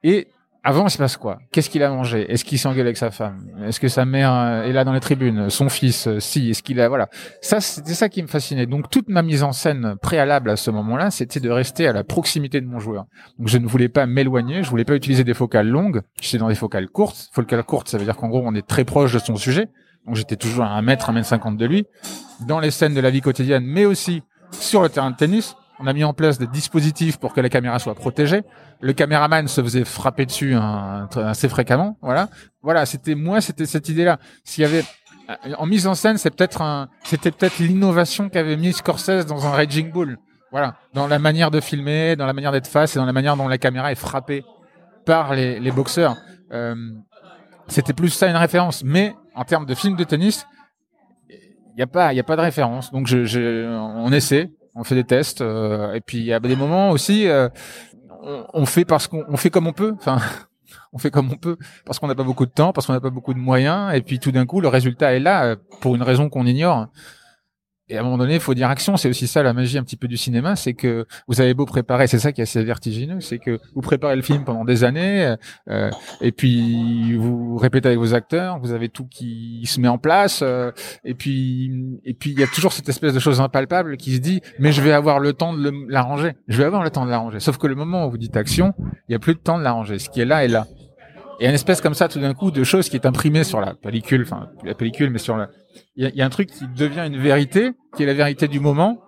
et 0.04 0.28
avant, 0.66 0.88
il 0.88 0.92
se 0.92 0.98
passe 0.98 1.18
quoi? 1.18 1.40
Qu'est-ce 1.52 1.70
qu'il 1.70 1.84
a 1.84 1.90
mangé? 1.90 2.32
Est-ce 2.32 2.46
qu'il 2.46 2.58
s'engueule 2.58 2.86
avec 2.86 2.96
sa 2.96 3.12
femme? 3.12 3.46
Est-ce 3.66 3.82
que 3.82 3.90
sa 3.90 4.06
mère 4.06 4.34
euh, 4.34 4.64
est 4.64 4.72
là 4.72 4.86
dans 4.86 4.94
les 4.94 5.02
tribunes? 5.02 5.50
Son 5.50 5.68
fils, 5.68 6.08
euh, 6.08 6.22
si 6.22 6.52
Est-ce 6.52 6.64
qu'il 6.64 6.80
a 6.80 6.88
voilà 6.88 7.10
Ça, 7.42 7.60
c'était 7.60 7.94
ça 7.94 8.08
qui 8.08 8.22
me 8.22 8.28
fascinait. 8.28 8.66
Donc 8.66 8.90
toute 8.90 9.10
ma 9.10 9.24
mise 9.24 9.44
en 9.44 9.52
scène 9.52 9.96
préalable 10.02 10.50
à 10.50 10.56
ce 10.56 10.72
moment-là, 10.72 11.12
c'était 11.12 11.42
de 11.42 11.50
rester 11.50 11.86
à 11.86 11.92
la 11.92 12.06
proximité 12.06 12.62
de 12.62 12.66
mon 12.66 12.80
joueur. 12.80 13.08
Donc 13.40 13.50
je 13.50 13.58
ne 13.58 13.68
voulais 13.68 13.90
pas 13.90 14.06
m'éloigner, 14.06 14.64
je 14.64 14.70
voulais 14.70 14.86
pas 14.86 14.96
utiliser 14.96 15.26
des 15.26 15.34
focales 15.34 15.68
longues. 15.68 16.02
J'étais 16.22 16.38
dans 16.38 16.48
des 16.48 16.56
focales 16.56 16.88
courtes. 16.88 17.30
Focales 17.34 17.64
courtes, 17.64 17.90
ça 17.90 17.98
veut 17.98 18.06
dire 18.06 18.16
qu'en 18.16 18.30
gros, 18.30 18.42
on 18.46 18.56
est 18.56 18.66
très 18.66 18.86
proche 18.86 19.12
de 19.12 19.20
son 19.20 19.36
sujet. 19.36 19.68
Donc 20.08 20.16
j'étais 20.16 20.38
toujours 20.38 20.64
à 20.64 20.70
un 20.70 20.82
mètre, 20.82 21.10
un 21.10 21.14
mètre 21.14 21.28
cinquante 21.28 21.58
de 21.58 21.66
lui, 21.66 21.88
dans 22.48 22.62
les 22.62 22.72
scènes 22.72 22.94
de 22.94 23.02
la 23.02 23.10
vie 23.10 23.22
quotidienne, 23.22 23.66
mais 23.66 23.84
aussi 23.84 24.24
sur 24.52 24.82
le 24.82 24.88
terrain 24.88 25.12
de 25.12 25.18
tennis. 25.18 25.56
On 25.84 25.88
a 25.88 25.92
mis 25.92 26.06
en 26.06 26.14
place 26.14 26.38
des 26.38 26.48
dispositifs 26.48 27.18
pour 27.18 27.34
que 27.34 27.42
la 27.42 27.50
caméra 27.50 27.78
soit 27.78 27.94
protégée. 27.94 28.44
Le 28.80 28.94
caméraman 28.94 29.50
se 29.50 29.62
faisait 29.62 29.84
frapper 29.84 30.26
dessus 30.26 30.56
assez 30.56 31.50
fréquemment. 31.50 31.98
Voilà. 32.02 32.30
Voilà. 32.62 32.86
C'était 32.86 33.16
moi, 33.16 33.42
c'était 33.42 33.66
cette 33.66 33.90
idée-là. 33.90 34.18
S'il 34.46 34.62
y 34.62 34.66
avait 34.66 34.86
euh, 35.30 35.54
en 35.58 35.66
mise 35.66 35.86
en 35.86 35.94
scène, 35.94 36.18
c'était 36.18 36.48
peut-être 36.48 37.60
l'innovation 37.60 38.30
qu'avait 38.30 38.56
mis 38.56 38.72
Scorsese 38.72 39.26
dans 39.26 39.46
un 39.46 39.50
Raging 39.50 39.92
Bull. 39.92 40.18
Voilà. 40.52 40.76
Dans 40.94 41.08
la 41.08 41.20
manière 41.20 41.52
de 41.52 41.60
filmer, 41.60 42.16
dans 42.16 42.28
la 42.28 42.34
manière 42.34 42.54
d'être 42.54 42.68
face 42.68 42.96
et 42.96 43.00
dans 43.00 43.06
la 43.06 43.12
manière 43.14 43.36
dont 43.36 43.50
la 43.50 43.58
caméra 43.58 43.92
est 43.92 43.96
frappée 43.96 44.46
par 45.06 45.36
les, 45.36 45.72
boxeurs. 45.72 46.16
Euh, 46.54 46.76
c'était 47.68 47.94
plus 47.94 48.10
ça 48.10 48.30
une 48.30 48.38
référence. 48.38 48.86
Mais 48.86 49.16
en 49.36 49.44
termes 49.44 49.66
de 49.66 49.76
film 49.76 49.98
de 49.98 50.06
tennis, 50.06 50.48
il 51.30 51.76
n'y 51.76 51.84
a 51.84 51.88
pas, 51.88 52.14
il 52.14 52.20
a 52.22 52.24
pas 52.24 52.38
de 52.38 52.42
référence. 52.42 52.90
Donc 52.94 53.08
je, 53.08 53.68
on 53.68 54.14
essaie 54.14 54.50
on 54.76 54.84
fait 54.84 54.96
des 54.96 55.04
tests 55.04 55.42
euh, 55.42 55.94
et 55.94 56.02
puis 56.02 56.18
il 56.18 56.26
y 56.26 56.34
a 56.34 56.40
des 56.40 56.56
moments 56.56 56.90
aussi 56.92 57.28
euh, 57.28 57.50
on, 58.54 58.66
fait 58.66 58.86
parce 58.86 59.08
qu'on 59.08 59.38
fait 59.38 59.50
comme 59.50 59.68
on 59.68 59.74
peut 59.74 59.94
enfin 59.98 60.18
on 60.94 60.98
fait 60.98 61.12
comme 61.12 61.32
on 61.32 61.36
peut 61.36 61.58
parce 61.86 62.00
qu'on 62.00 62.08
n'a 62.08 62.16
pas 62.16 62.24
beaucoup 62.24 62.46
de 62.46 62.52
temps 62.52 62.74
parce 62.74 62.88
qu'on 62.88 62.94
n'a 62.94 63.02
pas 63.02 63.10
beaucoup 63.10 63.34
de 63.34 63.40
moyens 63.40 63.94
et 63.94 64.02
puis 64.02 64.20
tout 64.20 64.32
d'un 64.32 64.46
coup 64.46 64.62
le 64.62 64.68
résultat 64.68 65.14
est 65.14 65.20
là 65.20 65.46
euh, 65.46 65.56
pour 65.82 65.96
une 65.96 66.04
raison 66.04 66.30
qu'on 66.30 66.46
ignore 66.46 66.88
et 67.90 67.98
à 67.98 68.02
un 68.02 68.04
moment 68.04 68.18
donné, 68.18 68.36
il 68.36 68.40
faut 68.40 68.54
dire 68.54 68.70
action. 68.70 68.98
C'est 68.98 69.10
aussi 69.10 69.28
ça 69.28 69.44
la 69.44 69.54
magie 69.54 69.78
un 69.78 69.84
petit 69.84 69.98
peu 69.98 70.08
du 70.08 70.18
cinéma, 70.18 70.56
c'est 70.56 70.74
que 70.74 71.06
vous 71.28 71.42
avez 71.42 71.54
beau 71.54 71.66
préparer, 71.66 72.08
c'est 72.08 72.20
ça 72.20 72.32
qui 72.32 72.42
est 72.42 72.44
assez 72.44 72.64
vertigineux, 72.64 73.20
c'est 73.20 73.40
que 73.40 73.60
vous 73.76 73.82
préparez 73.82 74.16
le 74.16 74.22
film 74.22 74.44
pendant 74.44 74.66
des 74.66 74.84
années, 74.84 75.36
euh, 75.70 75.90
et 76.22 76.32
puis 76.32 77.16
vous 77.18 77.58
répétez 77.58 77.90
avec 77.90 78.00
vos 78.00 78.14
acteurs, 78.14 78.60
vous 78.60 78.72
avez 78.72 78.90
tout 78.90 79.06
qui 79.06 79.66
se 79.66 79.80
met 79.80 79.88
en 79.88 79.98
place, 79.98 80.42
euh, 80.44 80.72
et 81.04 81.14
puis 81.14 82.00
et 82.06 82.14
puis 82.14 82.32
il 82.32 82.40
y 82.40 82.44
a 82.44 82.48
toujours 82.48 82.74
cette 82.74 82.90
espèce 82.90 83.14
de 83.14 83.20
chose 83.20 83.42
impalpable 83.42 83.98
qui 83.98 84.16
se 84.16 84.20
dit, 84.20 84.42
mais 84.60 84.72
je 84.72 84.82
vais 84.82 84.92
avoir 84.92 85.20
le 85.20 85.34
temps 85.34 85.54
de 85.54 85.72
l'arranger. 85.90 86.34
Je 86.48 86.58
vais 86.58 86.66
avoir 86.66 86.84
le 86.84 86.90
temps 86.90 87.06
de 87.06 87.12
l'arranger. 87.12 87.40
Sauf 87.40 87.58
que 87.58 87.68
le 87.68 87.76
moment 87.76 88.08
où 88.08 88.12
vous 88.12 88.18
dites 88.18 88.38
action, 88.38 88.74
il 89.08 89.14
y 89.14 89.16
a 89.16 89.20
plus 89.20 89.36
de 89.36 89.40
temps 89.40 89.58
de 89.58 89.64
l'arranger. 89.64 90.00
Ce 90.00 90.10
qui 90.10 90.22
est 90.22 90.26
là 90.26 90.44
est 90.44 90.48
là. 90.48 90.68
Et 91.44 91.48
une 91.48 91.56
espèce 91.56 91.82
comme 91.82 91.94
ça, 91.94 92.08
tout 92.08 92.22
d'un 92.22 92.34
coup, 92.34 92.52
de 92.52 92.64
choses 92.64 92.88
qui 92.88 92.96
est 92.96 93.06
imprimée 93.06 93.44
sur 93.44 93.60
la 93.60 93.74
pellicule, 93.74 94.22
enfin 94.22 94.48
la 94.64 94.76
pellicule, 94.76 95.10
mais 95.10 95.18
sur 95.20 95.36
la, 95.36 95.50
il 95.98 96.10
y, 96.16 96.22
a, 96.22 96.26
un 96.26 96.30
truc 96.30 96.50
qui 96.50 96.66
devient 96.74 97.04
une 97.06 97.18
vérité, 97.18 97.74
qui 97.98 98.04
est 98.04 98.06
la 98.06 98.14
vérité 98.14 98.48
du 98.48 98.62
moment, 98.62 99.02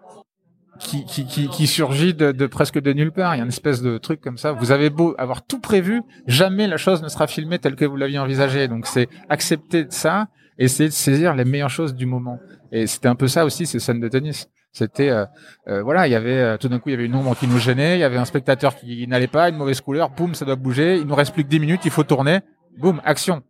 qui, 0.78 1.06
qui, 1.06 1.26
qui, 1.26 1.48
qui 1.48 1.66
surgit 1.66 2.14
de, 2.14 2.34
de, 2.34 2.46
presque 2.46 2.78
de 2.78 2.92
nulle 2.92 3.14
part. 3.14 3.36
Il 3.36 3.38
y 3.38 3.40
a 3.40 3.44
une 3.44 3.50
espèce 3.50 3.82
de 3.82 3.98
truc 3.98 4.20
comme 4.20 4.38
ça. 4.38 4.52
Vous 4.52 4.74
avez 4.74 4.90
beau 4.90 5.16
avoir 5.18 5.46
tout 5.46 5.62
prévu, 5.62 6.02
jamais 6.28 6.68
la 6.68 6.76
chose 6.76 7.02
ne 7.02 7.08
sera 7.08 7.26
filmée 7.28 7.58
telle 7.58 7.78
que 7.78 7.86
vous 7.86 7.96
l'aviez 7.96 8.20
envisagée. 8.20 8.68
Donc 8.68 8.86
c'est 8.86 9.08
accepter 9.30 9.86
ça, 9.88 10.28
essayer 10.58 10.90
de 10.90 10.94
saisir 10.94 11.36
les 11.36 11.46
meilleures 11.46 11.70
choses 11.70 11.96
du 11.96 12.06
moment. 12.06 12.40
Et 12.74 12.86
c'était 12.86 13.08
un 13.08 13.16
peu 13.16 13.30
ça 13.30 13.46
aussi 13.46 13.66
ces 13.66 13.80
scènes 13.80 14.02
de 14.02 14.10
tennis. 14.10 14.50
C'était 14.76 15.10
euh, 15.10 15.26
euh, 15.70 15.82
voilà, 15.84 16.06
il 16.06 16.12
y 16.12 16.16
avait 16.16 16.38
euh, 16.38 16.58
tout 16.58 16.68
d'un 16.68 16.80
coup 16.80 16.90
il 16.90 16.92
y 16.92 16.96
avait 16.96 17.06
une 17.06 17.16
ombre 17.16 17.34
qui 17.38 17.48
nous 17.48 17.60
gênait, 17.60 17.96
il 17.96 18.02
y 18.02 18.04
avait 18.04 18.18
un 18.18 18.26
spectateur 18.26 18.76
qui 18.76 19.08
n'allait 19.08 19.28
pas, 19.28 19.48
une 19.48 19.56
mauvaise 19.56 19.80
couleur, 19.80 20.10
boum, 20.10 20.36
ça 20.36 20.44
doit 20.44 20.58
bouger, 20.58 20.98
il 20.98 21.08
nous 21.08 21.16
reste 21.16 21.34
plus 21.34 21.46
que 21.46 21.50
10 21.50 21.62
minutes, 21.62 21.86
il 21.86 21.92
faut 21.92 22.04
tourner, 22.04 22.42
boum, 22.78 23.00
action. 23.06 23.42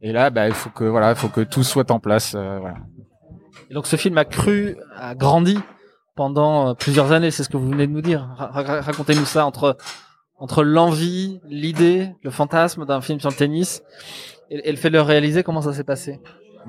Et 0.00 0.12
là, 0.12 0.30
bah, 0.30 0.46
il 0.46 0.54
faut 0.54 0.70
que 0.70 0.84
voilà, 0.84 1.10
il 1.10 1.16
faut 1.16 1.26
que 1.28 1.40
tout 1.40 1.64
soit 1.64 1.90
en 1.90 1.98
place. 1.98 2.36
Euh, 2.36 2.58
voilà. 2.60 2.76
Et 3.68 3.74
donc 3.74 3.88
ce 3.88 3.96
film 3.96 4.16
a 4.16 4.24
cru, 4.24 4.76
a 4.94 5.16
grandi 5.16 5.58
pendant 6.14 6.68
euh, 6.68 6.74
plusieurs 6.74 7.10
années. 7.10 7.32
C'est 7.32 7.42
ce 7.42 7.48
que 7.48 7.56
vous 7.56 7.68
venez 7.68 7.88
de 7.88 7.92
nous 7.92 8.00
dire. 8.00 8.28
Racontez-nous 8.38 9.24
ça 9.24 9.44
entre 9.44 9.76
entre 10.38 10.62
l'envie, 10.62 11.40
l'idée, 11.48 12.14
le 12.22 12.30
fantasme 12.30 12.86
d'un 12.86 13.00
film 13.00 13.18
sur 13.18 13.30
le 13.30 13.34
tennis 13.34 13.82
et, 14.50 14.68
et 14.68 14.70
le 14.70 14.76
fait 14.76 14.90
de 14.90 14.94
le 14.94 15.02
réaliser. 15.02 15.42
Comment 15.42 15.62
ça 15.62 15.72
s'est 15.72 15.84
passé? 15.84 16.20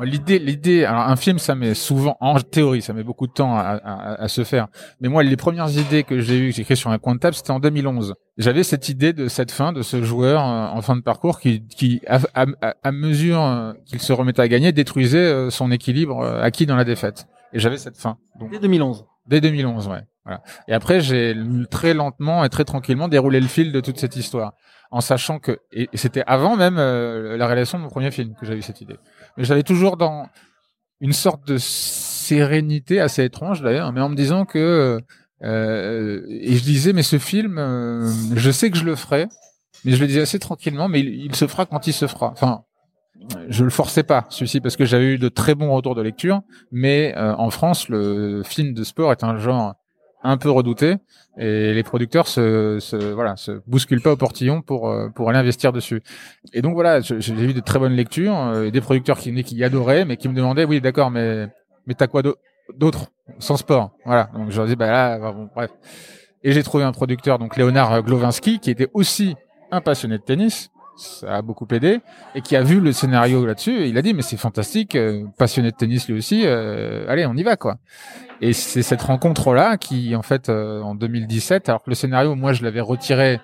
L'idée, 0.04 0.40
l'idée, 0.40 0.86
alors 0.86 1.04
un 1.04 1.16
film, 1.16 1.40
ça 1.40 1.56
met 1.56 1.74
souvent, 1.74 2.18
en 2.20 2.40
théorie, 2.40 2.82
ça 2.82 2.94
met 2.94 3.04
beaucoup 3.04 3.28
de 3.28 3.32
temps 3.32 3.56
à, 3.56 3.80
à, 3.84 4.24
à 4.24 4.28
se 4.28 4.44
faire. 4.44 4.68
Mais 5.00 5.08
moi, 5.08 5.24
les 5.24 5.38
premières 5.38 5.70
idées 5.70 6.04
que 6.04 6.20
j'ai 6.20 6.38
eues, 6.38 6.50
que 6.50 6.56
j'ai 6.56 6.62
écrites 6.64 6.78
sur 6.78 6.90
un 6.90 6.98
coin 6.98 7.16
de 7.16 7.20
table, 7.20 7.36
c'était 7.36 7.52
en 7.52 7.60
2011. 7.60 8.16
J'avais 8.38 8.64
cette 8.64 8.90
idée 8.90 9.14
de 9.14 9.28
cette 9.30 9.52
fin, 9.52 9.72
de 9.72 9.82
ce 9.82 10.04
joueur 10.04 10.42
euh, 10.42 10.68
en 10.68 10.82
fin 10.82 10.96
de 10.96 11.02
parcours 11.02 11.40
qui, 11.40 11.66
qui 11.68 12.02
à, 12.08 12.20
à 12.84 12.92
mesure 12.92 13.42
euh, 13.42 13.74
qu'il 13.86 14.02
se 14.02 14.12
remettait 14.12 14.42
à 14.42 14.48
gagner, 14.48 14.74
détruisait 14.74 15.18
euh, 15.20 15.50
son 15.50 15.72
équilibre 15.72 16.26
acquis 16.42 16.66
dans 16.66 16.76
la 16.76 16.84
défaite. 16.84 17.28
Et 17.54 17.60
j'avais 17.60 17.78
cette 17.78 17.98
fin. 17.98 18.18
Donc, 18.40 18.52
dès 18.52 18.60
2011. 18.60 19.06
Dès 19.28 19.40
2011, 19.40 19.88
ouais. 19.88 20.02
Voilà. 20.26 20.42
Et 20.68 20.74
après, 20.74 21.00
j'ai 21.00 21.36
très 21.70 21.94
lentement 21.94 22.44
et 22.44 22.50
très 22.50 22.66
tranquillement 22.66 23.08
déroulé 23.08 23.40
le 23.40 23.48
fil 23.48 23.72
de 23.72 23.80
toute 23.80 24.00
cette 24.00 24.16
histoire, 24.16 24.54
en 24.92 25.00
sachant 25.00 25.40
que 25.40 25.60
et 25.72 25.88
c'était 25.94 26.24
avant 26.26 26.58
même 26.58 26.76
la 26.78 27.46
réalisation 27.46 27.78
de 27.78 27.84
mon 27.84 27.90
premier 27.90 28.10
film 28.10 28.34
que 28.34 28.46
j'avais 28.46 28.58
eu 28.58 28.64
cette 28.64 28.82
idée 28.82 28.98
mais 29.38 29.64
toujours 29.64 29.98
dans 29.98 30.28
une 31.02 31.14
sorte 31.14 31.48
de 31.48 31.58
sérénité 31.58 33.00
assez 33.00 33.24
étrange 33.24 33.62
d'ailleurs, 33.62 33.92
mais 33.92 34.02
en 34.02 34.10
me 34.10 34.16
disant 34.16 34.46
que 34.46 35.00
euh, 35.44 36.22
et 36.28 36.56
je 36.56 36.64
disais 36.64 36.94
mais 36.94 37.04
ce 37.04 37.20
film, 37.20 37.58
euh, 37.58 38.10
je 38.36 38.52
sais 38.52 38.72
que 38.72 38.78
je 38.78 38.86
le 38.86 38.96
ferai, 38.96 39.28
mais 39.84 39.92
je 39.92 40.00
le 40.00 40.08
disais 40.08 40.22
assez 40.22 40.40
tranquillement, 40.40 40.88
mais 40.88 41.02
il, 41.02 41.36
se 41.36 41.48
fera 41.48 41.66
quand 41.66 41.88
il 41.88 41.94
se 41.94 42.08
fera. 42.08 42.32
Enfin, 42.32 42.64
je 43.50 43.64
le 43.64 43.70
forçais 43.70 44.04
pas 44.04 44.26
celui-ci 44.30 44.62
parce 44.62 44.76
que 44.76 44.86
j'avais 44.86 45.06
eu 45.06 45.18
de 45.18 45.30
très 45.30 45.56
bons 45.56 45.74
retours 45.74 45.96
de 45.96 46.02
lecture, 46.02 46.42
mais 46.72 47.14
euh, 47.18 47.36
en 47.36 47.50
France 47.50 47.90
le 47.90 48.44
film 48.44 48.74
de 48.74 48.84
sport 48.84 49.12
est 49.12 49.24
un 49.24 49.38
genre 49.38 49.76
un 50.26 50.38
peu 50.38 50.50
redouté. 50.50 50.96
Et 51.38 51.74
les 51.74 51.84
producteurs 51.84 52.28
se, 52.28 52.80
se 52.80 52.96
voilà 52.96 53.36
se 53.36 53.62
bousculent 53.68 54.02
pas 54.02 54.14
au 54.14 54.16
portillon 54.16 54.62
pour 54.62 54.90
euh, 54.90 55.10
pour 55.10 55.30
aller 55.30 55.38
investir 55.38 55.74
dessus. 55.74 56.02
Et 56.54 56.62
donc 56.62 56.74
voilà, 56.74 57.02
j'ai 57.02 57.34
eu 57.34 57.54
de 57.54 57.60
très 57.60 57.78
bonnes 57.80 57.94
lectures 57.94 58.38
euh, 58.38 58.70
des 58.70 58.82
producteurs 58.82 59.18
qui 59.18 59.44
qui 59.44 59.64
adoraient 59.64 60.06
mais 60.06 60.18
qui 60.18 60.30
me 60.30 60.34
demandaient 60.34 60.66
oui 60.66 60.82
d'accord 60.82 61.12
mais 61.12 61.48
mais 61.88 61.94
t'as 61.94 62.08
quoi 62.08 62.24
d'autre 62.74 63.12
sans 63.40 63.58
sport? 63.58 63.92
Voilà. 64.06 64.30
Donc 64.34 64.52
je 64.52 64.58
leur 64.58 64.68
dis 64.68 64.76
bah 64.76 64.90
là 64.90 65.20
bah, 65.20 65.32
bon, 65.34 65.50
bref. 65.54 65.72
Et 66.44 66.52
j'ai 66.52 66.64
trouvé 66.64 66.84
un 66.84 66.92
producteur 66.92 67.38
donc 67.38 67.58
Léonard 67.58 68.02
Glovinski 68.04 68.60
qui 68.60 68.72
était 68.72 68.90
aussi 68.94 69.36
un 69.72 69.82
passionné 69.82 70.18
de 70.18 70.24
tennis 70.24 70.70
ça 70.98 71.38
a 71.38 71.42
beaucoup 71.42 71.68
aidé 71.72 72.00
et 72.36 72.42
qui 72.42 72.56
a 72.56 72.62
vu 72.62 72.80
le 72.80 72.92
scénario 72.92 73.46
là-dessus 73.46 73.88
il 73.88 73.98
a 73.98 74.02
dit 74.02 74.14
mais 74.14 74.22
c'est 74.22 74.38
fantastique 74.38 74.96
euh, 74.96 75.26
passionné 75.38 75.72
de 75.72 75.76
tennis 75.76 76.08
lui 76.08 76.18
aussi 76.18 76.46
allez 76.46 77.26
on 77.26 77.36
y 77.36 77.44
va 77.44 77.58
quoi 77.58 77.78
et 78.42 78.54
c'est 78.54 78.84
cette 78.84 79.02
rencontre-là 79.02 79.78
qui, 79.78 80.16
en 80.16 80.22
fait, 80.22 80.50
euh, 80.50 80.82
en 80.82 80.96
2017, 80.96 81.70
alors 81.70 81.84
que 81.84 81.90
le 81.90 81.96
scénario, 81.96 82.36
moi, 82.36 82.54
je 82.54 82.64
l'avais 82.64 82.82
retiré, 82.82 83.40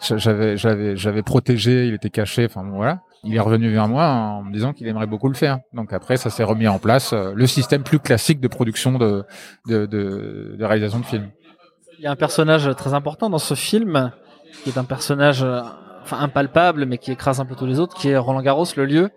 j'avais, 0.00 0.56
j'avais, 0.56 0.96
j'avais 0.96 1.22
protégé, 1.22 1.86
il 1.86 1.94
était 1.94 2.10
caché, 2.10 2.44
enfin 2.46 2.64
voilà. 2.64 3.00
Il 3.24 3.36
est 3.36 3.40
revenu 3.40 3.70
vers 3.70 3.86
moi 3.86 4.08
en 4.08 4.42
me 4.42 4.52
disant 4.52 4.72
qu'il 4.72 4.88
aimerait 4.88 5.06
beaucoup 5.06 5.28
le 5.28 5.34
faire. 5.34 5.60
Donc 5.72 5.92
après, 5.92 6.16
ça 6.16 6.28
s'est 6.28 6.42
remis 6.42 6.66
en 6.66 6.80
place, 6.80 7.12
euh, 7.12 7.32
le 7.34 7.46
système 7.46 7.84
plus 7.84 8.00
classique 8.00 8.40
de 8.40 8.48
production 8.48 8.98
de, 8.98 9.24
de, 9.66 9.86
de, 9.86 10.56
de 10.58 10.64
réalisation 10.64 10.98
de 10.98 11.04
films. 11.04 11.30
Il 11.98 12.04
y 12.04 12.08
a 12.08 12.10
un 12.10 12.16
personnage 12.16 12.74
très 12.76 12.94
important 12.94 13.30
dans 13.30 13.38
ce 13.38 13.54
film, 13.54 14.10
qui 14.64 14.70
est 14.70 14.78
un 14.78 14.84
personnage 14.84 15.44
euh, 15.44 15.62
enfin 16.02 16.18
impalpable, 16.20 16.84
mais 16.86 16.98
qui 16.98 17.12
écrase 17.12 17.40
un 17.40 17.44
peu 17.44 17.54
tous 17.54 17.66
les 17.66 17.78
autres, 17.78 17.96
qui 17.96 18.08
est 18.08 18.16
Roland 18.16 18.42
Garros, 18.42 18.66
le 18.76 18.84
lieu. 18.84 19.10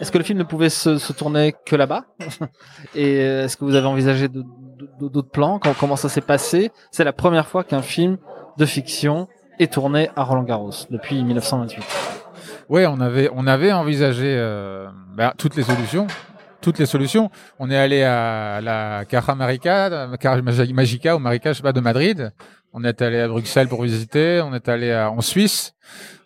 Est-ce 0.00 0.12
que 0.12 0.18
le 0.18 0.24
film 0.24 0.38
ne 0.38 0.44
pouvait 0.44 0.68
se, 0.68 1.12
tourner 1.12 1.54
que 1.64 1.74
là-bas 1.74 2.04
Et 2.94 3.16
est-ce 3.16 3.56
que 3.56 3.64
vous 3.64 3.74
avez 3.74 3.86
envisagé 3.86 4.28
d'autres 4.28 5.30
plans? 5.30 5.58
Comment 5.80 5.96
ça 5.96 6.08
s'est 6.08 6.20
passé? 6.20 6.70
C'est 6.90 7.04
la 7.04 7.14
première 7.14 7.46
fois 7.46 7.64
qu'un 7.64 7.82
film 7.82 8.18
de 8.58 8.66
fiction 8.66 9.28
est 9.58 9.72
tourné 9.72 10.10
à 10.16 10.22
Roland 10.22 10.42
Garros 10.42 10.72
depuis 10.90 11.22
1928. 11.24 11.82
Oui, 12.68 12.84
on 12.86 13.00
avait 13.00 13.30
on 13.32 13.46
avait 13.46 13.72
envisagé 13.72 14.34
euh, 14.36 14.88
bah, 15.14 15.34
toutes 15.38 15.56
les 15.56 15.62
solutions. 15.62 16.06
Toutes 16.60 16.78
les 16.78 16.86
solutions. 16.86 17.30
On 17.58 17.70
est 17.70 17.76
allé 17.76 18.02
à 18.02 18.60
la 18.60 19.04
Caja 19.04 19.34
Marica, 19.34 20.08
Magica 20.72 21.14
ou 21.14 21.18
Marica, 21.20 21.52
je 21.52 21.58
sais 21.58 21.62
pas, 21.62 21.72
de 21.72 21.80
Madrid. 21.80 22.32
On 22.72 22.84
est 22.84 23.00
allé 23.02 23.20
à 23.20 23.28
Bruxelles 23.28 23.68
pour 23.68 23.82
visiter. 23.82 24.40
On 24.42 24.54
est 24.54 24.68
allé 24.68 24.94
en 24.94 25.20
Suisse. 25.20 25.74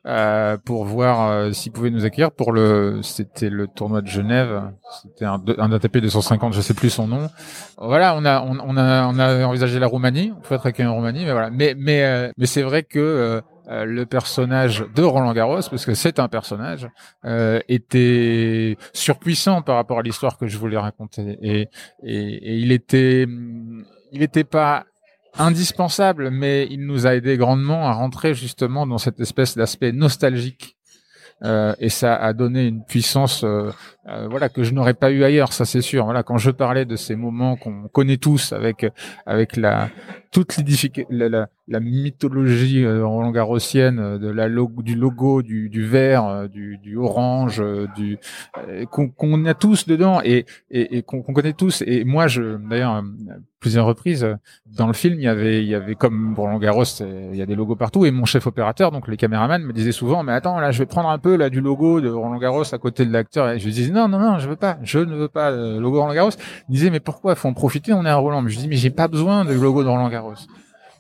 Euh, 0.07 0.57
pour 0.57 0.87
voir 0.87 1.29
euh, 1.29 1.53
s'ils 1.53 1.73
pouvaient 1.73 1.91
nous 1.91 2.07
accueillir 2.07 2.33
pour 2.33 2.53
le 2.53 3.01
c'était 3.03 3.51
le 3.51 3.67
tournoi 3.67 4.01
de 4.01 4.07
Genève 4.07 4.73
c'était 5.03 5.27
un, 5.27 5.39
un 5.59 5.73
ATP 5.73 5.99
250 5.99 6.55
je 6.55 6.63
sais 6.63 6.73
plus 6.73 6.89
son 6.89 7.07
nom 7.07 7.29
voilà 7.77 8.17
on 8.17 8.25
a 8.25 8.41
on, 8.41 8.57
on 8.67 8.79
a 8.79 9.07
on 9.09 9.19
a 9.19 9.45
envisagé 9.45 9.79
la 9.79 9.87
Roumanie 9.87 10.33
on 10.35 10.41
peut 10.41 10.55
être 10.55 10.65
accueilli 10.65 10.89
en 10.89 10.95
Roumanie 10.95 11.27
mais 11.27 11.33
voilà 11.33 11.51
mais 11.51 11.75
mais 11.77 12.03
euh, 12.05 12.33
mais 12.39 12.47
c'est 12.47 12.63
vrai 12.63 12.83
que 12.83 13.43
le 13.69 14.05
personnage 14.05 14.87
de 14.97 15.03
Roland 15.03 15.33
Garros, 15.33 15.61
parce 15.71 15.85
que 15.87 15.95
c'est 15.95 16.19
un 16.19 16.27
personnage, 16.27 16.89
était 17.69 18.77
surpuissant 18.93 19.63
par 19.63 19.77
rapport 19.77 20.01
à 20.01 20.03
l'histoire 20.03 20.39
que 20.39 20.49
je 20.49 20.59
voulais 20.59 20.77
raconter, 20.77 21.39
et, 21.41 21.69
et, 22.03 22.13
et 22.13 22.57
il 22.57 22.73
était, 22.73 23.29
il 24.11 24.23
était 24.25 24.43
pas 24.43 24.87
indispensable, 25.39 26.31
mais 26.31 26.67
il 26.71 26.87
nous 26.87 27.07
a 27.07 27.15
aidé 27.15 27.37
grandement 27.37 27.87
à 27.87 27.93
rentrer 27.93 28.35
justement 28.35 28.87
dans 28.87 28.99
cette 28.99 29.21
espèce 29.21 29.57
d'aspect 29.57 29.93
nostalgique 29.93 30.77
euh, 31.43 31.75
et 31.79 31.89
ça 31.89 32.17
a 32.17 32.33
donné 32.33 32.67
une 32.67 32.85
puissance 32.85 33.45
euh, 33.45 33.71
euh, 34.09 34.29
voilà 34.31 34.49
que 34.49 34.63
je 34.63 34.73
n'aurais 34.73 34.95
pas 34.95 35.11
eu 35.11 35.25
ailleurs 35.25 35.53
ça 35.53 35.65
c'est 35.67 35.83
sûr. 35.83 36.05
Voilà 36.05 36.23
quand 36.23 36.39
je 36.39 36.51
parlais 36.51 36.87
de 36.87 36.97
ces 36.97 37.17
moments 37.17 37.57
qu'on 37.57 37.89
connaît 37.89 38.17
tous 38.17 38.53
avec 38.53 38.87
avec 39.27 39.57
la 39.57 39.91
toute 40.33 40.57
la, 41.11 41.29
la, 41.29 41.49
la 41.69 41.81
mythologie 41.81 42.87
Roland 42.87 43.31
Garrossienne 43.31 44.19
de 44.19 44.29
la 44.29 44.49
du 44.49 44.95
logo 44.95 45.43
du, 45.43 45.69
du 45.69 45.85
vert 45.85 46.49
du, 46.49 46.79
du 46.79 46.97
orange 46.97 47.63
du 47.95 48.19
qu'on 48.91 49.45
a 49.45 49.55
tous 49.55 49.87
dedans 49.87 50.21
et 50.25 50.47
et, 50.71 50.99
et 50.99 51.03
qu'on 51.03 51.23
connaît 51.23 51.53
tous. 51.53 51.83
Et 51.87 52.05
moi 52.05 52.27
je 52.27 52.57
d'ailleurs 52.57 53.03
plusieurs 53.61 53.85
reprises 53.85 54.27
dans 54.67 54.87
le 54.87 54.95
film 54.95 55.15
il 55.15 55.25
y 55.25 55.29
avait 55.29 55.63
il 55.63 55.69
y 55.69 55.75
avait 55.75 55.95
comme 55.95 56.35
Roland 56.35 56.59
Garros 56.59 56.85
il 57.01 57.37
y 57.37 57.43
a 57.43 57.47
des 57.47 57.55
logos 57.55 57.77
partout 57.77 58.07
et 58.07 58.11
mon 58.11 58.25
chef 58.25 58.47
opérateur 58.47 58.91
donc 58.91 59.07
les 59.07 59.19
caméramans 59.19 59.63
me 59.63 59.73
disaient 59.73 59.93
souvent 59.93 60.23
mais 60.23 60.33
attends 60.33 60.59
là 60.59 60.71
je 60.71 60.79
vais 60.79 60.87
prendre 60.87 61.11
un 61.11 61.19
peu 61.19 61.37
là 61.37 61.51
du 61.51 61.61
logo 61.61 62.01
de 62.01 62.09
Roland 62.09 62.39
Garros 62.39 62.75
à 62.75 62.79
côté 62.79 63.05
de 63.05 63.13
l'acteur 63.13 63.51
et 63.51 63.59
je 63.59 63.69
disais 63.69 63.90
non 63.91 64.09
non 64.09 64.19
non 64.19 64.39
je 64.39 64.49
veux 64.49 64.57
pas 64.57 64.79
je 64.83 64.99
ne 64.99 65.15
veux 65.15 65.29
pas 65.29 65.51
le 65.51 65.79
logo 65.79 66.01
Roland 66.01 66.15
Garros 66.15 66.31
il 66.69 66.75
disait 66.75 66.91
mais 66.91 67.01
pourquoi 67.01 67.35
faut 67.35 67.49
en 67.49 67.55
profiter? 67.55 67.93
On 67.93 68.05
est 68.05 68.11
à 68.11 68.17
Roland 68.17 68.43
mais 68.43 68.51
je 68.51 68.59
dis 68.59 68.69
mais 68.69 68.77
j'ai 68.77 68.91
pas 68.91 69.09
besoin 69.09 69.45
de 69.45 69.53
logo 69.53 69.83
de 69.83 69.89
Roland 69.89 70.09
Garros 70.09 70.35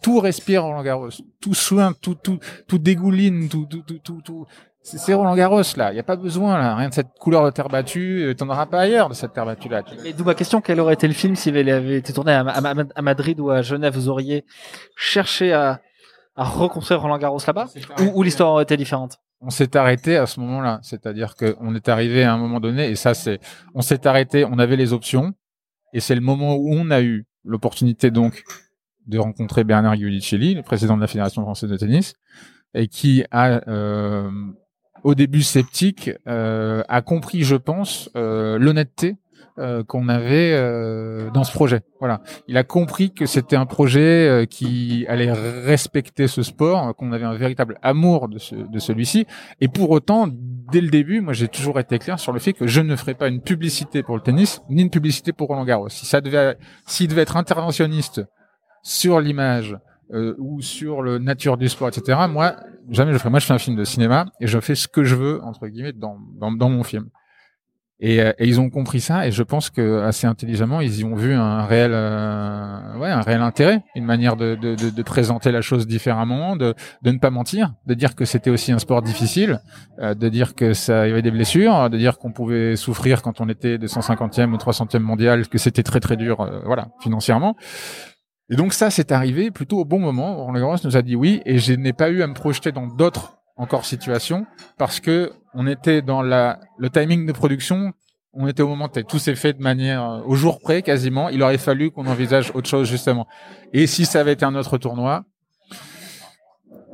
tout 0.03 0.19
respire 0.21 0.65
Roland 0.65 0.83
Garros 0.83 1.11
tout 1.41 1.55
soin 1.55 1.93
tout 2.01 2.15
tout 2.15 2.39
tout 2.67 2.79
dégouline 2.79 3.49
tout 3.49 3.67
tout 3.67 3.83
tout 3.83 3.99
tout, 3.99 4.21
tout. 4.25 4.47
C'est 4.83 5.13
Roland 5.13 5.37
Garros 5.37 5.63
là, 5.77 5.93
il 5.93 5.97
y 5.97 6.01
a 6.01 6.03
pas 6.03 6.17
besoin 6.17 6.59
là, 6.59 6.75
rien 6.75 6.89
de 6.89 6.95
cette 6.95 7.13
couleur 7.19 7.45
de 7.45 7.51
terre 7.51 7.69
battue, 7.69 8.23
euh, 8.25 8.35
t'en 8.35 8.49
auras 8.49 8.65
pas 8.65 8.81
ailleurs 8.81 9.11
de 9.11 9.15
cette 9.15 9.35
terre 9.35 9.45
battue 9.45 9.69
là. 9.69 9.83
Et 10.07 10.15
d'où 10.15 10.25
ma 10.25 10.35
question, 10.35 10.63
quel 10.63 10.81
aurait 10.81 10.95
été 10.95 11.07
le 11.07 11.13
film 11.13 11.37
s'il 11.37 11.55
avait 11.69 11.99
été 11.99 12.15
tourné 12.15 12.33
à, 12.33 12.41
à, 12.41 13.03
Madrid 13.03 13.39
ou 13.41 13.51
à 13.51 13.61
Genève, 13.61 13.95
vous 13.95 14.09
auriez 14.09 14.47
cherché 14.97 15.53
à, 15.53 15.81
à 16.35 16.45
reconstruire 16.45 17.03
Roland 17.03 17.19
Garros 17.19 17.41
là-bas 17.47 17.67
ou, 18.15 18.23
l'histoire 18.23 18.53
aurait 18.53 18.63
été 18.63 18.79
différente? 18.79 19.19
On 19.41 19.51
s'est 19.51 19.77
arrêté 19.77 20.17
à 20.17 20.27
ce 20.27 20.39
moment-là, 20.41 20.81
c'est-à-dire 20.83 21.35
qu'on 21.35 21.75
est 21.75 21.89
arrivé 21.89 22.25
à 22.25 22.35
un 22.35 22.39
moment 22.39 22.61
donné 22.61 22.91
et 22.91 22.95
ça 22.95 23.15
c'est, 23.15 23.41
on 23.75 23.81
s'est 23.81 24.07
arrêté, 24.07 24.45
on 24.45 24.59
avait 24.59 24.77
les 24.77 24.93
options 24.93 25.33
et 25.95 26.01
c'est 26.01 26.15
le 26.15 26.21
moment 26.21 26.57
où 26.57 26.73
on 26.73 26.91
a 26.91 27.01
eu 27.01 27.27
l'opportunité 27.45 28.11
donc 28.11 28.43
de 29.07 29.19
rencontrer 29.19 29.65
Bernard 29.65 29.97
Giudicelli, 29.97 30.55
le 30.55 30.63
président 30.63 30.97
de 30.97 31.01
la 31.01 31.07
Fédération 31.07 31.43
française 31.43 31.71
de 31.71 31.77
tennis, 31.77 32.15
et 32.75 32.87
qui 32.87 33.25
a 33.31 33.69
euh, 33.69 34.31
au 35.03 35.15
début 35.15 35.43
sceptique, 35.43 36.11
euh, 36.29 36.83
a 36.89 37.03
compris, 37.03 37.43
je 37.43 37.57
pense, 37.57 38.11
euh, 38.17 38.59
l'honnêteté 38.59 39.17
euh, 39.61 39.85
qu'on 39.85 40.09
avait 40.09 40.53
euh, 40.55 41.31
dans 41.31 41.45
ce 41.45 41.53
projet. 41.53 41.83
Voilà, 41.99 42.23
il 42.49 42.57
a 42.57 42.65
compris 42.65 43.13
que 43.13 43.27
c'était 43.27 43.57
un 43.57 43.67
projet 43.67 44.27
euh, 44.27 44.45
qui 44.47 45.05
allait 45.09 45.31
respecter 45.31 46.29
ce 46.29 46.43
sport, 46.43 46.97
qu'on 46.97 47.13
avait 47.13 47.27
un 47.27 47.35
véritable 47.35 47.79
amour 47.83 48.29
de, 48.29 48.39
ce, 48.39 48.55
de 48.55 48.79
celui-ci. 48.79 49.27
Et 49.61 49.69
pour 49.69 49.91
autant, 49.91 50.29
dès 50.29 50.81
le 50.81 50.89
début, 50.89 51.21
moi 51.21 51.35
j'ai 51.35 51.49
toujours 51.49 51.79
été 51.79 51.99
clair 51.99 52.19
sur 52.19 52.33
le 52.33 52.39
fait 52.39 52.55
que 52.55 52.67
je 52.67 52.81
ne 52.81 52.97
ferais 52.97 53.15
pas 53.15 53.29
une 53.29 53.43
publicité 53.43 54.03
pour 54.03 54.17
le 54.17 54.23
tennis, 54.23 54.63
ni 54.71 54.83
une 54.83 54.91
publicité 54.91 55.33
pour 55.33 55.49
Roland 55.49 55.65
Garros. 55.65 55.91
Si 55.91 56.07
ça 56.07 56.21
devait, 56.21 56.57
s'il 56.87 57.09
devait 57.09 57.23
être 57.23 57.37
interventionniste 57.37 58.23
sur 58.83 59.21
l'image 59.21 59.77
euh, 60.13 60.35
ou 60.39 60.61
sur 60.61 61.03
le 61.03 61.19
nature 61.19 61.57
du 61.57 61.69
sport, 61.69 61.89
etc. 61.89 62.19
Moi, 62.29 62.57
jamais 62.89 63.13
je 63.13 63.19
ferai. 63.19 63.31
Moi, 63.31 63.39
je 63.39 63.47
fais 63.47 63.55
un 63.55 63.59
film 63.59 63.77
de 63.77 63.85
cinéma 63.85 64.27
et 64.41 64.47
je 64.47 64.59
fais 64.59 64.75
ce 64.75 64.89
que 64.89 65.05
je 65.05 65.15
veux 65.15 65.41
entre 65.45 65.69
guillemets 65.69 65.93
dans 65.93 66.19
dans, 66.39 66.51
dans 66.51 66.69
mon 66.69 66.83
film. 66.83 67.11
Et, 68.03 68.21
euh, 68.21 68.33
et, 68.39 68.47
ils 68.47 68.59
ont 68.61 68.71
compris 68.71 69.01
ça 69.01 69.27
et 69.27 69.31
je 69.31 69.43
pense 69.43 69.69
que 69.69 70.01
assez 70.01 70.27
intelligemment 70.27 70.81
ils 70.81 71.01
y 71.01 71.05
ont 71.05 71.15
vu 71.15 71.35
un 71.35 71.65
réel 71.65 71.91
euh, 71.93 72.97
ouais 72.99 73.11
un 73.11 73.21
réel 73.21 73.43
intérêt 73.43 73.83
une 73.95 74.07
manière 74.07 74.37
de, 74.37 74.55
de, 74.55 74.75
de, 74.75 74.89
de, 74.89 75.03
présenter 75.03 75.53
la 75.53 75.61
chose 75.61 75.87
différemment 75.87 76.57
de, 76.57 76.75
de 77.03 77.11
ne 77.11 77.19
pas 77.19 77.29
mentir 77.29 77.75
de 77.87 77.93
dire 77.93 78.15
que 78.15 78.25
c'était 78.25 78.49
aussi 78.49 78.73
un 78.73 78.79
sport 78.79 79.03
difficile 79.03 79.61
euh, 79.99 80.15
de 80.15 80.31
dire 80.31 80.55
que 80.55 80.73
ça 80.73 81.07
y 81.09 81.11
avait 81.11 81.21
des 81.21 81.31
blessures 81.31 81.91
de 81.91 81.99
dire 81.99 82.17
qu'on 82.17 82.33
pouvait 82.33 82.75
souffrir 82.75 83.21
quand 83.21 83.43
on 83.43 83.51
était 83.51 83.77
de 83.77 83.87
150e 83.87 84.53
ou 84.53 84.57
300e 84.57 85.01
mondial 85.01 85.47
que 85.47 85.59
c'était 85.59 85.83
très 85.83 86.01
très 86.01 86.17
dur 86.17 86.51
voilà 86.65 86.89
financièrement 87.01 87.55
et 88.53 88.57
donc 88.57 88.73
ça, 88.73 88.91
c'est 88.91 89.13
arrivé 89.13 89.53
plutôt 89.53 89.79
au 89.79 89.85
bon 89.85 90.01
moment. 90.01 90.45
Roland 90.45 90.59
Garros 90.59 90.77
nous 90.83 90.97
a 90.97 91.03
dit 91.03 91.15
oui, 91.15 91.41
et 91.47 91.59
je 91.59 91.73
n'ai 91.73 91.93
pas 91.93 92.11
eu 92.11 92.21
à 92.21 92.27
me 92.27 92.35
projeter 92.35 92.73
dans 92.73 92.89
d'autres 92.89 93.37
encore 93.57 93.85
situations 93.85 94.45
parce 94.77 94.99
que 94.99 95.33
on 95.55 95.67
était 95.67 96.03
dans 96.03 96.23
la 96.23 96.61
le 96.79 96.91
timing 96.91 97.27
de 97.27 97.33
production. 97.33 97.93
On 98.33 98.47
était 98.47 98.63
au 98.63 98.69
moment 98.69 98.89
tout 98.89 99.19
s'est 99.19 99.35
fait 99.35 99.55
de 99.55 99.63
manière 99.63 100.05
euh, 100.05 100.21
au 100.25 100.37
jour 100.37 100.61
près 100.61 100.83
quasiment. 100.83 101.29
Il 101.31 101.43
aurait 101.43 101.59
fallu 101.59 101.91
qu'on 101.91 102.07
envisage 102.07 102.53
autre 102.55 102.69
chose 102.69 102.89
justement. 102.89 103.27
Et 103.73 103.87
si 103.87 104.07
ça 104.07 104.21
avait 104.21 104.35
été 104.35 104.45
un 104.45 104.55
autre 104.55 104.79
tournoi, 104.79 105.25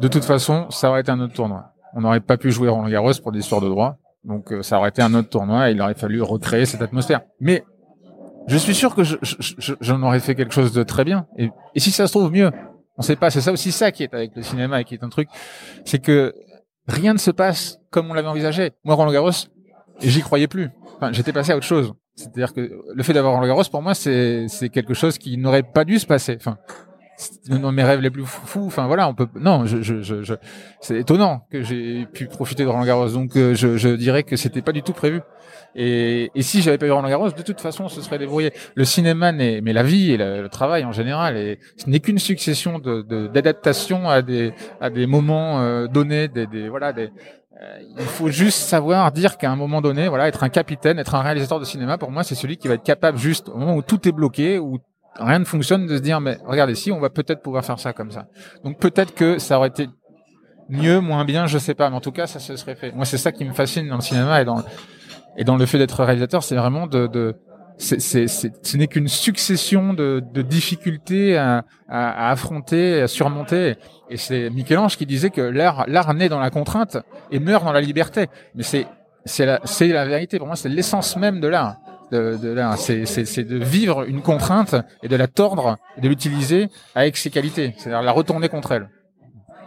de 0.01 0.09
toute 0.09 0.25
façon, 0.25 0.71
ça 0.71 0.89
aurait 0.89 1.03
été 1.03 1.11
un 1.11 1.21
autre 1.21 1.35
tournoi. 1.35 1.73
On 1.95 2.01
n'aurait 2.01 2.21
pas 2.21 2.39
pu 2.39 2.51
jouer 2.51 2.69
Roland 2.69 2.89
Garros 2.89 3.13
pour 3.23 3.33
des 3.33 3.41
histoires 3.41 3.61
de 3.61 3.69
droit. 3.69 3.97
Donc 4.25 4.53
euh, 4.53 4.63
ça 4.63 4.79
aurait 4.79 4.89
été 4.89 5.03
un 5.03 5.15
autre 5.15 5.29
tournoi 5.29 5.71
il 5.71 5.81
aurait 5.81 5.95
fallu 5.95 6.23
recréer 6.23 6.65
cette 6.65 6.83
atmosphère. 6.83 7.21
Mais 7.41 7.65
je 8.47 8.57
suis 8.57 8.75
sûr 8.75 8.95
que 8.95 9.03
j'en 9.03 9.17
je, 9.21 9.75
je, 9.81 9.93
aurais 9.93 10.21
fait 10.21 10.35
quelque 10.35 10.55
chose 10.55 10.73
de 10.73 10.83
très 10.83 11.05
bien. 11.05 11.27
Et, 11.37 11.51
et 11.75 11.81
si 11.81 11.91
ça 11.91 12.07
se 12.07 12.13
trouve 12.13 12.31
mieux, 12.31 12.51
on 12.99 13.03
sait 13.03 13.17
pas. 13.17 13.31
C'est 13.31 13.41
ça 13.41 13.53
aussi 13.53 13.73
ça 13.73 13.93
qui 13.93 14.03
est 14.03 14.15
avec 14.15 14.35
le 14.35 14.43
cinéma 14.43 14.81
et 14.81 14.85
qui 14.85 14.95
est 14.95 15.05
un 15.05 15.09
truc, 15.09 15.29
c'est 15.85 15.99
que 15.99 16.35
rien 16.87 17.13
ne 17.13 17.19
se 17.19 17.31
passe 17.31 17.79
comme 17.91 18.11
on 18.11 18.15
l'avait 18.15 18.29
envisagé. 18.29 18.73
Moi, 18.85 18.95
Roland 18.95 19.13
Garros, 19.13 19.31
j'y 20.01 20.21
croyais 20.21 20.47
plus. 20.47 20.71
Enfin, 20.97 21.13
j'étais 21.13 21.33
passé 21.33 21.53
à 21.53 21.57
autre 21.57 21.67
chose. 21.67 21.93
C'est-à-dire 22.15 22.55
que 22.55 22.83
le 22.95 23.03
fait 23.03 23.13
d'avoir 23.13 23.35
Roland 23.35 23.47
Garros, 23.47 23.65
pour 23.71 23.83
moi, 23.83 23.95
c'est 23.95 24.49
quelque 24.73 24.95
chose 24.95 25.19
qui 25.19 25.37
n'aurait 25.37 25.63
pas 25.63 25.85
dû 25.85 25.99
se 25.99 26.07
passer. 26.07 26.37
Enfin, 26.37 26.59
dans 27.49 27.73
mes 27.73 27.83
rêves 27.83 28.01
les 28.01 28.11
plus 28.11 28.25
fous. 28.25 28.65
Enfin 28.67 28.87
voilà, 28.87 29.09
on 29.09 29.15
peut. 29.15 29.29
Non, 29.39 29.67
je, 29.67 29.83
je, 29.83 30.03
je, 30.03 30.35
c'est 30.81 30.99
étonnant 31.01 31.47
que 31.51 31.63
j'ai 31.63 32.07
pu 32.07 32.27
profiter 32.27 32.65
de 32.65 32.69
Roland 32.69 32.85
Garros. 32.85 33.09
Donc 33.09 33.37
euh, 33.37 33.55
je, 33.55 33.77
je 33.77 33.89
dirais 33.89 34.23
que 34.23 34.37
c'était 34.37 34.63
pas 34.63 34.73
du 34.73 34.83
tout 34.83 34.93
prévu. 34.93 35.21
Et, 35.75 36.31
et 36.35 36.43
si 36.43 36.63
j'avais 36.63 36.79
pas 36.79 36.87
eu 36.87 36.91
Roland 36.91 37.09
Garros, 37.09 37.31
de 37.31 37.43
toute 37.43 37.61
façon, 37.61 37.89
ce 37.89 38.01
serait 38.01 38.19
débrouillé. 38.19 38.53
Le 38.75 38.85
cinéma, 38.85 39.33
n'est, 39.33 39.61
mais 39.61 39.73
la 39.73 39.83
vie 39.83 40.13
et 40.13 40.17
le, 40.17 40.49
travail 40.49 40.85
en 40.85 40.93
général, 40.93 41.37
et 41.37 41.59
ce 41.77 41.91
n'est 41.91 42.01
qu'une 42.01 42.19
succession 42.19 42.79
de, 42.79 43.03
d'adaptations 43.29 44.09
à 44.09 44.23
des 44.23 44.55
à 44.81 44.91
des 44.91 45.07
moments 45.07 45.61
euh, 45.61 45.87
donnés, 45.87 46.29
des, 46.29 46.47
des 46.47 46.69
voilà 46.69 46.93
des 46.93 47.11
euh, 47.63 47.79
il 47.99 48.05
faut 48.05 48.29
juste 48.29 48.59
savoir 48.59 49.13
dire 49.13 49.39
qu'à 49.39 49.51
un 49.51 49.57
moment 49.57 49.81
donné, 49.81 50.09
voilà, 50.09 50.29
être 50.29 50.45
un 50.45 50.51
capitaine, 50.51 50.99
être 50.99 51.15
un 51.15 51.23
réalisateur 51.23 51.59
de 51.59 51.65
cinéma, 51.65 51.97
pour 51.97 52.11
moi, 52.11 52.23
c'est 52.23 52.35
celui 52.35 52.59
qui 52.59 52.69
va 52.69 52.75
être 52.75 52.83
capable 52.83 53.17
juste 53.17 53.49
au 53.49 53.57
moment 53.57 53.77
où 53.77 53.83
tout 53.83 54.07
est 54.07 54.13
bloqué, 54.13 54.59
où 54.59 54.79
rien 55.19 55.39
ne 55.39 55.45
fonctionne, 55.45 55.87
de 55.87 55.97
se 55.97 56.03
dire, 56.03 56.21
mais 56.21 56.39
regardez, 56.45 56.75
si, 56.75 56.93
on 56.93 57.01
va 57.01 57.11
peut-être 57.11 57.43
pouvoir 57.43 57.65
faire 57.65 57.79
ça 57.79 57.93
comme 57.93 58.11
ça. 58.11 58.27
Donc 58.65 58.79
peut-être 58.79 59.15
que 59.15 59.39
ça 59.39 59.59
aurait 59.59 59.69
été 59.69 59.89
mieux, 60.69 61.01
moins 61.01 61.25
bien, 61.25 61.47
je 61.47 61.59
sais 61.59 61.75
pas, 61.75 61.91
mais 61.91 61.97
en 61.97 62.01
tout 62.01 62.13
cas, 62.13 62.27
ça 62.27 62.41
se 62.41 62.57
serait 62.57 62.77
fait. 62.77 62.93
Moi, 62.93 63.05
c'est 63.05 63.19
ça 63.19 63.33
qui 63.33 63.45
me 63.45 63.53
fascine 63.53 63.89
dans 63.89 63.97
le 63.97 64.03
cinéma 64.03 64.41
et 64.41 64.45
dans 64.45 64.63
et 65.39 65.45
dans 65.45 65.57
le 65.57 65.67
fait 65.67 65.79
d'être 65.79 66.03
réalisateur, 66.03 66.43
c'est 66.43 66.57
vraiment 66.57 66.87
de, 66.87 67.07
de 67.07 67.37
c'est, 67.79 68.01
c'est, 68.01 68.27
ce 68.27 68.77
n'est 68.79 68.87
qu'une 68.87 69.09
succession 69.09 69.93
de, 69.93 70.23
difficultés 70.43 71.37
à, 71.37 71.65
à, 71.89 72.29
à, 72.29 72.31
affronter, 72.31 73.03
à 73.03 73.09
surmonter. 73.09 73.77
Et 74.09 74.17
c'est 74.17 74.49
Michel-Ange 74.49 74.97
qui 74.97 75.05
disait 75.05 75.29
que 75.29 75.43
l'art, 75.43 75.85
l'art 75.87 76.15
naît 76.15 76.31
dans 76.31 76.41
la 76.41 76.49
contrainte 76.49 76.97
et 77.31 77.39
meurt 77.39 77.65
dans 77.65 77.73
la 77.73 77.83
liberté. 77.83 78.29
Mais 78.55 78.63
c'est, 78.63 78.87
c'est 79.27 79.45
la, 79.45 79.61
c'est 79.65 79.89
la 79.89 80.07
vérité. 80.07 80.39
Pour 80.39 80.47
moi, 80.47 80.57
c'est 80.57 80.71
l'essence 80.71 81.19
même 81.19 81.39
de 81.39 81.49
l'art 81.49 81.77
de, 82.13 82.37
de 82.37 82.49
là. 82.49 82.77
C'est, 82.77 83.05
c'est, 83.07 83.45
de 83.45 83.57
vivre 83.57 84.05
une 84.09 84.23
contrainte 84.23 84.75
et 85.03 85.09
de 85.09 85.17
la 85.17 85.27
tordre 85.27 85.77
et 85.97 86.01
de 86.01 86.09
l'utiliser 86.09 86.69
avec 86.95 87.17
ses 87.17 87.31
qualités, 87.31 87.75
c'est-à-dire 87.79 88.03
la 88.03 88.13
retourner 88.13 88.49
contre 88.49 88.73
elle. 88.73 88.89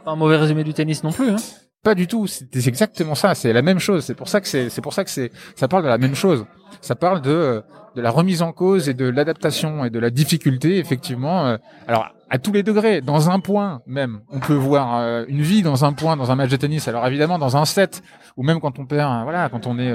Pas 0.05 0.11
un 0.11 0.15
mauvais 0.15 0.37
résumé 0.37 0.63
du 0.63 0.73
tennis 0.73 1.03
non 1.03 1.11
plus. 1.11 1.29
Hein 1.29 1.37
pas 1.81 1.95
du 1.95 2.07
tout. 2.07 2.27
C'est 2.27 2.67
exactement 2.67 3.15
ça. 3.15 3.35
C'est 3.35 3.53
la 3.53 3.61
même 3.61 3.79
chose. 3.79 4.03
C'est 4.03 4.15
pour 4.15 4.27
ça 4.27 4.41
que 4.41 4.47
c'est, 4.47 4.69
c'est 4.69 4.81
pour 4.81 4.93
ça 4.93 5.05
que 5.05 5.09
c'est, 5.09 5.31
ça 5.55 5.69
parle 5.69 5.83
de 5.83 5.87
la 5.87 5.97
même 5.97 6.15
chose. 6.15 6.45
Ça 6.81 6.95
parle 6.95 7.21
de 7.21 7.63
de 7.95 8.01
la 8.01 8.11
remise 8.11 8.41
en 8.41 8.51
cause 8.51 8.89
et 8.89 8.93
de 8.93 9.05
l'adaptation 9.05 9.83
et 9.85 9.89
de 9.89 9.99
la 9.99 10.09
difficulté, 10.09 10.77
effectivement. 10.77 11.47
Euh, 11.47 11.57
alors 11.87 12.09
à 12.29 12.37
tous 12.37 12.51
les 12.51 12.63
degrés, 12.63 13.01
dans 13.01 13.29
un 13.29 13.39
point 13.39 13.81
même, 13.87 14.21
on 14.29 14.39
peut 14.39 14.53
voir 14.53 14.97
euh, 14.97 15.25
une 15.27 15.41
vie 15.41 15.63
dans 15.63 15.85
un 15.85 15.93
point, 15.93 16.15
dans 16.15 16.31
un 16.31 16.35
match 16.35 16.49
de 16.49 16.57
tennis. 16.57 16.87
Alors 16.87 17.05
évidemment, 17.07 17.39
dans 17.39 17.57
un 17.57 17.65
set, 17.65 18.03
ou 18.37 18.43
même 18.43 18.59
quand 18.59 18.77
on 18.79 18.85
perd, 18.85 19.23
voilà, 19.23 19.49
quand 19.49 19.65
on 19.67 19.79
est 19.79 19.91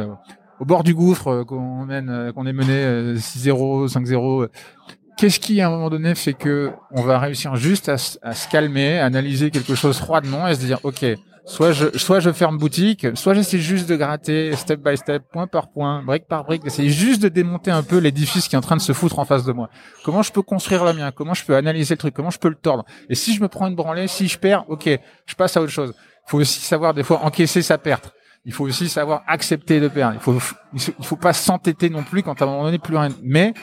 au 0.61 0.65
bord 0.65 0.85
du 0.85 0.95
gouffre, 0.95 1.29
euh, 1.29 1.45
qu'on 1.45 1.85
mène, 1.85 2.11
euh, 2.11 2.33
qu'on 2.33 2.47
est 2.47 2.53
mené 2.53 3.17
6-0, 3.19 3.85
euh, 3.85 3.89
5-0. 3.89 4.49
Qu'est-ce 5.17 5.39
qui, 5.39 5.61
à 5.61 5.69
un 5.69 5.71
moment 5.71 5.91
donné, 5.91 6.15
fait 6.15 6.35
que 6.35 6.73
on 6.91 7.03
va 7.03 7.19
réussir 7.19 7.55
juste 7.57 7.89
à, 7.89 7.99
se 7.99 8.49
calmer, 8.49 8.99
analyser 8.99 9.51
quelque 9.51 9.75
chose 9.75 9.99
froidement 9.99 10.49
et 10.49 10.57
se 10.57 10.61
dire, 10.61 10.81
ok, 10.83 11.05
soit 11.47 11.71
je, 11.71 11.97
soit 11.97 12.19
je 12.19 12.33
ferme 12.33 12.59
boutique, 12.59 13.07
soit 13.15 13.35
j'essaie 13.35 13.59
juste 13.59 13.89
de 13.89 13.95
gratter 13.95 14.57
step 14.57 14.81
by 14.81 14.97
step, 14.97 15.23
point 15.31 15.47
par 15.47 15.71
point, 15.71 16.03
brique 16.03 16.27
par 16.27 16.43
brique, 16.43 16.65
d'essayer 16.65 16.91
juste 16.91 17.23
de 17.23 17.29
démonter 17.29 17.71
un 17.71 17.85
peu 17.85 17.99
l'édifice 17.99 18.49
qui 18.49 18.57
est 18.57 18.59
en 18.59 18.63
train 18.63 18.77
de 18.77 18.81
se 18.81 18.93
foutre 18.93 19.21
en 19.21 19.25
face 19.25 19.45
de 19.45 19.53
moi. 19.53 19.71
Comment 20.05 20.23
je 20.23 20.33
peux 20.33 20.43
construire 20.43 20.85
le 20.85 20.95
mien? 20.95 21.13
Comment 21.13 21.35
je 21.35 21.45
peux 21.45 21.55
analyser 21.55 21.95
le 21.95 21.99
truc? 21.99 22.15
Comment 22.15 22.31
je 22.31 22.41
peux 22.41 22.49
le 22.49 22.57
tordre? 22.57 22.85
Et 23.09 23.15
si 23.15 23.35
je 23.35 23.41
me 23.41 23.47
prends 23.47 23.69
une 23.69 23.77
branlée, 23.77 24.09
si 24.09 24.27
je 24.27 24.37
perds, 24.37 24.65
ok, 24.69 24.99
je 25.27 25.35
passe 25.37 25.57
à 25.57 25.63
autre 25.63 25.73
chose. 25.73 25.95
Faut 26.27 26.39
aussi 26.39 26.61
savoir 26.61 26.93
des 26.93 27.05
fois 27.05 27.21
encaisser 27.23 27.63
sa 27.63 27.79
perte 27.79 28.13
il 28.45 28.53
faut 28.53 28.65
aussi 28.65 28.89
savoir 28.89 29.23
accepter 29.27 29.81
de 29.81 29.89
perdre. 29.89 30.15
Il 30.15 30.21
faut, 30.21 30.39
il 30.99 31.05
faut 31.05 31.17
pas 31.17 31.33
s'entêter 31.33 31.89
non 31.89 32.03
plus 32.03 32.23
quand 32.23 32.41
à 32.41 32.45
un 32.45 32.49
moment 32.49 32.65
donné 32.65 32.79
plus 32.79 32.97
rien. 32.97 33.09
Mais 33.23 33.55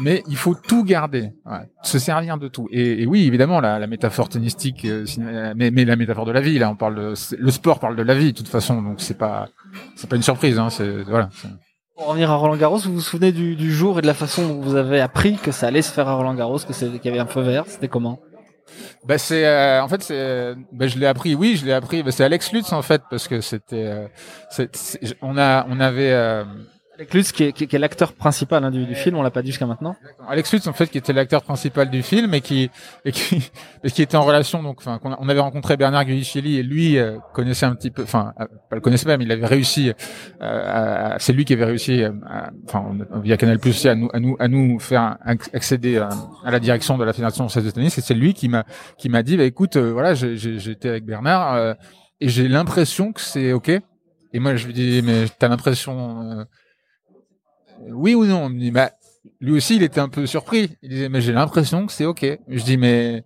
mais 0.00 0.22
il 0.28 0.36
faut 0.36 0.54
tout 0.54 0.84
garder, 0.84 1.32
ouais, 1.46 1.70
se 1.82 1.98
servir 1.98 2.38
de 2.38 2.48
tout. 2.48 2.68
Et, 2.70 3.06
oui, 3.06 3.26
évidemment, 3.26 3.60
la, 3.60 3.84
métaphore 3.86 4.28
tennistique, 4.28 4.84
euh, 4.84 5.04
mais, 5.56 5.70
la 5.70 5.96
métaphore 5.96 6.24
de 6.24 6.32
la 6.32 6.40
vie, 6.40 6.58
là, 6.58 6.70
on 6.70 6.76
parle 6.76 6.94
de, 6.94 7.14
le 7.38 7.50
sport 7.50 7.80
parle 7.80 7.96
de 7.96 8.02
la 8.02 8.14
vie, 8.14 8.32
de 8.32 8.38
toute 8.38 8.48
façon, 8.48 8.80
donc 8.82 9.00
c'est 9.00 9.18
pas, 9.18 9.48
c'est 9.96 10.08
pas 10.08 10.16
une 10.16 10.22
surprise, 10.22 10.58
hein, 10.58 10.70
c'est 10.70 11.02
voilà. 11.02 11.30
Pour 11.96 12.06
revenir 12.06 12.30
à 12.30 12.36
Roland 12.36 12.56
Garros, 12.56 12.78
vous 12.78 12.94
vous 12.94 13.00
souvenez 13.00 13.32
du, 13.32 13.56
du 13.56 13.72
jour 13.72 13.98
et 13.98 14.02
de 14.02 14.06
la 14.06 14.14
façon 14.14 14.46
dont 14.46 14.60
vous 14.60 14.76
avez 14.76 15.00
appris 15.00 15.36
que 15.36 15.50
ça 15.50 15.66
allait 15.66 15.82
se 15.82 15.92
faire 15.92 16.06
à 16.06 16.14
Roland 16.14 16.34
Garros, 16.34 16.58
que 16.58 16.72
qu'il 16.72 17.04
y 17.04 17.08
avait 17.08 17.18
un 17.18 17.26
feu 17.26 17.40
vert, 17.40 17.64
c'était 17.66 17.88
comment? 17.88 18.20
Bah 19.04 19.18
c'est, 19.18 19.46
euh, 19.46 19.82
en 19.82 19.88
fait, 19.88 20.02
c'est, 20.02 20.14
euh, 20.18 20.54
bah, 20.72 20.86
je 20.86 20.98
l'ai 20.98 21.06
appris, 21.06 21.34
oui, 21.34 21.56
je 21.56 21.66
l'ai 21.66 21.72
appris. 21.72 22.02
Bah, 22.02 22.10
c'est 22.10 22.24
Alex 22.24 22.52
Lutz 22.52 22.72
en 22.72 22.82
fait, 22.82 23.02
parce 23.10 23.28
que 23.28 23.40
c'était, 23.40 23.86
euh, 23.86 24.66
on 25.22 25.36
a, 25.38 25.66
on 25.68 25.80
avait. 25.80 26.44
Avec 26.98 27.14
Lutz, 27.14 27.30
qui 27.30 27.44
est, 27.44 27.52
qui 27.52 27.64
est- 27.64 27.78
l'acteur 27.78 28.12
principal 28.12 28.64
hein, 28.64 28.72
du, 28.72 28.92
film, 28.96 29.16
on 29.16 29.22
l'a 29.22 29.30
pas 29.30 29.40
dit 29.42 29.50
jusqu'à 29.50 29.66
maintenant. 29.66 29.94
Alex 30.28 30.52
Lutz 30.52 30.66
en 30.66 30.72
fait 30.72 30.88
qui 30.90 30.98
était 30.98 31.12
l'acteur 31.12 31.42
principal 31.44 31.90
du 31.90 32.02
film 32.02 32.34
et 32.34 32.40
qui 32.40 32.70
et 33.04 33.12
qui 33.12 33.48
et 33.84 33.90
qui 33.92 34.02
était 34.02 34.16
en 34.16 34.24
relation 34.24 34.62
donc 34.64 34.78
enfin 34.80 34.98
on 35.02 35.28
avait 35.28 35.38
rencontré 35.40 35.76
Bernard 35.76 36.04
Guicheli 36.06 36.58
et 36.58 36.62
lui 36.64 36.98
euh, 36.98 37.18
connaissait 37.34 37.66
un 37.66 37.74
petit 37.76 37.92
peu 37.92 38.02
enfin 38.02 38.32
euh, 38.40 38.46
pas 38.68 38.74
le 38.74 38.80
connaissait 38.80 39.06
pas 39.06 39.16
mais 39.16 39.24
il 39.24 39.30
avait 39.32 39.46
réussi 39.46 39.92
euh, 40.42 41.14
c'est 41.18 41.32
lui 41.32 41.44
qui 41.44 41.52
avait 41.52 41.66
réussi 41.66 42.02
euh, 42.02 42.10
enfin 42.66 42.84
via 43.22 43.36
Canal 43.36 43.60
Plus 43.60 43.86
à 43.86 43.94
nous 43.94 44.08
à 44.12 44.18
nous 44.18 44.36
à 44.40 44.48
nous 44.48 44.78
faire 44.80 45.18
ac- 45.24 45.54
accéder 45.54 45.98
à, 45.98 46.08
la 46.50 46.58
direction 46.58 46.98
de 46.98 47.04
la 47.04 47.12
Fédération 47.12 47.44
française 47.44 47.64
de 47.64 47.70
tennis. 47.70 47.96
Et 47.96 48.00
c'est 48.00 48.14
lui 48.14 48.34
qui 48.34 48.48
m'a 48.48 48.64
qui 48.96 49.08
m'a 49.08 49.22
dit 49.22 49.36
bah 49.36 49.44
écoute 49.44 49.76
euh, 49.76 49.92
voilà 49.92 50.14
j'étais 50.14 50.88
avec 50.88 51.04
Bernard 51.04 51.76
et 52.20 52.28
j'ai 52.28 52.48
l'impression 52.48 53.12
que 53.12 53.20
c'est 53.20 53.52
ok. 53.52 53.68
Et 53.68 54.40
moi 54.40 54.56
je 54.56 54.66
lui 54.66 54.74
dis 54.74 55.00
mais 55.04 55.26
t'as 55.38 55.46
l'impression 55.48 56.44
oui 57.90 58.14
ou 58.14 58.24
non 58.24 58.48
Il 58.48 58.56
me 58.56 58.60
dit, 58.60 58.70
bah, 58.70 58.90
lui 59.40 59.52
aussi, 59.52 59.76
il 59.76 59.82
était 59.82 60.00
un 60.00 60.08
peu 60.08 60.26
surpris. 60.26 60.70
Il 60.82 60.90
disait, 60.90 61.08
mais 61.08 61.20
j'ai 61.20 61.32
l'impression 61.32 61.86
que 61.86 61.92
c'est 61.92 62.04
OK. 62.04 62.26
Je 62.48 62.62
dis, 62.64 62.76
mais 62.76 63.24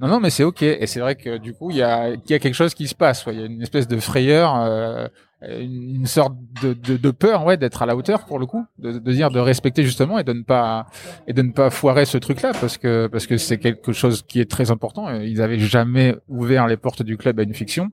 non, 0.00 0.08
non, 0.08 0.20
mais 0.20 0.30
c'est 0.30 0.44
OK. 0.44 0.62
Et 0.62 0.86
c'est 0.86 1.00
vrai 1.00 1.14
que 1.14 1.38
du 1.38 1.54
coup, 1.54 1.70
il 1.70 1.78
y 1.78 1.82
a, 1.82 2.10
y 2.10 2.34
a 2.34 2.38
quelque 2.38 2.54
chose 2.54 2.74
qui 2.74 2.86
se 2.86 2.94
passe. 2.94 3.24
Il 3.28 3.38
y 3.38 3.42
a 3.42 3.46
une 3.46 3.62
espèce 3.62 3.88
de 3.88 3.98
frayeur, 3.98 4.54
euh, 4.56 5.08
une, 5.42 6.06
sorte 6.06 6.34
de, 6.62 7.10
peur, 7.10 7.46
ouais, 7.46 7.56
d'être 7.56 7.82
à 7.82 7.86
la 7.86 7.96
hauteur 7.96 8.26
pour 8.26 8.38
le 8.38 8.44
coup, 8.46 8.64
de, 8.78 8.98
dire 8.98 9.30
de 9.30 9.38
respecter 9.38 9.84
justement 9.84 10.18
et 10.18 10.24
de 10.24 10.32
ne 10.32 10.42
pas 10.42 10.86
et 11.26 11.32
de 11.32 11.40
ne 11.40 11.52
pas 11.52 11.70
foirer 11.70 12.04
ce 12.04 12.18
truc-là 12.18 12.52
parce 12.60 12.78
que 12.78 13.06
parce 13.06 13.26
que 13.26 13.36
c'est 13.36 13.58
quelque 13.58 13.92
chose 13.92 14.22
qui 14.22 14.40
est 14.40 14.50
très 14.50 14.70
important. 14.70 15.10
Ils 15.20 15.40
avaient 15.40 15.58
jamais 15.58 16.14
ouvert 16.28 16.66
les 16.66 16.76
portes 16.76 17.02
du 17.02 17.16
club 17.16 17.40
à 17.40 17.42
une 17.42 17.54
fiction. 17.54 17.90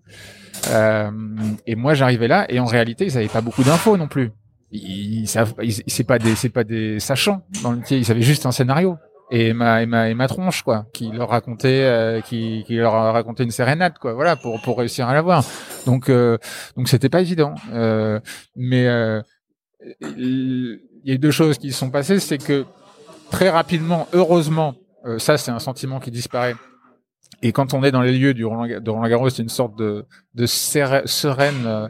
Euh, 0.70 1.10
et 1.68 1.76
moi, 1.76 1.93
j'arrivais 1.93 2.28
là 2.28 2.45
et 2.49 2.60
en 2.60 2.66
réalité, 2.66 3.06
ils 3.06 3.18
avaient 3.18 3.28
pas 3.28 3.41
beaucoup 3.41 3.64
d'infos 3.64 3.95
non 3.95 4.08
plus 4.08 4.32
ils, 4.74 5.28
savent 5.28 5.53
c'est 5.88 6.03
pas 6.03 6.19
des 6.19 6.36
c'est 6.36 6.49
pas 6.49 6.63
des 6.63 6.99
sachants 6.99 7.41
dans 7.61 7.71
le 7.71 7.78
métier. 7.78 7.97
Ils 7.97 8.05
savaient 8.05 8.21
juste 8.21 8.45
un 8.45 8.51
scénario 8.51 8.97
et 9.32 9.53
ma 9.53 9.82
et 9.82 9.86
ma 9.86 10.09
et 10.09 10.13
ma 10.13 10.28
tronche 10.28 10.63
quoi 10.63 10.86
qui 10.93 11.09
leur 11.11 11.30
racontait 11.30 11.84
euh, 11.84 12.21
qui 12.21 12.63
qui 12.65 12.76
leur 12.76 12.93
a 12.93 13.11
raconté 13.11 13.43
une 13.43 13.51
sérénade 13.51 13.97
quoi. 13.99 14.13
Voilà 14.13 14.36
pour 14.36 14.61
pour 14.61 14.78
réussir 14.78 15.07
à 15.07 15.13
l'avoir. 15.13 15.43
Donc 15.86 16.09
euh, 16.09 16.38
donc 16.76 16.89
c'était 16.89 17.09
pas 17.09 17.21
évident. 17.21 17.55
Euh, 17.71 18.19
mais 18.55 18.88
euh, 18.88 19.21
il 20.17 20.80
y 21.05 21.11
a 21.11 21.15
eu 21.15 21.19
deux 21.19 21.32
choses 21.32 21.57
qui 21.57 21.71
se 21.71 21.78
sont 21.80 21.89
passées. 21.89 22.19
C'est 22.19 22.38
que 22.38 22.65
très 23.32 23.49
rapidement 23.49 24.07
heureusement 24.13 24.76
euh, 25.05 25.19
ça 25.19 25.38
c'est 25.38 25.51
un 25.51 25.59
sentiment 25.59 25.99
qui 25.99 26.11
disparaît. 26.11 26.55
Et 27.41 27.51
quand 27.51 27.74
on 27.74 27.84
est 27.84 27.91
dans 27.91 28.01
les 28.01 28.17
lieux 28.17 28.34
du 28.34 28.45
Roland, 28.45 28.67
de 28.80 28.89
Roland 28.89 29.07
Garros 29.07 29.30
c'est 29.30 29.41
une 29.41 29.49
sorte 29.49 29.78
de 29.78 30.05
de 30.34 30.45
sérè- 30.45 31.05
sereine 31.07 31.89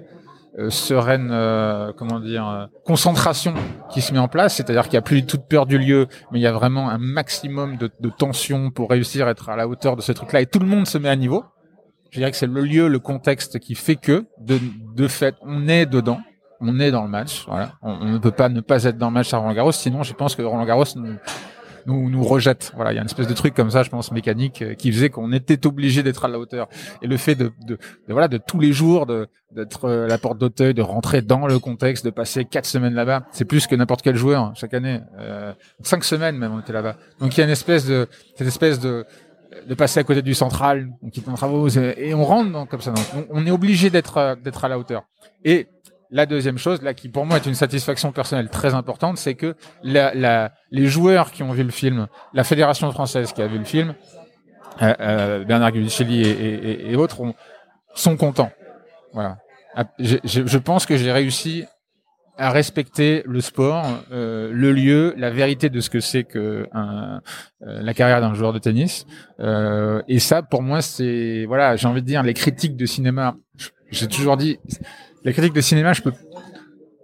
euh, 0.60 0.70
sereine 0.70 1.30
euh, 1.32 1.92
comment 1.98 2.20
dire 2.20 2.48
euh, 2.48 2.66
concentration 2.86 3.56
qui 3.90 4.02
se 4.02 4.14
met 4.14 4.20
en 4.20 4.28
place 4.28 4.56
c'est-à-dire 4.56 4.84
qu'il 4.84 4.92
n'y 4.92 4.98
a 5.00 5.02
plus 5.02 5.26
toute 5.26 5.48
peur 5.48 5.66
du 5.66 5.80
lieu 5.80 6.08
mais 6.32 6.38
il 6.38 6.44
y 6.44 6.48
a 6.48 6.52
vraiment 6.52 6.92
un 6.92 7.00
maximum 7.00 7.78
de, 7.78 7.90
de 8.00 8.10
tension 8.10 8.70
pour 8.70 8.92
réussir 8.92 9.26
à 9.26 9.32
être 9.32 9.50
à 9.50 9.56
la 9.56 9.68
hauteur 9.68 9.96
de 9.96 10.02
ce 10.02 10.12
truc-là 10.12 10.42
et 10.42 10.46
tout 10.46 10.60
le 10.60 10.68
monde 10.68 10.86
se 10.86 11.00
met 11.00 11.10
à 11.10 11.16
niveau. 11.16 11.44
Je 12.12 12.20
dirais 12.20 12.30
que 12.30 12.38
c'est 12.38 12.46
le 12.46 12.62
lieu 12.62 12.88
le 12.88 13.00
contexte 13.00 13.58
qui 13.58 13.74
fait 13.74 13.96
que 13.96 14.28
de, 14.40 14.60
de 14.96 15.08
fait 15.08 15.34
on 15.42 15.68
est 15.68 15.88
dedans 15.88 16.20
on 16.62 16.80
est 16.80 16.92
dans 16.92 17.02
le 17.02 17.10
match 17.10 17.46
voilà. 17.48 17.72
On, 17.82 17.92
on 17.94 18.06
ne 18.12 18.18
peut 18.20 18.30
pas 18.30 18.50
ne 18.50 18.62
pas 18.62 18.84
être 18.84 19.00
dans 19.00 19.08
le 19.08 19.14
match 19.14 19.34
à 19.34 19.40
Roland 19.40 19.54
Garros 19.54 19.72
sinon 19.72 20.04
je 20.04 20.14
pense 20.14 20.36
que 20.36 20.44
Roland 20.44 20.66
Garros 20.66 20.86
nous 20.96 21.16
nous, 21.86 22.10
nous 22.10 22.24
rejette. 22.24 22.72
Voilà, 22.76 22.92
il 22.92 22.96
y 22.96 22.98
a 22.98 23.02
une 23.02 23.08
espèce 23.08 23.28
de 23.28 23.34
truc 23.34 23.54
comme 23.54 23.72
ça, 23.72 23.84
je 23.84 23.90
pense, 23.90 24.12
mécanique, 24.12 24.62
euh, 24.62 24.74
qui 24.74 24.92
faisait 24.92 25.10
qu'on 25.10 25.32
était 25.32 25.66
obligé 25.66 26.04
d'être 26.04 26.26
à 26.26 26.28
la 26.28 26.40
hauteur. 26.40 26.68
Et 27.02 27.08
le 27.08 27.18
fait 27.18 27.36
de, 27.36 27.52
de, 27.66 27.76
de 27.76 28.14
voilà, 28.14 28.28
de 28.28 28.38
tous 28.38 28.60
les 28.60 28.74
jours, 28.74 29.06
de 29.06 29.28
d'être 29.52 29.86
euh, 29.86 30.08
la 30.08 30.18
porte 30.18 30.40
d'Auteuil, 30.40 30.74
de 30.74 30.82
rentrer 30.82 31.22
dans 31.22 31.46
le 31.46 31.60
contexte, 31.60 32.04
de 32.04 32.10
passer 32.10 32.44
quatre 32.44 32.66
semaines 32.66 32.96
là-bas, 32.96 33.28
c'est 33.32 33.46
plus 33.46 33.68
que 33.68 33.76
n'importe 33.76 34.02
quel 34.02 34.16
joueur 34.16 34.42
hein, 34.42 34.54
chaque 34.56 34.74
année. 34.74 35.00
Euh, 35.20 35.54
cinq 35.82 36.04
semaines 36.04 36.38
même, 36.38 36.54
on 36.54 36.60
était 36.60 36.74
là-bas. 36.74 36.96
Donc 37.20 37.38
il 37.38 37.40
y 37.40 37.42
a 37.42 37.46
une 37.46 37.52
espèce 37.52 37.86
de 37.86 38.08
cette 38.36 38.48
espèce 38.48 38.80
de 38.80 39.06
de 39.68 39.76
passer 39.76 40.00
à 40.00 40.04
côté 40.04 40.24
du 40.24 40.34
central, 40.34 40.90
on 41.04 41.10
quitte 41.10 41.28
nos 41.28 41.36
travaux 41.36 41.70
et 41.70 42.14
on 42.16 42.24
rentre 42.24 42.52
dans, 42.52 42.66
comme 42.66 42.82
ça. 42.82 42.92
Donc, 42.92 43.06
on, 43.16 43.42
on 43.42 43.46
est 43.46 43.52
obligé 43.52 43.92
d'être 43.92 44.18
euh, 44.18 44.36
d'être 44.36 44.66
à 44.66 44.68
la 44.68 44.80
hauteur. 44.80 45.04
Et 45.46 45.68
la 46.14 46.26
deuxième 46.26 46.58
chose, 46.58 46.82
là, 46.82 46.94
qui 46.94 47.10
pour 47.10 47.26
moi 47.26 47.38
est 47.38 47.46
une 47.46 47.56
satisfaction 47.56 48.12
personnelle 48.12 48.50
très 48.50 48.74
importante, 48.74 49.18
c'est 49.18 49.34
que 49.36 49.56
la, 49.84 50.14
la, 50.14 50.54
les 50.72 50.86
joueurs 50.88 51.32
qui 51.32 51.42
ont 51.44 51.52
vu 51.52 51.64
le 51.64 51.72
film, 51.72 52.08
la 52.34 52.44
fédération 52.44 52.90
française 52.92 53.34
qui 53.34 53.42
a 53.42 53.48
vu 53.48 53.58
le 53.58 53.66
film, 53.66 53.96
euh, 54.82 54.94
euh, 55.00 55.44
Bernard 55.44 55.72
Guicheli 55.72 56.22
et, 56.22 56.30
et, 56.32 56.92
et- 56.92 56.96
autres 56.96 57.20
ont- 57.22 57.34
sont 57.96 58.16
contents. 58.16 58.52
Voilà. 59.14 59.38
Ah, 59.76 59.86
j'ai- 60.00 60.22
j'ai- 60.24 60.46
Je 60.48 60.58
pense 60.60 60.86
que 60.86 60.96
j'ai 60.98 61.12
réussi 61.12 61.66
à 62.38 62.50
respecter 62.50 63.22
le 63.28 63.42
sport, 63.42 63.86
euh, 64.12 64.50
le 64.52 64.72
lieu, 64.72 65.14
la 65.18 65.30
vérité 65.30 65.70
de 65.70 65.80
ce 65.80 65.90
que 65.92 66.00
c'est 66.00 66.24
que 66.24 66.68
un, 66.74 67.22
euh, 67.62 67.82
la 67.84 67.94
carrière 67.94 68.22
d'un 68.22 68.34
joueur 68.34 68.54
de 68.54 68.60
tennis. 68.60 69.06
Euh, 69.40 70.02
et 70.08 70.18
ça, 70.20 70.42
pour 70.42 70.62
moi, 70.64 70.82
c'est 70.82 71.46
voilà, 71.48 71.76
j'ai 71.76 71.88
envie 71.88 72.02
de 72.02 72.08
dire 72.08 72.24
les 72.24 72.34
critiques 72.34 72.76
de 72.76 72.86
cinéma. 72.88 73.36
J'ai 73.92 74.08
toujours 74.08 74.38
dit, 74.38 74.58
les 75.24 75.34
critiques 75.34 75.54
de 75.54 75.62
cinéma, 75.62 75.94
je 75.94 76.02
peux. 76.02 76.14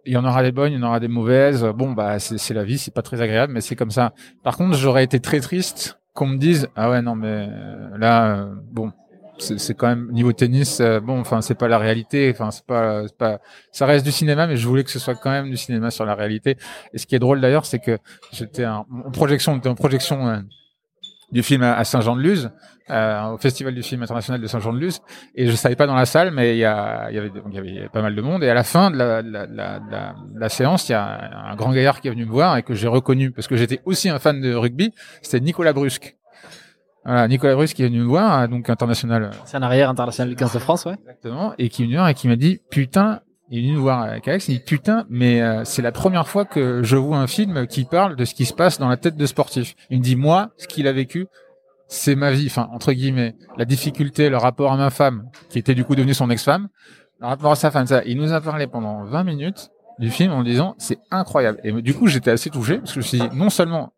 Il 0.05 0.13
y 0.13 0.17
en 0.17 0.25
aura 0.25 0.43
des 0.43 0.51
bonnes, 0.51 0.71
il 0.71 0.79
y 0.79 0.83
en 0.83 0.87
aura 0.87 0.99
des 0.99 1.07
mauvaises. 1.07 1.63
Bon, 1.75 1.91
bah, 1.91 2.19
c'est 2.19 2.53
la 2.53 2.63
vie, 2.63 2.77
c'est 2.77 2.93
pas 2.93 3.01
très 3.01 3.21
agréable, 3.21 3.53
mais 3.53 3.61
c'est 3.61 3.75
comme 3.75 3.91
ça. 3.91 4.13
Par 4.43 4.57
contre, 4.57 4.77
j'aurais 4.77 5.03
été 5.03 5.19
très 5.19 5.39
triste 5.39 5.99
qu'on 6.13 6.27
me 6.27 6.37
dise, 6.37 6.67
ah 6.75 6.89
ouais, 6.89 7.01
non, 7.01 7.15
mais 7.15 7.47
euh, 7.49 7.97
là, 7.97 8.37
euh, 8.37 8.55
bon, 8.71 8.91
c'est 9.37 9.73
quand 9.73 9.87
même 9.87 10.11
niveau 10.11 10.33
tennis, 10.33 10.81
euh, 10.81 10.99
bon, 10.99 11.19
enfin, 11.19 11.41
c'est 11.41 11.55
pas 11.55 11.67
la 11.67 11.77
réalité, 11.77 12.29
enfin, 12.33 12.51
c'est 12.51 12.65
pas, 12.65 13.03
pas, 13.17 13.39
ça 13.71 13.85
reste 13.85 14.03
du 14.03 14.11
cinéma, 14.11 14.47
mais 14.47 14.57
je 14.57 14.67
voulais 14.67 14.83
que 14.83 14.91
ce 14.91 14.99
soit 14.99 15.15
quand 15.15 15.29
même 15.29 15.49
du 15.49 15.55
cinéma 15.55 15.91
sur 15.91 16.05
la 16.05 16.15
réalité. 16.15 16.57
Et 16.93 16.97
ce 16.97 17.05
qui 17.05 17.15
est 17.15 17.19
drôle 17.19 17.39
d'ailleurs, 17.39 17.65
c'est 17.65 17.79
que 17.79 17.97
j'étais 18.33 18.65
en, 18.65 18.85
projection, 19.13 19.53
on 19.53 19.57
était 19.57 19.69
en 19.69 19.75
projection 19.75 20.43
du 21.31 21.43
film 21.43 21.61
à, 21.63 21.75
à 21.75 21.83
Saint-Jean-de-Luz, 21.83 22.49
euh, 22.89 23.33
au 23.33 23.37
Festival 23.37 23.75
du 23.75 23.83
film 23.83 24.01
international 24.01 24.41
de 24.41 24.47
Saint-Jean-de-Luz, 24.47 24.99
et 25.35 25.45
je 25.45 25.51
savais 25.55 25.75
pas 25.75 25.85
dans 25.85 25.95
la 25.95 26.05
salle, 26.05 26.31
mais 26.31 26.55
il 26.55 26.59
y, 26.59 26.65
a, 26.65 27.11
y 27.11 27.17
avait, 27.19 27.29
donc, 27.29 27.53
y 27.53 27.57
avait- 27.59 27.67
il 27.69 27.75
y 27.75 27.79
avait 27.79 27.89
pas 27.89 28.01
mal 28.01 28.15
de 28.15 28.21
monde. 28.21 28.43
Et 28.43 28.49
à 28.49 28.53
la 28.55 28.63
fin 28.63 28.89
de 28.89 28.97
la, 28.97 29.21
de 29.21 29.29
la, 29.31 29.45
de 29.47 29.55
la, 29.55 29.79
de 29.79 30.39
la- 30.39 30.49
séance, 30.49 30.89
il 30.89 30.93
y 30.93 30.95
a 30.95 31.49
un 31.51 31.55
grand 31.55 31.71
gaillard 31.71 32.01
qui 32.01 32.07
est 32.07 32.11
venu 32.11 32.25
me 32.25 32.31
voir 32.31 32.57
et 32.57 32.63
que 32.63 32.73
j'ai 32.73 32.87
reconnu 32.87 33.31
parce 33.31 33.47
que 33.47 33.55
j'étais 33.57 33.79
aussi 33.85 34.09
un 34.09 34.17
fan 34.17 34.41
de 34.41 34.53
rugby. 34.55 34.91
C'était 35.21 35.39
Nicolas 35.39 35.73
Brusque. 35.73 36.15
Voilà, 37.05 37.27
Nicolas 37.27 37.55
Brusque 37.55 37.75
qui 37.75 37.83
est 37.83 37.87
venu 37.87 37.99
me 37.99 38.05
voir, 38.07 38.47
donc 38.49 38.69
international 38.69 39.31
C'est 39.45 39.57
un 39.57 39.61
arrière 39.61 39.89
international 39.89 40.29
du 40.29 40.35
15 40.35 40.53
de 40.53 40.59
France, 40.59 40.85
ouais. 40.85 40.95
Exactement. 41.01 41.53
Et 41.57 41.69
qui 41.69 41.83
est 41.83 41.85
venu 41.85 41.95
voir 41.97 42.09
et 42.09 42.13
qui 42.13 42.27
m'a 42.27 42.35
dit, 42.35 42.59
putain, 42.71 43.21
il 43.49 43.59
est 43.59 43.61
venu 43.61 43.73
nous 43.73 43.81
voir 43.81 44.01
avec 44.01 44.27
Alex, 44.27 44.47
il 44.47 44.57
dit, 44.57 44.63
putain, 44.63 45.05
mais 45.09 45.41
euh, 45.41 45.63
c'est 45.65 45.81
la 45.81 45.91
première 45.91 46.27
fois 46.27 46.45
que 46.45 46.83
je 46.83 46.95
vois 46.95 47.17
un 47.17 47.27
film 47.27 47.65
qui 47.67 47.83
parle 47.83 48.15
de 48.15 48.25
ce 48.25 48.35
qui 48.35 48.45
se 48.45 48.53
passe 48.53 48.77
dans 48.77 48.87
la 48.87 48.97
tête 48.97 49.15
de 49.15 49.25
sportif. 49.25 49.75
Il 49.89 49.99
me 49.99 50.03
dit, 50.03 50.15
moi, 50.15 50.51
ce 50.57 50.67
qu'il 50.67 50.87
a 50.87 50.91
vécu, 50.91 51.27
c'est 51.87 52.15
ma 52.15 52.31
vie, 52.31 52.45
enfin, 52.45 52.69
entre 52.71 52.93
guillemets, 52.93 53.35
la 53.57 53.65
difficulté, 53.65 54.29
le 54.29 54.37
rapport 54.37 54.71
à 54.71 54.77
ma 54.77 54.91
femme, 54.91 55.29
qui 55.49 55.57
était 55.57 55.73
du 55.73 55.83
coup 55.83 55.95
devenue 55.95 56.13
son 56.13 56.29
ex-femme, 56.29 56.69
le 57.19 57.27
rapport 57.27 57.51
à 57.51 57.55
sa 57.55 57.71
femme, 57.71 57.87
ça. 57.87 58.03
Il 58.05 58.17
nous 58.17 58.33
a 58.33 58.39
parlé 58.39 58.67
pendant 58.67 59.03
20 59.05 59.23
minutes 59.23 59.71
du 59.97 60.11
film 60.11 60.31
en 60.31 60.43
disant, 60.43 60.75
c'est 60.77 60.99
incroyable. 61.09 61.59
Et 61.63 61.71
du 61.81 61.95
coup, 61.95 62.07
j'étais 62.07 62.31
assez 62.31 62.51
touché, 62.51 62.77
parce 62.77 62.93
que 62.93 62.93
je 62.93 62.99
me 62.99 63.03
suis 63.03 63.19
dit, 63.19 63.35
non 63.35 63.49
seulement 63.49 63.93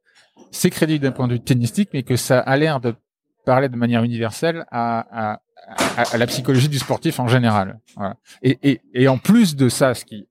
c'est 0.51 0.69
crédible 0.69 1.03
d'un 1.03 1.11
point 1.11 1.27
de 1.27 1.33
vue 1.33 1.39
tennistique, 1.41 1.89
mais 1.93 2.03
que 2.03 2.15
ça 2.15 2.39
a 2.39 2.57
l'air 2.57 2.79
de 2.79 2.95
parler 3.45 3.69
de 3.69 3.75
manière 3.75 4.03
universelle 4.03 4.65
à, 4.71 5.39
la 6.17 6.27
psychologie 6.27 6.69
du 6.69 6.79
sportif 6.79 7.19
en 7.19 7.27
général. 7.27 7.79
Et, 8.43 9.07
en 9.07 9.17
plus 9.17 9.55
de 9.55 9.69
ça, 9.69 9.93
ce 9.93 10.05
qui, 10.05 10.27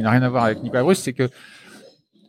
n'a 0.00 0.10
rien 0.10 0.22
à 0.22 0.28
voir 0.28 0.44
avec 0.44 0.62
Nicolas 0.62 0.82
Bruce, 0.82 1.00
c'est 1.00 1.12
que 1.12 1.28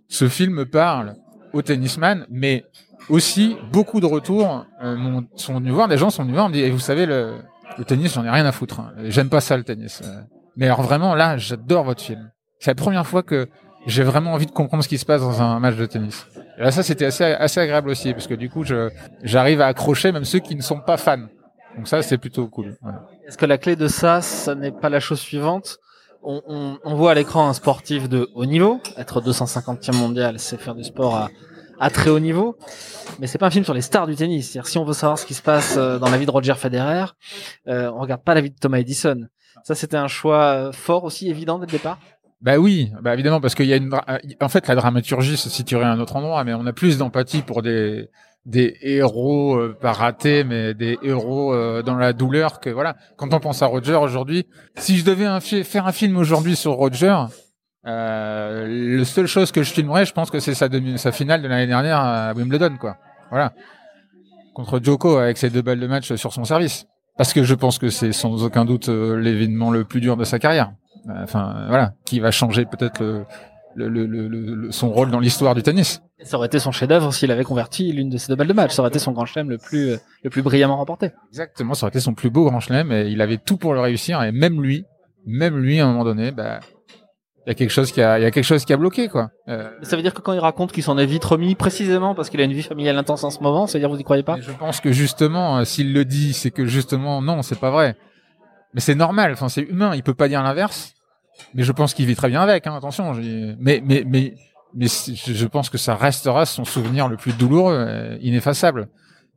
ce 0.07 0.27
film 0.27 0.65
parle 0.65 1.15
au 1.53 1.61
tennisman, 1.61 2.25
mais 2.29 2.65
aussi 3.09 3.57
beaucoup 3.71 3.99
de 3.99 4.05
retours 4.05 4.65
euh, 4.81 5.21
sont 5.35 5.55
venus 5.55 5.73
voir, 5.73 5.87
des 5.87 5.97
gens 5.97 6.09
sont 6.09 6.23
venus 6.23 6.35
voir, 6.35 6.49
me 6.49 6.53
dit, 6.53 6.61
Eh, 6.61 6.69
vous 6.69 6.79
savez, 6.79 7.05
le, 7.05 7.37
le 7.77 7.85
tennis, 7.85 8.13
j'en 8.13 8.23
ai 8.25 8.29
rien 8.29 8.45
à 8.45 8.51
foutre. 8.51 8.79
hein. 8.79 8.93
J'aime 9.05 9.29
pas 9.29 9.41
ça 9.41 9.55
le 9.57 9.63
tennis. 9.63 10.01
Euh, 10.03 10.21
Mais 10.55 10.65
alors 10.65 10.81
vraiment, 10.81 11.15
là, 11.15 11.37
j'adore 11.37 11.83
votre 11.83 12.01
film. 12.01 12.31
C'est 12.59 12.71
la 12.71 12.75
première 12.75 13.05
fois 13.05 13.23
que 13.23 13.47
j'ai 13.87 14.03
vraiment 14.03 14.33
envie 14.33 14.45
de 14.45 14.51
comprendre 14.51 14.83
ce 14.83 14.89
qui 14.89 14.97
se 14.97 15.05
passe 15.05 15.21
dans 15.21 15.41
un 15.41 15.59
match 15.59 15.75
de 15.75 15.85
tennis. 15.85 16.27
Et 16.57 16.61
là, 16.61 16.71
ça, 16.71 16.83
c'était 16.83 17.05
assez, 17.05 17.23
assez 17.23 17.59
agréable 17.59 17.89
aussi, 17.89 18.13
parce 18.13 18.27
que 18.27 18.33
du 18.33 18.49
coup, 18.49 18.63
j'arrive 19.23 19.61
à 19.61 19.67
accrocher 19.67 20.11
même 20.11 20.25
ceux 20.25 20.39
qui 20.39 20.55
ne 20.55 20.61
sont 20.61 20.79
pas 20.79 20.97
fans. 20.97 21.27
Donc 21.75 21.87
ça, 21.87 22.01
c'est 22.01 22.17
plutôt 22.17 22.47
cool. 22.47 22.75
Est-ce 23.27 23.37
que 23.37 23.45
la 23.45 23.57
clé 23.57 23.75
de 23.75 23.87
ça, 23.87 24.21
ça 24.21 24.55
n'est 24.55 24.71
pas 24.71 24.89
la 24.89 24.99
chose 24.99 25.19
suivante? 25.19 25.77
On, 26.23 26.41
on, 26.47 26.79
on 26.83 26.95
voit 26.95 27.11
à 27.11 27.13
l'écran 27.13 27.47
un 27.47 27.53
sportif 27.53 28.09
de 28.09 28.29
haut 28.35 28.45
niveau. 28.45 28.81
Être 28.97 29.21
250e 29.21 29.95
mondial, 29.95 30.39
c'est 30.39 30.59
faire 30.59 30.75
du 30.75 30.83
sport 30.83 31.15
à, 31.15 31.29
à 31.79 31.89
très 31.89 32.09
haut 32.09 32.19
niveau. 32.19 32.57
Mais 33.19 33.27
c'est 33.27 33.37
pas 33.37 33.47
un 33.47 33.51
film 33.51 33.63
sur 33.63 33.73
les 33.73 33.81
stars 33.81 34.07
du 34.07 34.15
tennis. 34.15 34.49
C'est-à-dire, 34.49 34.67
si 34.67 34.77
on 34.77 34.83
veut 34.83 34.93
savoir 34.93 35.19
ce 35.19 35.25
qui 35.25 35.33
se 35.33 35.41
passe 35.41 35.75
euh, 35.77 35.99
dans 35.99 36.09
la 36.09 36.17
vie 36.17 36.25
de 36.25 36.31
Roger 36.31 36.55
Federer, 36.55 37.05
euh, 37.67 37.91
on 37.93 37.99
regarde 37.99 38.23
pas 38.23 38.33
la 38.33 38.41
vie 38.41 38.49
de 38.49 38.57
Thomas 38.59 38.79
Edison. 38.79 39.27
Ça, 39.63 39.75
c'était 39.75 39.97
un 39.97 40.07
choix 40.07 40.43
euh, 40.43 40.71
fort 40.71 41.03
aussi, 41.03 41.29
évident 41.29 41.59
dès 41.59 41.65
le 41.65 41.71
départ? 41.71 41.99
Bah 42.41 42.57
oui, 42.57 42.91
bah 43.01 43.13
évidemment 43.13 43.41
parce 43.41 43.55
qu'il 43.55 43.65
y 43.65 43.73
a 43.73 43.77
une, 43.77 43.91
euh, 43.93 44.17
en 44.41 44.49
fait, 44.49 44.67
la 44.67 44.75
dramaturgie 44.75 45.37
se 45.37 45.49
situerait 45.49 45.85
à 45.85 45.91
un 45.91 45.99
autre 45.99 46.15
endroit, 46.15 46.43
mais 46.43 46.53
on 46.53 46.65
a 46.67 46.73
plus 46.73 46.97
d'empathie 46.97 47.41
pour 47.41 47.61
des 47.61 48.09
des 48.45 48.77
héros 48.81 49.57
euh, 49.57 49.77
pas 49.79 49.91
ratés, 49.91 50.43
mais 50.43 50.73
des 50.73 50.97
héros 51.03 51.53
euh, 51.53 51.81
dans 51.81 51.95
la 51.95 52.13
douleur 52.13 52.59
que 52.59 52.69
voilà. 52.69 52.95
Quand 53.17 53.33
on 53.33 53.39
pense 53.39 53.61
à 53.61 53.65
Roger 53.65 53.95
aujourd'hui, 53.95 54.47
si 54.77 54.97
je 54.97 55.03
devais 55.03 55.39
faire 55.63 55.87
un 55.87 55.91
film 55.91 56.15
aujourd'hui 56.17 56.55
sur 56.55 56.73
Roger, 56.73 57.15
euh, 57.87 58.97
la 58.97 59.05
seule 59.05 59.27
chose 59.27 59.51
que 59.51 59.63
je 59.63 59.71
filmerais, 59.71 60.05
je 60.05 60.13
pense 60.13 60.29
que 60.29 60.39
c'est 60.39 60.53
sa 60.53 61.11
finale 61.11 61.41
de 61.41 61.47
l'année 61.47 61.67
dernière 61.67 61.99
à 61.99 62.33
Wimbledon, 62.33 62.77
quoi. 62.79 62.97
Voilà, 63.29 63.53
contre 64.53 64.79
Djoko 64.81 65.17
avec 65.17 65.37
ses 65.37 65.49
deux 65.49 65.61
balles 65.61 65.79
de 65.79 65.87
match 65.87 66.13
sur 66.15 66.33
son 66.33 66.43
service. 66.43 66.85
Parce 67.17 67.33
que 67.33 67.43
je 67.43 67.55
pense 67.55 67.79
que 67.79 67.89
c'est 67.89 68.11
sans 68.11 68.43
aucun 68.43 68.63
doute 68.63 68.89
euh, 68.89 69.19
l'événement 69.19 69.71
le 69.71 69.83
plus 69.83 70.01
dur 70.01 70.17
de 70.17 70.23
sa 70.23 70.37
carrière. 70.37 70.71
Enfin, 71.23 71.65
voilà, 71.69 71.93
qui 72.05 72.19
va 72.19 72.31
changer 72.31 72.65
peut-être 72.65 73.01
le, 73.01 73.25
le, 73.75 73.87
le, 74.05 74.27
le- 74.27 74.27
le- 74.55 74.71
son 74.71 74.89
rôle 74.91 75.11
dans 75.11 75.19
l'histoire 75.19 75.53
du 75.55 75.63
tennis. 75.63 76.01
Ça 76.23 76.37
aurait 76.37 76.47
été 76.47 76.57
son 76.59 76.71
chef-d'œuvre 76.71 77.13
s'il 77.13 77.31
avait 77.31 77.43
converti 77.43 77.91
l'une 77.93 78.09
de 78.09 78.17
ses 78.17 78.27
deux 78.29 78.35
balles 78.35 78.47
de 78.47 78.53
match. 78.53 78.71
Ça 78.73 78.81
aurait 78.81 78.89
été 78.89 78.97
son 78.99 79.11
grand 79.11 79.25
chelem 79.25 79.49
le 79.49 79.57
plus, 79.59 79.91
euh, 79.91 79.97
le 80.23 80.29
plus 80.31 80.41
brillamment 80.41 80.77
remporté. 80.77 81.11
Exactement, 81.29 81.73
ça 81.75 81.85
aurait 81.85 81.91
été 81.91 81.99
son 81.99 82.13
plus 82.15 82.29
beau 82.31 82.45
grand 82.45 82.59
chelem 82.59 82.91
et 82.91 83.07
il 83.09 83.21
avait 83.21 83.37
tout 83.37 83.57
pour 83.57 83.73
le 83.75 83.79
réussir 83.79 84.21
et 84.23 84.31
même 84.31 84.61
lui, 84.61 84.85
même 85.25 85.57
lui 85.57 85.79
à 85.79 85.85
un 85.85 85.91
moment 85.91 86.03
donné, 86.03 86.31
bah, 86.31 86.59
il 87.45 87.49
y 87.49 87.51
a 87.51 87.53
quelque 87.53 87.69
chose 87.69 87.91
qui 87.91 88.01
a, 88.01 88.17
il 88.19 88.23
y 88.23 88.25
a 88.25 88.31
quelque 88.31 88.43
chose 88.43 88.65
qui 88.65 88.73
a 88.73 88.77
bloqué 88.77 89.07
quoi. 89.09 89.29
Euh, 89.47 89.69
Ça 89.83 89.95
veut 89.95 90.01
dire 90.01 90.13
que 90.13 90.21
quand 90.21 90.33
il 90.33 90.39
raconte 90.39 90.71
qu'il 90.71 90.81
s'en 90.83 90.97
est 90.97 91.05
vite 91.05 91.23
remis, 91.23 91.53
précisément 91.53 92.15
parce 92.15 92.29
qu'il 92.31 92.41
a 92.41 92.43
une 92.45 92.51
vie 92.53 92.63
familiale 92.63 92.97
intense 92.97 93.23
en 93.23 93.29
ce 93.29 93.39
moment, 93.41 93.67
c'est-à-dire 93.67 93.89
vous 93.89 93.99
y 93.99 94.03
croyez 94.03 94.23
pas? 94.23 94.35
Mais 94.37 94.41
je 94.41 94.51
pense 94.51 94.81
que 94.81 94.91
justement, 94.91 95.59
euh, 95.59 95.63
s'il 95.65 95.93
le 95.93 96.03
dit, 96.03 96.33
c'est 96.33 96.51
que 96.51 96.65
justement 96.65 97.21
non, 97.21 97.43
c'est 97.43 97.59
pas 97.59 97.69
vrai. 97.71 97.95
Mais 98.73 98.81
c'est 98.81 98.95
normal, 98.95 99.31
enfin 99.33 99.49
c'est 99.49 99.61
humain, 99.61 99.91
il 99.95 100.01
peut 100.03 100.13
pas 100.15 100.27
dire 100.27 100.41
l'inverse. 100.43 100.93
Mais 101.53 101.63
je 101.63 101.71
pense 101.71 101.93
qu'il 101.93 102.05
vit 102.05 102.15
très 102.15 102.29
bien 102.29 102.41
avec, 102.41 102.67
hein, 102.67 102.75
attention. 102.75 103.13
Mais 103.59 103.81
mais 103.83 104.03
mais 104.05 104.33
mais 104.73 104.87
je 104.87 105.45
pense 105.45 105.69
que 105.69 105.77
ça 105.77 105.95
restera 105.95 106.45
son 106.45 106.65
souvenir 106.65 107.07
le 107.07 107.17
plus 107.17 107.33
douloureux, 107.33 107.73
euh, 107.75 108.17
ineffaçable, 108.21 108.89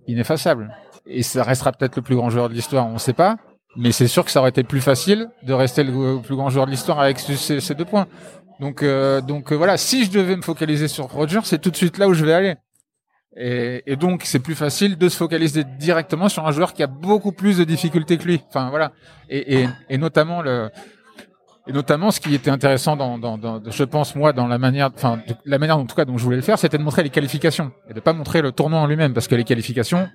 ineffaçable. 0.06 0.74
Et 1.06 1.22
ça 1.22 1.42
restera 1.42 1.72
peut-être 1.72 1.96
le 1.96 2.02
plus 2.02 2.16
grand 2.16 2.30
joueur 2.30 2.48
de 2.48 2.54
l'histoire, 2.54 2.86
on 2.86 2.98
sait 2.98 3.12
pas. 3.14 3.36
Mais 3.76 3.92
c'est 3.92 4.08
sûr 4.08 4.24
que 4.24 4.30
ça 4.30 4.40
aurait 4.40 4.50
été 4.50 4.64
plus 4.64 4.80
facile 4.80 5.28
de 5.44 5.52
rester 5.52 5.84
le 5.84 6.20
plus 6.20 6.34
grand 6.34 6.50
joueur 6.50 6.66
de 6.66 6.70
l'histoire 6.72 6.98
avec 7.00 7.18
ce- 7.20 7.34
ces, 7.36 7.60
ces 7.60 7.74
deux 7.74 7.84
points. 7.84 8.06
Donc 8.58 8.82
euh, 8.82 9.20
donc 9.20 9.52
euh, 9.52 9.54
voilà, 9.56 9.76
si 9.76 10.04
je 10.04 10.10
devais 10.10 10.36
me 10.36 10.42
focaliser 10.42 10.88
sur 10.88 11.06
Roger, 11.06 11.40
c'est 11.44 11.60
tout 11.60 11.70
de 11.70 11.76
suite 11.76 11.96
là 11.96 12.08
où 12.08 12.12
je 12.14 12.24
vais 12.24 12.32
aller. 12.34 12.56
Et, 13.36 13.82
et 13.86 13.94
donc 13.96 14.22
c'est 14.24 14.40
plus 14.40 14.56
facile 14.56 14.98
de 14.98 15.08
se 15.08 15.16
focaliser 15.16 15.62
directement 15.78 16.28
sur 16.28 16.46
un 16.46 16.50
joueur 16.50 16.74
qui 16.74 16.82
a 16.82 16.88
beaucoup 16.88 17.30
plus 17.32 17.58
de 17.58 17.64
difficultés 17.64 18.18
que 18.18 18.24
lui. 18.24 18.42
Enfin 18.48 18.70
voilà. 18.70 18.90
Et, 19.28 19.60
et, 19.60 19.68
et 19.88 19.98
notamment 19.98 20.42
le 20.42 20.68
et 21.70 21.72
notamment, 21.72 22.10
ce 22.10 22.18
qui 22.18 22.34
était 22.34 22.50
intéressant 22.50 22.96
dans, 22.96 23.16
dans, 23.16 23.38
dans 23.38 23.62
je 23.70 23.84
pense 23.84 24.16
moi, 24.16 24.32
dans 24.32 24.48
la 24.48 24.58
manière, 24.58 24.90
enfin, 24.92 25.20
la 25.44 25.56
manière 25.56 25.78
en 25.78 25.86
tout 25.86 25.94
cas 25.94 26.04
dont 26.04 26.18
je 26.18 26.24
voulais 26.24 26.34
le 26.34 26.42
faire, 26.42 26.58
c'était 26.58 26.78
de 26.78 26.82
montrer 26.82 27.04
les 27.04 27.10
qualifications 27.10 27.70
et 27.88 27.94
de 27.94 28.00
pas 28.00 28.12
montrer 28.12 28.42
le 28.42 28.50
tournoi 28.50 28.80
en 28.80 28.88
lui-même, 28.88 29.14
parce 29.14 29.28
que 29.28 29.36
les 29.36 29.44
qualifications, 29.44 30.08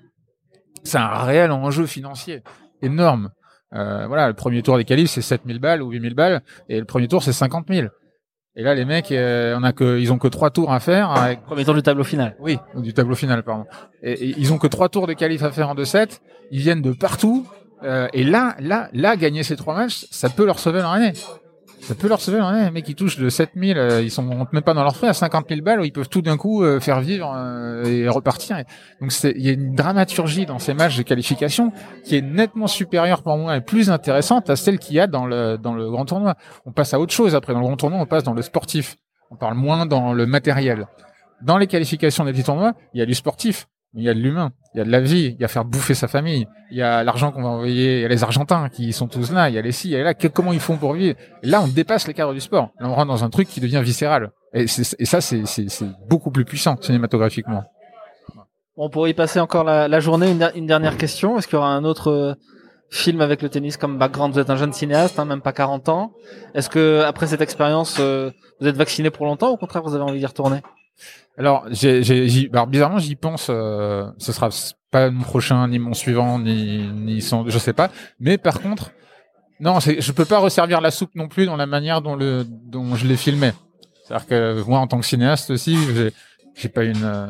c'est 0.84 0.98
un 0.98 1.24
réel 1.24 1.52
enjeu 1.54 1.86
financier 1.86 2.44
énorme. 2.82 3.30
Euh, 3.74 4.06
voilà, 4.06 4.28
le 4.28 4.34
premier 4.34 4.64
tour 4.64 4.76
des 4.76 4.84
qualifs 4.84 5.12
c'est 5.12 5.22
7000 5.22 5.60
balles 5.60 5.82
ou 5.82 5.92
8000 5.92 6.14
balles, 6.14 6.42
et 6.68 6.78
le 6.78 6.84
premier 6.86 7.08
tour 7.08 7.24
c'est 7.24 7.32
50 7.32 7.68
000. 7.70 7.88
Et 8.58 8.64
là, 8.64 8.76
les 8.76 8.84
mecs, 8.84 9.14
euh, 9.14 9.58
on 9.58 9.64
a 9.64 9.72
que, 9.72 9.98
ils 9.98 10.12
ont 10.12 10.18
que 10.18 10.28
trois 10.28 10.50
tours 10.50 10.74
à 10.74 10.82
faire 10.82 11.10
avec 11.12 11.42
Premier 11.44 11.64
tour 11.64 11.74
du 11.74 11.84
tableau 11.84 12.04
final. 12.04 12.36
oui, 12.42 12.58
du 12.76 12.94
tableau 12.94 13.16
final, 13.16 13.44
pardon. 13.44 13.64
Et, 14.04 14.12
et 14.12 14.36
ils 14.38 14.52
ont 14.52 14.58
que 14.58 14.68
trois 14.68 14.90
tours 14.90 15.08
de 15.08 15.14
qualif 15.14 15.42
à 15.44 15.52
faire 15.52 15.70
en 15.70 15.76
2-7. 15.76 16.20
Ils 16.52 16.60
viennent 16.60 16.82
de 16.82 16.92
partout. 16.92 17.46
Euh, 17.84 18.08
et 18.14 18.24
là, 18.24 18.56
là, 18.60 18.90
là, 18.94 19.16
gagner 19.16 19.44
ces 19.44 19.56
trois 19.56 19.76
matchs, 19.76 20.06
ça 20.10 20.30
peut 20.30 20.46
leur 20.46 20.60
sauver 20.60 20.80
leur 20.80 20.92
année. 20.92 21.14
Ça 21.86 21.94
peut 21.94 22.08
leur 22.08 22.20
sauver 22.20 22.40
leur 22.40 22.48
année. 22.48 22.64
Les 22.64 22.72
mecs, 22.72 22.90
ils 22.90 22.96
touchent 22.96 23.20
de 23.20 23.30
7000, 23.30 23.78
euh, 23.78 24.02
ils 24.02 24.10
sont 24.10 24.28
rentrent 24.28 24.54
même 24.56 24.64
pas 24.64 24.74
dans 24.74 24.82
leurs 24.82 24.96
frais 24.96 25.08
à 25.08 25.14
50 25.14 25.48
000 25.48 25.62
balles 25.62 25.82
où 25.82 25.84
ils 25.84 25.92
peuvent 25.92 26.10
tout 26.10 26.24
d'un 26.24 26.36
coup 26.36 26.64
euh, 26.64 26.80
faire 26.80 27.00
vivre 27.00 27.32
euh, 27.38 27.84
et 27.86 28.10
repartir. 28.10 28.58
Donc, 29.00 29.12
il 29.24 29.42
y 29.46 29.50
a 29.50 29.52
une 29.52 29.76
dramaturgie 29.76 30.48
dans 30.48 30.58
ces 30.58 30.74
matchs 30.74 30.98
de 30.98 31.04
qualification 31.04 31.72
qui 32.04 32.16
est 32.16 32.24
nettement 32.24 32.66
supérieure 32.66 33.22
pour 33.22 33.38
moi 33.38 33.56
et 33.56 33.62
plus 33.62 33.92
intéressante 33.92 34.50
à 34.50 34.56
celle 34.56 34.80
qu'il 34.80 34.96
y 34.96 35.00
a 35.00 35.06
dans 35.06 35.28
le, 35.28 35.58
dans 35.58 35.76
le 35.76 35.92
grand 35.92 36.06
tournoi. 36.06 36.36
On 36.66 36.72
passe 36.72 36.96
à 36.96 37.00
autre 37.00 37.14
chose 37.14 37.36
après. 37.36 37.54
Dans 37.54 37.60
le 37.60 37.68
grand 37.68 37.78
tournoi, 37.78 38.00
on 38.00 38.08
passe 38.08 38.24
dans 38.24 38.34
le 38.34 38.42
sportif. 38.42 38.96
On 39.30 39.36
parle 39.36 39.54
moins 39.54 39.86
dans 39.86 40.14
le 40.14 40.26
matériel 40.26 40.88
dans 41.42 41.58
les 41.58 41.68
qualifications 41.68 42.26
des 42.26 42.32
petits 42.32 42.44
tournois, 42.44 42.74
il 42.94 43.00
y 43.00 43.04
a 43.04 43.06
du 43.06 43.14
sportif, 43.14 43.68
il 43.96 44.04
y 44.04 44.10
a 44.10 44.14
de 44.14 44.20
l'humain, 44.20 44.52
il 44.74 44.80
y 44.80 44.82
a 44.82 44.84
de 44.84 44.92
la 44.92 45.00
vie, 45.00 45.36
il 45.38 45.42
y 45.42 45.46
a 45.46 45.48
faire 45.48 45.64
bouffer 45.64 45.94
sa 45.94 46.08
famille, 46.08 46.48
il 46.70 46.78
y 46.78 46.82
a 46.82 47.04
l'argent 47.04 47.32
qu'on 47.32 47.42
va 47.42 47.50
envoyer, 47.50 48.00
il 48.00 48.02
y 48.02 48.06
a 48.06 48.08
les 48.10 48.24
Argentins 48.24 48.70
qui 48.70 48.92
sont 48.92 49.08
tous 49.08 49.32
là, 49.32 49.50
il 49.50 49.56
y 49.56 49.58
a 49.58 49.62
les 49.62 49.72
ci, 49.72 49.90
il 49.90 49.92
y 49.92 49.96
a 49.96 50.04
là, 50.04 50.14
comment 50.14 50.52
ils 50.52 50.60
font 50.60 50.78
pour 50.78 50.94
vivre? 50.94 51.18
Là, 51.44 51.62
on 51.62 51.68
dépasse 51.68 52.08
les 52.08 52.14
cadres 52.14 52.34
du 52.34 52.42
sport. 52.42 52.72
Là, 52.80 52.90
on 52.90 52.94
rentre 52.94 53.08
dans 53.08 53.24
un 53.24 53.30
truc 53.30 53.48
qui 53.48 53.62
devient 53.62 53.82
viscéral. 53.84 54.32
Et, 54.54 54.68
ça, 54.68 55.22
c'est 55.22 55.44
beaucoup 56.08 56.32
plus 56.32 56.46
puissant 56.46 56.76
cinématographiquement. 56.80 57.64
On 58.78 58.90
pourrait 58.90 59.12
y 59.12 59.14
passer 59.14 59.40
encore 59.40 59.64
la, 59.64 60.00
journée. 60.00 60.36
Une 60.56 60.66
dernière 60.66 60.98
question. 60.98 61.38
Est-ce 61.38 61.48
qu'il 61.48 61.56
y 61.56 61.60
aura 61.60 61.70
un 61.70 61.86
autre 61.86 62.12
euh, 62.12 62.34
film 62.90 63.22
avec 63.22 63.42
le 63.42 63.50
tennis 63.50 63.78
comme 63.78 63.98
background 63.98 64.34
Vous 64.34 64.40
êtes 64.40 64.50
un 64.50 64.58
jeune 64.58 64.74
cinéaste, 64.74 65.18
hein, 65.20 65.26
même 65.26 65.42
pas 65.42 65.54
40 65.54 65.88
ans. 65.90 66.12
Est-ce 66.54 66.70
que 66.70 67.02
après 67.06 67.28
cette 67.28 67.42
expérience, 67.42 67.98
euh, 68.00 68.32
vous 68.60 68.68
êtes 68.68 68.76
vacciné 68.76 69.10
pour 69.10 69.26
longtemps 69.26 69.52
ou 69.52 69.54
au 69.54 69.58
contraire 69.58 69.84
vous 69.84 69.96
avez 69.96 70.04
envie 70.04 70.20
d'y 70.20 70.26
retourner? 70.26 70.62
Alors, 71.38 71.66
bizarrement, 71.70 73.00
j'y 73.00 73.16
pense. 73.16 73.48
Euh, 73.50 74.10
ce 74.18 74.32
sera 74.32 74.50
pas 74.92 75.10
mon 75.10 75.24
prochain, 75.24 75.68
ni 75.68 75.80
mon 75.80 75.94
suivant, 75.94 76.40
ni, 76.40 76.88
ni 76.94 77.22
son, 77.22 77.48
je 77.50 77.58
sais 77.58 77.74
pas. 77.74 77.90
Mais 78.20 78.38
par 78.38 78.62
contre, 78.62 78.92
non, 79.60 79.80
je 79.80 80.12
peux 80.12 80.26
pas 80.26 80.40
resservir 80.40 80.82
la 80.82 80.92
soupe 80.92 81.16
non 81.16 81.28
plus 81.28 81.46
dans 81.46 81.56
la 81.56 81.66
manière 81.66 82.02
dont 82.02 82.16
le, 82.16 82.46
dont 82.46 82.96
je 82.96 83.08
l'ai 83.08 83.18
filmé. 83.18 83.52
C'est-à-dire 84.04 84.28
que 84.28 84.64
moi, 84.64 84.80
en 84.80 84.88
tant 84.88 85.00
que 85.00 85.06
cinéaste 85.06 85.50
aussi, 85.50 85.78
j'ai, 86.56 86.70
pas 86.70 86.84
une, 86.84 87.04
euh, 87.04 87.28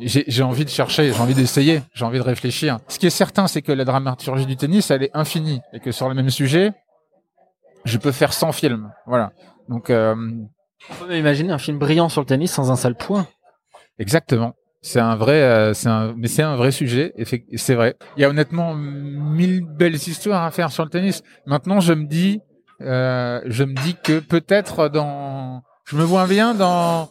j'ai 0.00 0.42
envie 0.42 0.64
de 0.64 0.70
chercher, 0.70 1.12
j'ai 1.12 1.20
envie 1.20 1.34
d'essayer, 1.34 1.82
j'ai 1.92 2.04
envie 2.04 2.18
de 2.18 2.24
réfléchir. 2.24 2.78
Ce 2.88 2.98
qui 2.98 3.06
est 3.06 3.10
certain, 3.10 3.46
c'est 3.46 3.62
que 3.62 3.72
la 3.72 3.84
dramaturgie 3.84 4.46
du 4.46 4.56
tennis, 4.56 4.90
elle 4.90 5.02
est 5.02 5.10
infinie 5.14 5.60
et 5.72 5.80
que 5.80 5.92
sur 5.92 6.08
le 6.08 6.14
même 6.14 6.30
sujet, 6.30 6.72
je 7.84 7.98
peux 7.98 8.12
faire 8.12 8.32
100 8.32 8.52
films. 8.52 8.90
Voilà. 9.06 9.32
Donc, 9.68 9.90
euh, 9.90 10.14
On 10.90 11.06
peut 11.06 11.16
imaginer 11.16 11.52
un 11.52 11.58
film 11.58 11.78
brillant 11.78 12.08
sur 12.08 12.20
le 12.20 12.26
tennis 12.26 12.52
sans 12.52 12.70
un 12.70 12.76
seul 12.76 12.94
point. 12.94 13.26
Exactement. 13.98 14.54
C'est 14.82 15.00
un 15.00 15.16
vrai, 15.16 15.40
euh, 15.40 15.72
c'est 15.72 15.88
un, 15.88 16.14
mais 16.16 16.28
c'est 16.28 16.42
un 16.42 16.56
vrai 16.56 16.70
sujet. 16.70 17.14
C'est 17.56 17.74
vrai. 17.74 17.96
Il 18.16 18.20
y 18.20 18.24
a 18.24 18.28
honnêtement 18.28 18.74
mille 18.74 19.64
belles 19.64 19.94
histoires 19.94 20.44
à 20.44 20.50
faire 20.50 20.70
sur 20.70 20.84
le 20.84 20.90
tennis. 20.90 21.22
Maintenant, 21.46 21.80
je 21.80 21.94
me 21.94 22.04
dis, 22.06 22.40
euh, 22.82 23.40
je 23.46 23.64
me 23.64 23.74
dis 23.74 23.96
que 24.02 24.18
peut-être 24.18 24.88
dans, 24.88 25.62
je 25.86 25.96
me 25.96 26.02
vois 26.02 26.26
bien 26.26 26.54
dans 26.54 27.08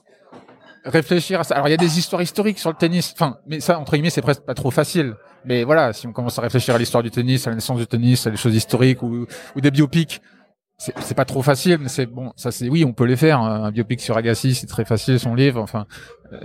réfléchir 0.86 1.40
à 1.40 1.44
ça. 1.44 1.56
Alors, 1.56 1.68
il 1.68 1.72
y 1.72 1.74
a 1.74 1.78
des 1.78 1.98
histoires 1.98 2.22
historiques 2.22 2.60
sur 2.60 2.70
le 2.70 2.76
tennis. 2.76 3.12
Enfin, 3.16 3.38
mais 3.48 3.60
ça, 3.60 3.80
entre 3.80 3.94
guillemets, 3.94 4.12
c'est 4.12 4.22
presque 4.22 4.44
pas 4.44 4.54
trop 4.54 4.70
facile. 4.70 5.16
Mais 5.46 5.64
voilà, 5.64 5.94
si 5.94 6.06
on 6.06 6.14
commence 6.14 6.38
à 6.38 6.44
réfléchir 6.44 6.76
à 6.76 6.78
l'histoire 6.78 7.02
du 7.02 7.10
tennis, 7.10 7.48
à 7.48 7.50
la 7.50 7.56
naissance 7.56 7.80
du 7.80 7.88
tennis, 7.88 8.28
à 8.28 8.30
des 8.30 8.38
choses 8.38 8.56
historiques 8.56 9.02
ou 9.02 9.26
des 9.56 9.72
biopics, 9.72 10.22
c'est 10.78 11.16
pas 11.16 11.24
trop 11.26 11.42
facile, 11.42 11.78
mais 11.80 11.88
c'est 11.88 12.06
bon. 12.06 12.34
Ça, 12.36 12.52
c'est 12.52 12.68
oui, 12.68 12.84
on 12.86 12.92
peut 12.94 13.06
les 13.06 13.16
faire. 13.16 13.40
Un 13.40 13.72
biopic 13.72 14.02
sur 14.02 14.18
Agassi, 14.18 14.54
c'est 14.54 14.68
très 14.68 14.84
facile, 14.86 15.20
son 15.20 15.34
livre. 15.34 15.62
Enfin, 15.62 15.86
euh, 16.34 16.40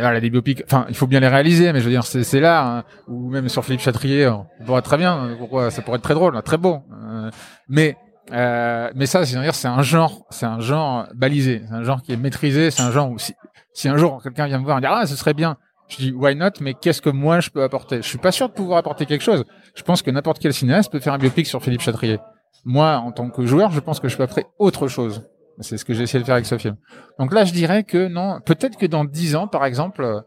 voilà, 0.00 0.20
des 0.20 0.30
biopics. 0.30 0.62
Enfin, 0.64 0.86
il 0.88 0.94
faut 0.94 1.06
bien 1.06 1.20
les 1.20 1.28
réaliser, 1.28 1.72
mais 1.72 1.80
je 1.80 1.84
veux 1.84 1.90
dire, 1.90 2.04
c'est 2.04 2.40
là. 2.40 2.64
hein. 2.78 2.84
ou 3.08 3.28
même 3.30 3.48
sur 3.48 3.64
Philippe 3.64 3.80
Chatrier, 3.80 4.28
on 4.28 4.46
pourrait 4.64 4.82
très 4.82 4.98
bien. 4.98 5.24
euh, 5.24 5.36
Pourquoi 5.36 5.70
Ça 5.70 5.82
pourrait 5.82 5.96
être 5.96 6.04
très 6.04 6.14
drôle, 6.14 6.36
hein, 6.36 6.42
très 6.42 6.58
beau. 6.58 6.78
Euh, 7.04 7.30
mais 7.68 7.96
euh, 8.32 8.90
mais 8.94 9.06
ça, 9.06 9.26
c'est 9.26 9.40
dire, 9.40 9.54
c'est 9.54 9.68
un 9.68 9.82
genre, 9.82 10.26
c'est 10.30 10.46
un 10.46 10.60
genre 10.60 11.06
balisé, 11.14 11.62
c'est 11.68 11.74
un 11.74 11.82
genre 11.82 12.00
qui 12.02 12.12
est 12.12 12.16
maîtrisé, 12.16 12.70
c'est 12.70 12.82
un 12.82 12.92
genre 12.92 13.10
où 13.10 13.18
si, 13.18 13.34
si 13.74 13.88
un 13.88 13.96
jour 13.96 14.22
quelqu'un 14.22 14.46
vient 14.46 14.60
me 14.60 14.64
voir 14.64 14.78
et 14.78 14.80
dire 14.80 14.92
ah 14.92 15.06
ce 15.06 15.16
serait 15.16 15.34
bien, 15.34 15.56
je 15.88 15.96
dis 15.96 16.12
why 16.12 16.36
not, 16.36 16.50
mais 16.60 16.74
qu'est-ce 16.74 17.02
que 17.02 17.10
moi 17.10 17.40
je 17.40 17.50
peux 17.50 17.64
apporter? 17.64 17.96
Je 17.96 18.06
suis 18.06 18.18
pas 18.18 18.30
sûr 18.30 18.48
de 18.48 18.54
pouvoir 18.54 18.78
apporter 18.78 19.06
quelque 19.06 19.24
chose. 19.24 19.44
Je 19.74 19.82
pense 19.82 20.02
que 20.02 20.10
n'importe 20.12 20.38
quel 20.38 20.54
cinéaste 20.54 20.92
peut 20.92 21.00
faire 21.00 21.14
un 21.14 21.18
biopic 21.18 21.46
sur 21.48 21.60
Philippe 21.62 21.80
Chatrier. 21.80 22.20
Moi, 22.64 22.96
en 22.96 23.12
tant 23.12 23.30
que 23.30 23.44
joueur, 23.44 23.70
je 23.70 23.80
pense 23.80 24.00
que 24.00 24.08
je 24.08 24.16
peux 24.16 24.22
apporter 24.22 24.46
autre 24.58 24.88
chose. 24.88 25.28
C'est 25.60 25.76
ce 25.76 25.84
que 25.84 25.94
j'ai 25.94 26.04
essayé 26.04 26.20
de 26.20 26.24
faire 26.24 26.34
avec 26.34 26.46
ce 26.46 26.58
film. 26.58 26.76
Donc 27.18 27.32
là, 27.32 27.44
je 27.44 27.52
dirais 27.52 27.84
que 27.84 28.08
non. 28.08 28.40
Peut-être 28.44 28.76
que 28.76 28.86
dans 28.86 29.04
dix 29.04 29.36
ans, 29.36 29.48
par 29.48 29.64
exemple, 29.64 30.22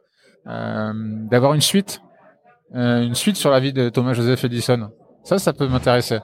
euh, 0.47 0.93
d'avoir 1.30 1.53
une 1.53 1.61
suite, 1.61 2.01
euh, 2.76 3.01
une 3.01 3.15
suite 3.15 3.36
sur 3.36 3.49
la 3.49 3.59
vie 3.59 3.73
de 3.73 3.89
Thomas 3.89 4.13
Joseph 4.13 4.43
Edison. 4.43 4.89
Ça, 5.23 5.39
ça 5.39 5.53
peut 5.53 5.67
m'intéresser. 5.67 6.19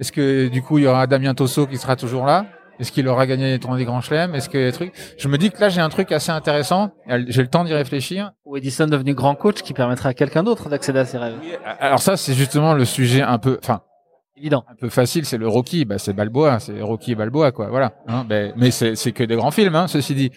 Est-ce 0.00 0.12
que 0.12 0.48
du 0.48 0.62
coup, 0.62 0.78
il 0.78 0.84
y 0.84 0.86
aura 0.86 1.06
Damien 1.06 1.34
Tosso 1.34 1.66
qui 1.66 1.76
sera 1.76 1.96
toujours 1.96 2.26
là? 2.26 2.46
Est-ce 2.78 2.92
qu'il 2.92 3.08
aura 3.08 3.26
gagné 3.26 3.52
les 3.52 3.58
tournois 3.58 3.78
des 3.78 3.86
grands 3.86 4.02
chelems? 4.02 4.34
Est-ce 4.34 4.50
que 4.50 4.58
les 4.58 4.72
trucs? 4.72 4.92
Je 5.16 5.28
me 5.28 5.38
dis 5.38 5.50
que 5.50 5.58
là, 5.60 5.70
j'ai 5.70 5.80
un 5.80 5.88
truc 5.88 6.12
assez 6.12 6.30
intéressant. 6.30 6.90
J'ai 7.06 7.40
le 7.40 7.48
temps 7.48 7.64
d'y 7.64 7.72
réfléchir. 7.72 8.32
Ou 8.44 8.56
Edison 8.58 8.86
devenu 8.86 9.14
grand 9.14 9.34
coach 9.34 9.62
qui 9.62 9.72
permettrait 9.72 10.10
à 10.10 10.14
quelqu'un 10.14 10.42
d'autre 10.42 10.68
d'accéder 10.68 10.98
à 10.98 11.04
ses 11.06 11.16
rêves. 11.16 11.38
Alors 11.80 12.00
ça, 12.00 12.18
c'est 12.18 12.34
justement 12.34 12.74
le 12.74 12.84
sujet 12.84 13.22
un 13.22 13.38
peu. 13.38 13.58
Enfin, 13.62 13.80
Un 14.68 14.74
peu 14.78 14.88
facile, 14.90 15.24
c'est 15.24 15.38
le 15.38 15.48
Rocky, 15.48 15.84
bah 15.84 15.98
c'est 15.98 16.12
Balboa, 16.12 16.58
c'est 16.60 16.80
Rocky 16.80 17.12
et 17.12 17.14
Balboa, 17.14 17.52
quoi. 17.52 17.68
Voilà. 17.68 17.94
Hein, 18.06 18.24
ben, 18.28 18.52
mais 18.56 18.70
c'est 18.70 19.12
que 19.12 19.24
des 19.24 19.36
grands 19.36 19.50
films, 19.50 19.74
hein, 19.74 19.88
ceci 19.88 20.14
dit. 20.14 20.30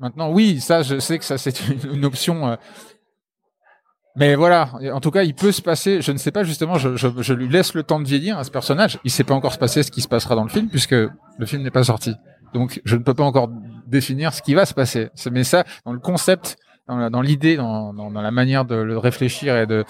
Maintenant, 0.00 0.30
oui, 0.30 0.60
ça, 0.60 0.82
je 0.82 1.00
sais 1.00 1.18
que 1.18 1.24
ça 1.24 1.38
c'est 1.38 1.54
une, 1.92 2.04
option. 2.04 2.46
euh, 2.48 2.56
mais 4.16 4.34
voilà, 4.34 4.70
en 4.92 5.00
tout 5.00 5.10
cas, 5.10 5.22
il 5.22 5.34
peut 5.34 5.50
se 5.52 5.62
passer. 5.62 6.02
Je 6.02 6.12
ne 6.12 6.18
sais 6.18 6.30
pas 6.30 6.44
justement. 6.44 6.74
Je, 6.74 6.96
je, 6.96 7.08
je 7.18 7.34
lui 7.34 7.48
laisse 7.48 7.74
le 7.74 7.82
temps 7.82 7.98
de 8.00 8.06
vieillir 8.06 8.38
à 8.38 8.44
ce 8.44 8.50
personnage. 8.50 8.98
Il 9.04 9.10
sait 9.10 9.24
pas 9.24 9.34
encore 9.34 9.52
se 9.52 9.58
passer 9.58 9.82
ce 9.82 9.90
qui 9.90 10.00
se 10.00 10.08
passera 10.08 10.34
dans 10.34 10.44
le 10.44 10.50
film 10.50 10.68
puisque 10.68 10.92
le 10.92 11.46
film 11.46 11.62
n'est 11.62 11.70
pas 11.70 11.84
sorti. 11.84 12.14
Donc, 12.54 12.80
je 12.84 12.96
ne 12.96 13.02
peux 13.02 13.14
pas 13.14 13.24
encore 13.24 13.48
définir 13.86 14.32
ce 14.32 14.42
qui 14.42 14.54
va 14.54 14.66
se 14.66 14.74
passer. 14.74 15.08
Mais 15.30 15.44
ça, 15.44 15.64
dans 15.84 15.92
le 15.92 16.00
concept, 16.00 16.56
dans 16.88 17.20
l'idée, 17.20 17.56
dans, 17.56 17.92
dans, 17.92 18.10
dans 18.10 18.22
la 18.22 18.30
manière 18.30 18.64
de 18.64 18.74
le 18.74 18.98
réfléchir 18.98 19.56
et 19.56 19.66
de 19.66 19.84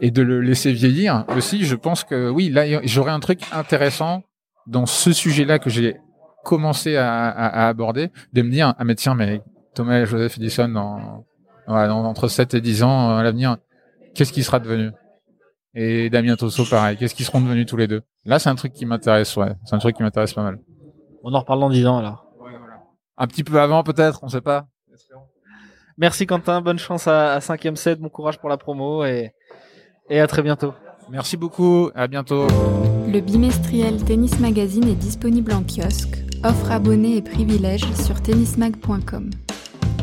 et 0.00 0.10
de 0.10 0.22
le 0.22 0.40
laisser 0.40 0.72
vieillir 0.72 1.24
aussi, 1.36 1.64
je 1.64 1.76
pense 1.76 2.04
que 2.04 2.28
oui, 2.30 2.48
là, 2.48 2.80
j'aurais 2.84 3.12
un 3.12 3.20
truc 3.20 3.40
intéressant 3.52 4.22
dans 4.66 4.86
ce 4.86 5.12
sujet-là 5.12 5.58
que 5.58 5.70
j'ai 5.70 5.96
commencé 6.44 6.96
à, 6.96 7.28
à, 7.28 7.46
à 7.64 7.68
aborder, 7.68 8.10
de 8.32 8.42
me 8.42 8.50
dire 8.50 8.74
ah 8.78 8.84
mais 8.84 8.94
tiens, 8.94 9.14
mais 9.14 9.42
Thomas 9.74 10.00
et 10.00 10.06
Joseph 10.06 10.36
Edison 10.38 10.68
dans, 10.68 11.24
ouais, 11.68 11.86
dans- 11.88 12.04
entre 12.04 12.28
7 12.28 12.54
et 12.54 12.60
10 12.60 12.82
ans 12.82 13.10
euh, 13.10 13.16
à 13.18 13.22
l'avenir, 13.22 13.56
qu'est-ce 14.14 14.32
qui 14.32 14.42
sera 14.42 14.58
devenu? 14.58 14.90
Et 15.74 16.10
Damien 16.10 16.36
Tosso, 16.36 16.64
pareil, 16.68 16.96
qu'est-ce 16.96 17.14
qu'ils 17.14 17.24
seront 17.24 17.40
devenus 17.40 17.66
tous 17.66 17.76
les 17.76 17.86
deux? 17.86 18.02
Là, 18.24 18.38
c'est 18.38 18.50
un 18.50 18.54
truc 18.56 18.72
qui 18.72 18.84
m'intéresse, 18.86 19.36
ouais, 19.36 19.52
c'est 19.64 19.74
un 19.74 19.78
truc 19.78 19.96
qui 19.96 20.02
m'intéresse 20.02 20.34
pas 20.34 20.42
mal. 20.42 20.58
On 21.22 21.32
en 21.32 21.40
reparle 21.40 21.60
dans 21.60 21.70
10 21.70 21.86
ans 21.86 21.98
alors. 21.98 22.26
Un 23.16 23.26
petit 23.26 23.44
peu 23.44 23.60
avant, 23.60 23.82
peut-être, 23.84 24.20
on 24.22 24.28
sait 24.28 24.40
pas. 24.40 24.66
Merci 25.98 26.26
Quentin, 26.26 26.60
bonne 26.62 26.78
chance 26.78 27.06
à, 27.06 27.34
à 27.34 27.38
5ème 27.38 27.76
set, 27.76 28.00
bon 28.00 28.08
courage 28.08 28.38
pour 28.38 28.48
la 28.48 28.56
promo 28.56 29.04
et, 29.04 29.32
et 30.10 30.20
à 30.20 30.26
très 30.26 30.42
bientôt. 30.42 30.74
Merci 31.10 31.36
beaucoup, 31.36 31.90
à 31.94 32.06
bientôt. 32.06 32.46
Le 33.12 33.20
bimestriel 33.20 34.02
Tennis 34.04 34.38
Magazine 34.40 34.88
est 34.88 34.94
disponible 34.94 35.52
en 35.52 35.62
kiosque, 35.62 36.18
offre 36.44 36.70
abonnés 36.70 37.16
et 37.16 37.22
privilèges 37.22 37.92
sur 37.94 38.20
tennismag.com. 38.22 39.30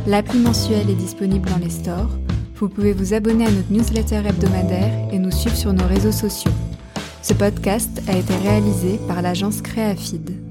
L'appli 0.08 0.40
mensuelle 0.40 0.90
est 0.90 0.96
disponible 0.96 1.50
dans 1.50 1.58
les 1.58 1.70
stores. 1.70 2.10
Vous 2.56 2.70
pouvez 2.70 2.94
vous 2.94 3.14
abonner 3.14 3.46
à 3.46 3.52
notre 3.52 3.72
newsletter 3.72 4.22
hebdomadaire 4.28 5.08
et 5.12 5.20
nous 5.20 5.32
suivre 5.32 5.56
sur 5.56 5.74
nos 5.74 5.88
réseaux 5.88 6.12
sociaux. 6.12 6.52
Ce 7.22 7.34
podcast 7.34 8.02
a 8.08 8.18
été 8.18 8.36
réalisé 8.38 9.00
par 9.08 9.22
l'agence 9.22 9.62
Créafid. 9.62 10.49